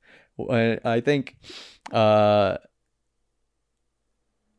I 0.50 1.00
think 1.06 1.36
uh, 1.92 2.58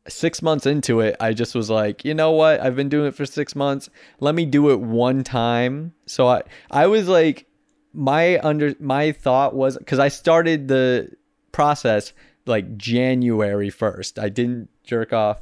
six 0.07 0.41
months 0.41 0.65
into 0.65 0.99
it, 0.99 1.15
I 1.19 1.33
just 1.33 1.55
was 1.55 1.69
like, 1.69 2.03
you 2.03 2.13
know 2.13 2.31
what? 2.31 2.59
I've 2.59 2.75
been 2.75 2.89
doing 2.89 3.07
it 3.07 3.15
for 3.15 3.25
six 3.25 3.55
months. 3.55 3.89
Let 4.19 4.35
me 4.35 4.45
do 4.45 4.71
it 4.71 4.79
one 4.79 5.23
time. 5.23 5.93
So 6.05 6.27
I, 6.27 6.43
I 6.69 6.87
was 6.87 7.07
like, 7.07 7.47
my 7.93 8.39
under 8.39 8.73
my 8.79 9.11
thought 9.11 9.53
was 9.53 9.77
because 9.77 9.99
I 9.99 10.07
started 10.07 10.67
the 10.67 11.11
process 11.51 12.13
like 12.45 12.77
January 12.77 13.69
1st. 13.69 14.21
I 14.21 14.29
didn't 14.29 14.69
jerk 14.83 15.13
off 15.13 15.41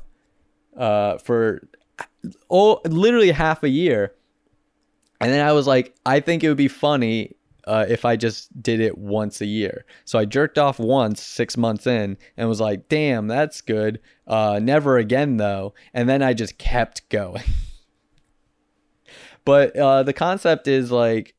uh, 0.76 1.18
for 1.20 1.68
oh 2.49 2.82
literally 2.86 3.32
half 3.32 3.64
a 3.64 3.70
year, 3.70 4.14
and 5.22 5.32
then 5.32 5.45
I 5.45 5.51
was 5.51 5.68
like, 5.68 5.95
I 6.05 6.20
think 6.20 6.43
it 6.43 6.47
would 6.47 6.57
be 6.57 6.68
funny 6.68 7.36
uh, 7.70 7.86
if 7.88 8.03
I 8.03 8.15
just 8.15 8.63
did 8.63 8.80
it 8.80 8.97
once 8.97 9.41
a 9.41 9.45
year. 9.45 9.86
So 10.03 10.17
I 10.17 10.26
jerked 10.26 10.57
off 10.57 10.80
once 10.80 11.22
six 11.22 11.55
months 11.55 11.86
in 11.86 12.17
and 12.36 12.49
was 12.49 12.59
like, 12.59 12.89
damn, 12.89 13.28
that's 13.28 13.61
good. 13.61 13.99
Uh, 14.26 14.59
never 14.59 14.97
again, 14.97 15.38
though. 15.38 15.76
And 15.93 16.09
then 16.09 16.24
I 16.24 16.34
just 16.34 16.57
kept 16.57 17.07
going. 17.09 17.43
but 19.45 19.76
uh, 19.76 20.01
the 20.01 20.13
concept 20.13 20.67
is 20.67 20.91
like, 20.91 21.36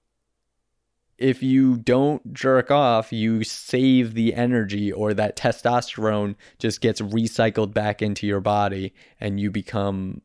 if 1.18 1.43
you 1.43 1.76
don't 1.76 2.33
jerk 2.33 2.70
off, 2.70 3.12
you 3.12 3.43
save 3.43 4.14
the 4.14 4.33
energy, 4.33 4.93
or 4.93 5.12
that 5.12 5.37
testosterone 5.37 6.37
just 6.61 6.81
gets 6.81 7.01
recycled 7.01 7.74
back 7.74 8.01
into 8.01 8.26
your 8.26 8.41
body 8.41 8.95
and 9.20 9.41
you 9.41 9.51
become 9.51 10.22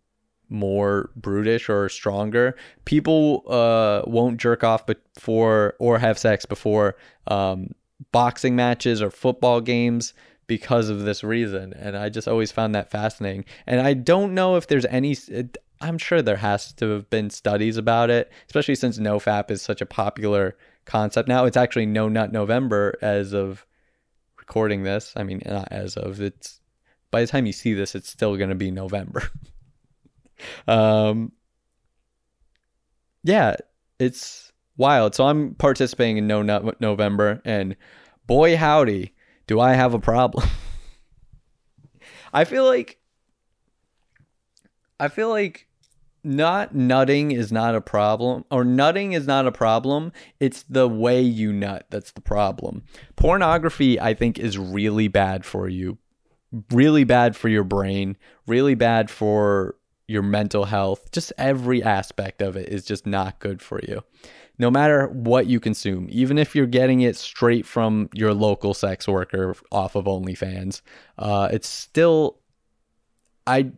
more 0.49 1.09
brutish 1.15 1.69
or 1.69 1.89
stronger. 1.89 2.55
People 2.85 3.43
uh, 3.47 4.01
won't 4.05 4.37
jerk 4.37 4.63
off 4.63 4.85
before 4.85 5.75
or 5.79 5.99
have 5.99 6.17
sex 6.17 6.45
before 6.45 6.95
um, 7.27 7.71
boxing 8.11 8.55
matches 8.55 9.01
or 9.01 9.09
football 9.09 9.61
games 9.61 10.13
because 10.47 10.89
of 10.89 11.01
this 11.01 11.23
reason. 11.23 11.73
And 11.73 11.97
I 11.97 12.09
just 12.09 12.27
always 12.27 12.51
found 12.51 12.75
that 12.75 12.91
fascinating. 12.91 13.45
And 13.65 13.81
I 13.81 13.93
don't 13.93 14.33
know 14.33 14.55
if 14.55 14.67
there's 14.67 14.85
any. 14.85 15.15
I'm 15.81 15.97
sure 15.97 16.21
there 16.21 16.37
has 16.37 16.71
to 16.73 16.89
have 16.91 17.09
been 17.09 17.29
studies 17.29 17.77
about 17.77 18.09
it, 18.09 18.31
especially 18.47 18.75
since 18.75 18.97
NoFap 18.97 19.51
is 19.51 19.61
such 19.61 19.81
a 19.81 19.85
popular 19.85 20.55
concept 20.85 21.27
now. 21.27 21.45
It's 21.45 21.57
actually 21.57 21.85
No 21.85 22.07
Nut 22.07 22.31
November 22.31 22.97
as 23.01 23.33
of 23.33 23.65
recording 24.37 24.83
this. 24.83 25.13
I 25.15 25.23
mean, 25.23 25.41
not 25.45 25.67
as 25.71 25.97
of 25.97 26.21
it's. 26.21 26.61
By 27.11 27.21
the 27.21 27.27
time 27.27 27.45
you 27.45 27.53
see 27.53 27.73
this, 27.73 27.95
it's 27.95 28.09
still 28.09 28.35
going 28.35 28.49
to 28.49 28.55
be 28.55 28.71
November. 28.71 29.29
um, 30.67 31.31
yeah, 33.23 33.55
it's 33.99 34.51
wild. 34.77 35.15
So 35.15 35.27
I'm 35.27 35.55
participating 35.55 36.17
in 36.17 36.27
No 36.27 36.41
Nut 36.41 36.79
November, 36.79 37.41
and 37.45 37.75
boy, 38.27 38.55
howdy, 38.55 39.13
do 39.47 39.59
I 39.59 39.73
have 39.73 39.93
a 39.93 39.99
problem. 39.99 40.47
I 42.33 42.43
feel 42.43 42.65
like 42.65 42.99
I 44.99 45.07
feel 45.07 45.29
like 45.29 45.67
not 46.25 46.73
nutting 46.73 47.31
is 47.31 47.51
not 47.51 47.75
a 47.75 47.81
problem 47.81 48.43
or 48.49 48.65
nutting 48.65 49.13
is 49.13 49.27
not 49.27 49.45
a 49.45 49.51
problem 49.51 50.11
it's 50.39 50.63
the 50.63 50.89
way 50.89 51.21
you 51.21 51.53
nut 51.53 51.85
that's 51.91 52.13
the 52.13 52.21
problem 52.21 52.83
pornography 53.15 53.99
i 53.99 54.11
think 54.11 54.39
is 54.39 54.57
really 54.57 55.07
bad 55.07 55.45
for 55.45 55.69
you 55.69 55.99
really 56.71 57.03
bad 57.03 57.35
for 57.35 57.47
your 57.47 57.63
brain 57.63 58.17
really 58.47 58.73
bad 58.73 59.11
for 59.11 59.75
your 60.07 60.21
mental 60.21 60.65
health, 60.65 61.11
just 61.11 61.33
every 61.37 61.81
aspect 61.81 62.41
of 62.41 62.55
it 62.55 62.69
is 62.69 62.85
just 62.85 63.05
not 63.05 63.39
good 63.39 63.61
for 63.61 63.79
you. 63.87 64.03
No 64.57 64.71
matter 64.71 65.07
what 65.07 65.47
you 65.47 65.59
consume, 65.59 66.07
even 66.09 66.37
if 66.37 66.55
you're 66.55 66.65
getting 66.65 67.01
it 67.01 67.15
straight 67.15 67.65
from 67.65 68.09
your 68.13 68.33
local 68.33 68.73
sex 68.73 69.07
worker 69.07 69.55
off 69.71 69.95
of 69.95 70.05
OnlyFans, 70.05 70.81
uh, 71.17 71.49
it's 71.51 71.67
still, 71.67 72.37
I, 73.45 73.71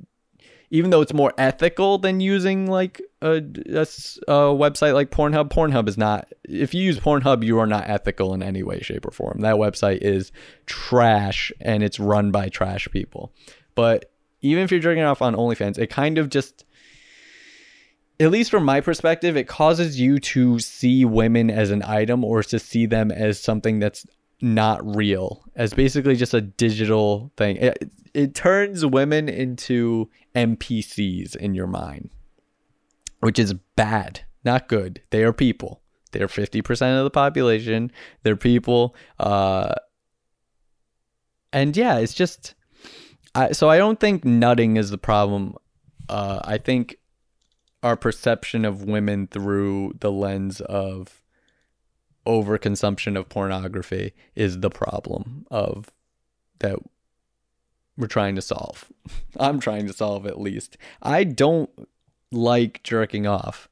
even 0.69 0.91
though 0.91 1.01
it's 1.01 1.13
more 1.13 1.33
ethical 1.37 1.97
than 1.97 2.19
using 2.19 2.69
like 2.69 3.01
a, 3.21 3.37
a, 3.37 3.41
a 3.41 4.53
website 4.53 4.93
like 4.93 5.09
Pornhub, 5.09 5.49
Pornhub 5.49 5.87
is 5.87 5.97
not, 5.97 6.31
if 6.43 6.73
you 6.73 6.83
use 6.83 6.99
Pornhub, 6.99 7.43
you 7.43 7.57
are 7.57 7.65
not 7.65 7.89
ethical 7.89 8.33
in 8.33 8.43
any 8.43 8.61
way, 8.61 8.79
shape, 8.81 9.07
or 9.07 9.11
form. 9.11 9.39
That 9.39 9.55
website 9.55 9.99
is 10.01 10.31
trash 10.65 11.51
and 11.59 11.81
it's 11.81 11.99
run 11.99 12.31
by 12.31 12.49
trash 12.49 12.87
people. 12.91 13.33
But 13.73 14.11
even 14.41 14.63
if 14.63 14.71
you're 14.71 14.79
jerking 14.79 15.03
off 15.03 15.21
on 15.21 15.35
OnlyFans, 15.35 15.77
it 15.77 15.87
kind 15.87 16.17
of 16.17 16.29
just 16.29 16.65
at 18.19 18.31
least 18.31 18.49
from 18.49 18.65
my 18.65 18.81
perspective, 18.81 19.37
it 19.37 19.47
causes 19.47 19.99
you 19.99 20.19
to 20.19 20.59
see 20.59 21.05
women 21.05 21.51
as 21.51 21.69
an 21.69 21.83
item 21.83 22.23
or 22.23 22.41
to 22.41 22.57
see 22.57 22.85
them 22.85 23.11
as 23.11 23.39
something 23.39 23.79
that's 23.79 24.07
not 24.41 24.95
real, 24.95 25.43
as 25.55 25.73
basically 25.73 26.15
just 26.15 26.33
a 26.33 26.41
digital 26.41 27.31
thing. 27.37 27.57
It, 27.57 27.91
it 28.13 28.35
turns 28.35 28.85
women 28.85 29.29
into 29.29 30.09
NPCs 30.35 31.35
in 31.35 31.53
your 31.53 31.67
mind, 31.67 32.09
which 33.19 33.37
is 33.37 33.53
bad, 33.75 34.21
not 34.43 34.67
good. 34.67 35.01
They 35.11 35.23
are 35.23 35.33
people. 35.33 35.81
They're 36.11 36.27
50% 36.27 36.97
of 36.97 37.03
the 37.03 37.11
population. 37.11 37.91
They're 38.23 38.35
people. 38.35 38.95
Uh, 39.19 39.75
and 41.53 41.75
yeah, 41.75 41.97
it's 41.97 42.13
just 42.13 42.55
I, 43.37 43.51
so 43.51 43.69
I 43.69 43.77
don't 43.77 43.99
think 43.99 44.25
nutting 44.25 44.77
is 44.77 44.89
the 44.89 44.97
problem. 44.97 45.55
Uh, 46.09 46.39
I 46.43 46.57
think 46.57 46.95
our 47.83 47.95
perception 47.95 48.65
of 48.65 48.83
women 48.83 49.27
through 49.27 49.93
the 49.99 50.11
lens 50.11 50.59
of 50.61 51.21
overconsumption 52.25 53.15
of 53.15 53.29
pornography 53.29 54.13
is 54.35 54.61
the 54.61 54.71
problem 54.71 55.45
of 55.51 55.91
that 56.59 56.79
we're 57.95 58.07
trying 58.07 58.33
to 58.35 58.41
solve. 58.41 58.91
I'm 59.39 59.59
trying 59.59 59.85
to 59.85 59.93
solve 59.93 60.25
at 60.25 60.41
least. 60.41 60.77
I 61.03 61.23
don't 61.23 61.69
like 62.31 62.81
jerking 62.81 63.27
off. 63.27 63.69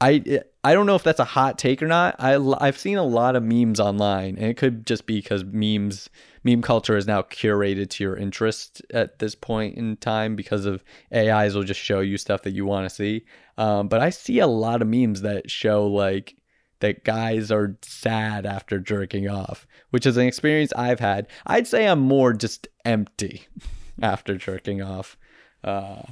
I 0.00 0.40
I 0.62 0.74
don't 0.74 0.86
know 0.86 0.96
if 0.96 1.02
that's 1.02 1.20
a 1.20 1.24
hot 1.24 1.58
take 1.58 1.82
or 1.82 1.86
not. 1.86 2.16
I 2.18 2.36
I've 2.60 2.78
seen 2.78 2.96
a 2.96 3.04
lot 3.04 3.36
of 3.36 3.42
memes 3.42 3.80
online, 3.80 4.36
and 4.36 4.46
it 4.46 4.56
could 4.56 4.86
just 4.86 5.06
be 5.06 5.18
because 5.18 5.44
memes 5.44 6.10
meme 6.42 6.62
culture 6.62 6.96
is 6.96 7.06
now 7.06 7.22
curated 7.22 7.90
to 7.90 8.04
your 8.04 8.16
interest 8.16 8.82
at 8.92 9.18
this 9.18 9.34
point 9.34 9.76
in 9.76 9.96
time 9.96 10.36
because 10.36 10.66
of 10.66 10.84
AIs 11.14 11.54
will 11.54 11.62
just 11.62 11.80
show 11.80 12.00
you 12.00 12.18
stuff 12.18 12.42
that 12.42 12.52
you 12.52 12.66
want 12.66 12.88
to 12.88 12.94
see. 12.94 13.24
Um, 13.56 13.88
but 13.88 14.00
I 14.00 14.10
see 14.10 14.40
a 14.40 14.46
lot 14.46 14.82
of 14.82 14.88
memes 14.88 15.22
that 15.22 15.50
show 15.50 15.86
like 15.86 16.36
that 16.80 17.04
guys 17.04 17.50
are 17.50 17.76
sad 17.82 18.44
after 18.44 18.78
jerking 18.78 19.28
off, 19.28 19.66
which 19.90 20.06
is 20.06 20.16
an 20.16 20.26
experience 20.26 20.72
I've 20.76 21.00
had. 21.00 21.28
I'd 21.46 21.66
say 21.66 21.86
I'm 21.86 22.00
more 22.00 22.32
just 22.32 22.68
empty 22.84 23.46
after 24.02 24.36
jerking 24.36 24.82
off. 24.82 25.16
Uh, 25.62 26.02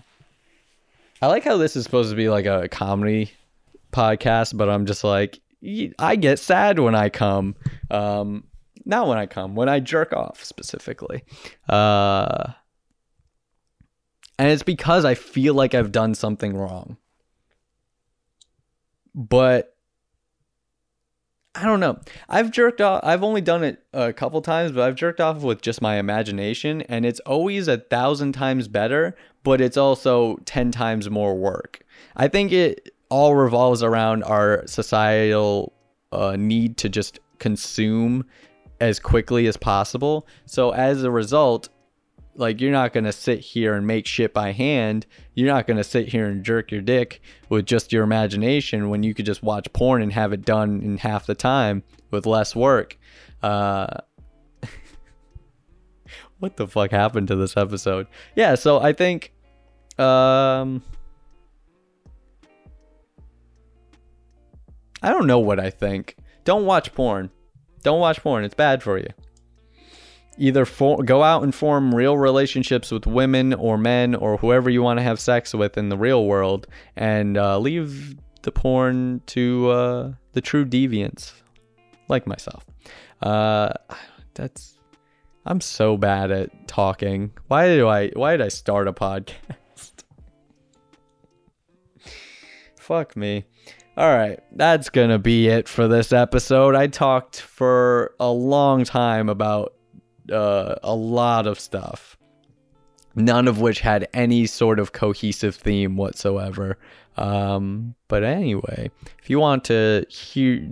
I 1.21 1.27
like 1.27 1.45
how 1.45 1.57
this 1.57 1.77
is 1.77 1.85
supposed 1.85 2.11
to 2.11 2.17
be 2.17 2.31
like 2.31 2.47
a 2.47 2.69
comedy 2.69 3.33
podcast, 3.93 4.57
but 4.57 4.69
I'm 4.69 4.87
just 4.87 5.05
like, 5.05 5.41
I 5.99 6.17
get 6.17 6.39
sad 6.39 6.79
when 6.79 6.95
I 6.95 7.09
come. 7.09 7.55
Um, 7.91 8.45
not 8.85 9.07
when 9.07 9.19
I 9.19 9.27
come, 9.27 9.55
when 9.55 9.69
I 9.69 9.81
jerk 9.81 10.13
off 10.13 10.43
specifically. 10.43 11.23
Uh, 11.69 12.53
and 14.39 14.51
it's 14.51 14.65
because 14.65 15.05
I 15.05 15.15
feel 15.15 15.55
like 15.55 15.75
I've 15.75 15.93
done 15.93 16.15
something 16.15 16.57
wrong. 16.57 16.97
But 19.15 19.77
I 21.55 21.65
don't 21.65 21.81
know. 21.81 21.99
I've 22.31 22.51
jerked 22.51 22.81
off. 22.81 23.03
I've 23.05 23.23
only 23.23 23.43
done 23.43 23.63
it 23.63 23.85
a 23.93 24.13
couple 24.13 24.41
times, 24.41 24.73
but 24.73 24.83
I've 24.83 24.95
jerked 24.95 25.21
off 25.21 25.43
with 25.43 25.61
just 25.61 25.83
my 25.83 25.97
imagination, 25.97 26.81
and 26.83 27.05
it's 27.05 27.21
always 27.21 27.69
a 27.69 27.77
thousand 27.77 28.33
times 28.33 28.69
better, 28.69 29.15
but 29.45 29.61
it's 29.61 29.77
also 29.77 30.39
10 30.47 30.73
times 30.73 31.11
more 31.11 31.37
work. 31.37 31.81
I 32.17 32.29
think 32.29 32.53
it 32.53 32.92
all 33.13 33.35
revolves 33.35 33.83
around 33.83 34.25
our 34.25 34.67
societal 34.67 35.75
uh, 36.13 36.35
need 36.35 36.79
to 36.79 36.89
just 36.89 37.21
consume 37.39 38.25
as 38.81 38.99
quickly 38.99 39.47
as 39.47 39.57
possible. 39.59 40.27
So 40.47 40.71
as 40.71 41.03
a 41.03 41.11
result, 41.11 41.69
like 42.37 42.59
you're 42.63 42.73
not 42.73 42.95
going 42.95 43.05
to 43.05 43.13
sit 43.13 43.41
here 43.41 43.75
and 43.75 43.87
make 43.87 44.07
shit 44.07 44.33
by 44.33 44.53
hand. 44.53 45.05
You're 45.35 45.53
not 45.53 45.67
going 45.67 45.77
to 45.77 45.85
sit 45.85 46.09
here 46.09 46.27
and 46.27 46.43
jerk 46.43 46.71
your 46.73 46.81
dick 46.81 47.21
with 47.51 47.67
just 47.67 47.93
your 47.93 48.03
imagination 48.03 48.89
when 48.89 49.03
you 49.03 49.13
could 49.13 49.27
just 49.27 49.43
watch 49.43 49.71
porn 49.75 50.01
and 50.01 50.11
have 50.15 50.33
it 50.33 50.47
done 50.47 50.81
in 50.81 50.97
half 50.97 51.27
the 51.27 51.35
time 51.35 51.83
with 52.11 52.25
less 52.25 52.57
work. 52.57 52.99
Uh, 53.43 53.89
what 56.39 56.57
the 56.57 56.67
fuck 56.67 56.91
happened 56.91 57.29
to 57.29 57.37
this 57.37 57.59
episode? 57.59 58.07
Yeah, 58.35 58.55
so 58.55 58.81
I 58.81 58.95
think 58.95 59.35
um 59.99 60.83
I 65.03 65.11
don't 65.11 65.27
know 65.27 65.41
what 65.41 65.59
I 65.59 65.71
think. 65.71 66.17
Don't 66.45 66.65
watch 66.65 66.95
porn. 66.95 67.31
Don't 67.83 68.01
watch 68.01 68.23
porn. 68.23 68.45
It's 68.45 68.55
bad 68.55 68.83
for 68.83 68.99
you. 68.99 69.09
Either 70.39 70.65
for, 70.65 71.03
go 71.03 71.23
out 71.23 71.43
and 71.43 71.55
form 71.55 71.95
real 71.95 72.17
relationships 72.17 72.91
with 72.91 73.07
women 73.07 73.53
or 73.53 73.77
men 73.77 74.15
or 74.15 74.39
whoever 74.39 74.71
you 74.71 74.83
want 74.83 74.99
to 74.99 75.03
have 75.03 75.21
sex 75.21 75.53
with 75.53 75.77
in 75.77 75.89
the 75.89 75.97
real 75.97 76.25
world 76.25 76.67
and 76.97 77.37
uh, 77.37 77.59
leave 77.59 78.17
the 78.43 78.53
porn 78.53 79.21
to 79.27 79.71
uh, 79.71 80.13
the 80.33 80.41
true 80.41 80.65
deviants 80.65 81.33
like 82.09 82.27
myself. 82.27 82.65
Uh, 83.21 83.73
that's 84.35 84.79
I'm 85.45 85.61
so 85.61 85.97
bad 85.97 86.31
at 86.31 86.69
talking. 86.69 87.33
Why 87.49 87.75
do 87.75 87.89
I 87.89 88.09
why 88.11 88.33
did 88.37 88.45
I 88.45 88.49
start 88.49 88.89
a 88.89 88.93
podcast? 88.93 90.05
Fuck 92.79 93.17
me. 93.17 93.45
All 93.97 94.09
right, 94.09 94.41
that's 94.53 94.89
to 95.11 95.19
be 95.19 95.49
it 95.49 95.69
for 95.69 95.87
this 95.87 96.13
episode. 96.13 96.75
I 96.75 96.87
talked 96.87 97.41
for 97.41 98.15
a 98.19 98.31
long 98.31 98.85
time 98.85 99.29
about 99.29 99.75
uh, 100.33 100.77
a 100.83 100.95
lot 100.95 101.47
of 101.47 101.61
stuff. 101.61 102.17
none 103.15 103.49
of 103.49 103.61
which 103.61 103.81
had 103.81 104.09
any 104.15 104.47
sort 104.47 104.79
of 104.79 104.93
cohesive 104.93 105.55
theme 105.55 105.97
whatsoever. 105.97 106.79
Um, 107.17 107.95
but 108.09 108.25
anyway, 108.25 108.91
if 109.23 109.29
you 109.29 109.39
want 109.39 109.65
to 109.65 110.07
hear, 110.09 110.67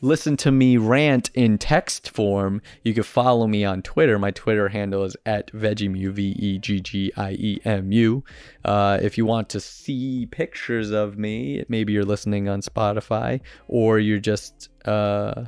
listen 0.00 0.36
to 0.38 0.50
me 0.50 0.76
rant 0.76 1.30
in 1.34 1.58
text 1.58 2.10
form, 2.10 2.60
you 2.82 2.94
can 2.94 3.02
follow 3.02 3.46
me 3.46 3.64
on 3.64 3.82
Twitter. 3.82 4.18
My 4.18 4.30
Twitter 4.30 4.68
handle 4.68 5.04
is 5.04 5.16
at 5.26 5.50
Veggiemu, 5.52 6.12
V 6.12 6.36
E 6.38 6.58
G 6.58 6.80
G 6.80 7.12
I 7.16 7.32
E 7.32 7.60
M 7.64 7.90
U. 7.92 8.24
Uh, 8.64 8.98
if 9.02 9.16
you 9.18 9.26
want 9.26 9.48
to 9.50 9.60
see 9.60 10.26
pictures 10.26 10.90
of 10.90 11.18
me, 11.18 11.64
maybe 11.68 11.92
you're 11.92 12.04
listening 12.04 12.48
on 12.48 12.60
Spotify 12.60 13.40
or 13.68 13.98
you're 13.98 14.18
just 14.18 14.68
uh, 14.84 15.44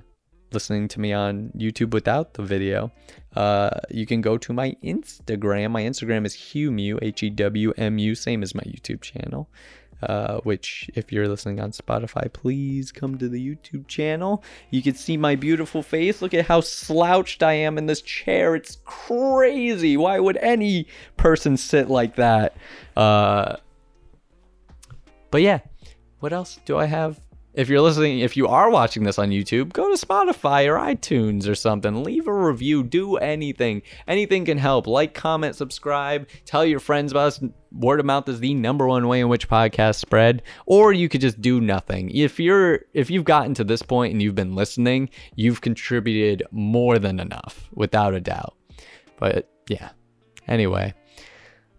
listening 0.57 0.89
to 0.89 1.01
me 1.01 1.13
on 1.13 1.53
YouTube 1.65 1.93
without 1.93 2.35
the 2.35 2.43
video, 2.43 2.91
uh, 3.43 3.71
you 3.91 4.07
can 4.07 4.21
go 4.23 4.39
to 4.39 4.53
my 4.53 4.69
Instagram. 4.83 5.71
My 5.71 5.83
Instagram 5.83 6.25
is 6.25 6.35
Hewmu, 6.35 6.99
H 7.03 7.23
E 7.23 7.31
W 7.31 7.73
M 7.77 7.99
U, 7.99 8.15
same 8.15 8.43
as 8.43 8.55
my 8.55 8.63
YouTube 8.63 9.03
channel. 9.03 9.43
Uh, 10.03 10.39
which, 10.49 10.91
if 10.95 11.11
you're 11.13 11.29
listening 11.29 11.59
on 11.59 11.71
Spotify, 11.73 12.31
please 12.31 12.93
come 12.93 13.17
to 13.19 13.29
the 13.29 13.41
YouTube 13.49 13.87
channel. 13.87 14.45
You 14.71 14.83
can 14.83 14.95
see 14.95 15.17
my 15.17 15.37
beautiful 15.37 15.83
face. 15.83 16.21
Look 16.23 16.35
at 16.35 16.47
how 16.47 16.61
slouched 16.61 17.43
I 17.43 17.55
am 17.67 17.79
in 17.79 17.87
this 17.87 18.03
chair. 18.03 18.55
It's 18.55 18.79
crazy. 18.85 19.97
Why 19.97 20.19
would 20.21 20.37
any 20.39 20.87
person 21.17 21.57
sit 21.57 21.89
like 21.89 22.17
that? 22.17 22.57
Uh, 22.95 23.57
but 25.31 25.41
yeah, 25.41 25.61
what 26.21 26.33
else 26.33 26.61
do 26.67 26.77
I 26.77 26.87
have? 26.87 27.19
If 27.57 27.71
you're 27.71 27.81
listening, 27.81 28.19
if 28.19 28.37
you 28.37 28.47
are 28.49 28.69
watching 28.69 29.05
this 29.05 29.19
on 29.19 29.31
YouTube, 29.31 29.73
go 29.73 29.89
to 29.89 30.07
Spotify 30.07 30.67
or 30.67 30.79
iTunes 30.79 31.49
or 31.49 31.55
something. 31.55 32.05
Leave 32.05 32.27
a 32.27 32.33
review. 32.33 32.83
Do 32.83 33.17
anything. 33.17 33.81
Anything 34.07 34.45
can 34.45 34.59
help. 34.59 34.87
Like, 34.87 35.15
comment, 35.15 35.57
subscribe. 35.57 36.29
Tell 36.45 36.67
your 36.67 36.81
friends 36.81 37.13
about 37.13 37.29
us. 37.29 37.41
Word 37.73 37.99
of 37.99 38.07
mouth 38.07 38.29
is 38.29 38.41
the 38.41 38.53
number 38.53 38.87
one 38.87 39.09
way 39.09 39.21
in 39.21 39.31
which 39.31 39.49
podcasts 39.49 39.97
spread. 39.97 40.43
Or 40.67 40.93
you 40.93 41.09
could 41.09 41.23
just 41.23 41.41
do 41.41 41.63
nothing. 41.63 42.11
If 42.11 42.39
you're 42.39 42.81
if 42.93 43.11
you've 43.11 43.25
gotten 43.25 43.55
to 43.55 43.65
this 43.65 43.81
point 43.81 44.13
and 44.13 44.21
you've 44.21 44.35
been 44.35 44.55
listening, 44.55 45.09
you've 45.35 45.63
contributed 45.63 46.43
more 46.51 46.99
than 46.99 47.19
enough, 47.19 47.71
without 47.73 48.13
a 48.13 48.21
doubt. 48.21 48.55
But 49.19 49.51
yeah. 49.69 49.91
Anyway, 50.47 50.93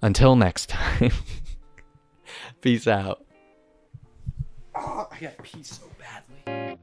until 0.02 0.36
next 0.36 0.70
time. 0.70 1.12
Peace 2.62 2.88
out. 2.88 3.27
Oh, 4.80 5.08
I 5.12 5.20
got 5.20 5.42
pee 5.42 5.64
so 5.64 5.84
badly. 5.98 6.78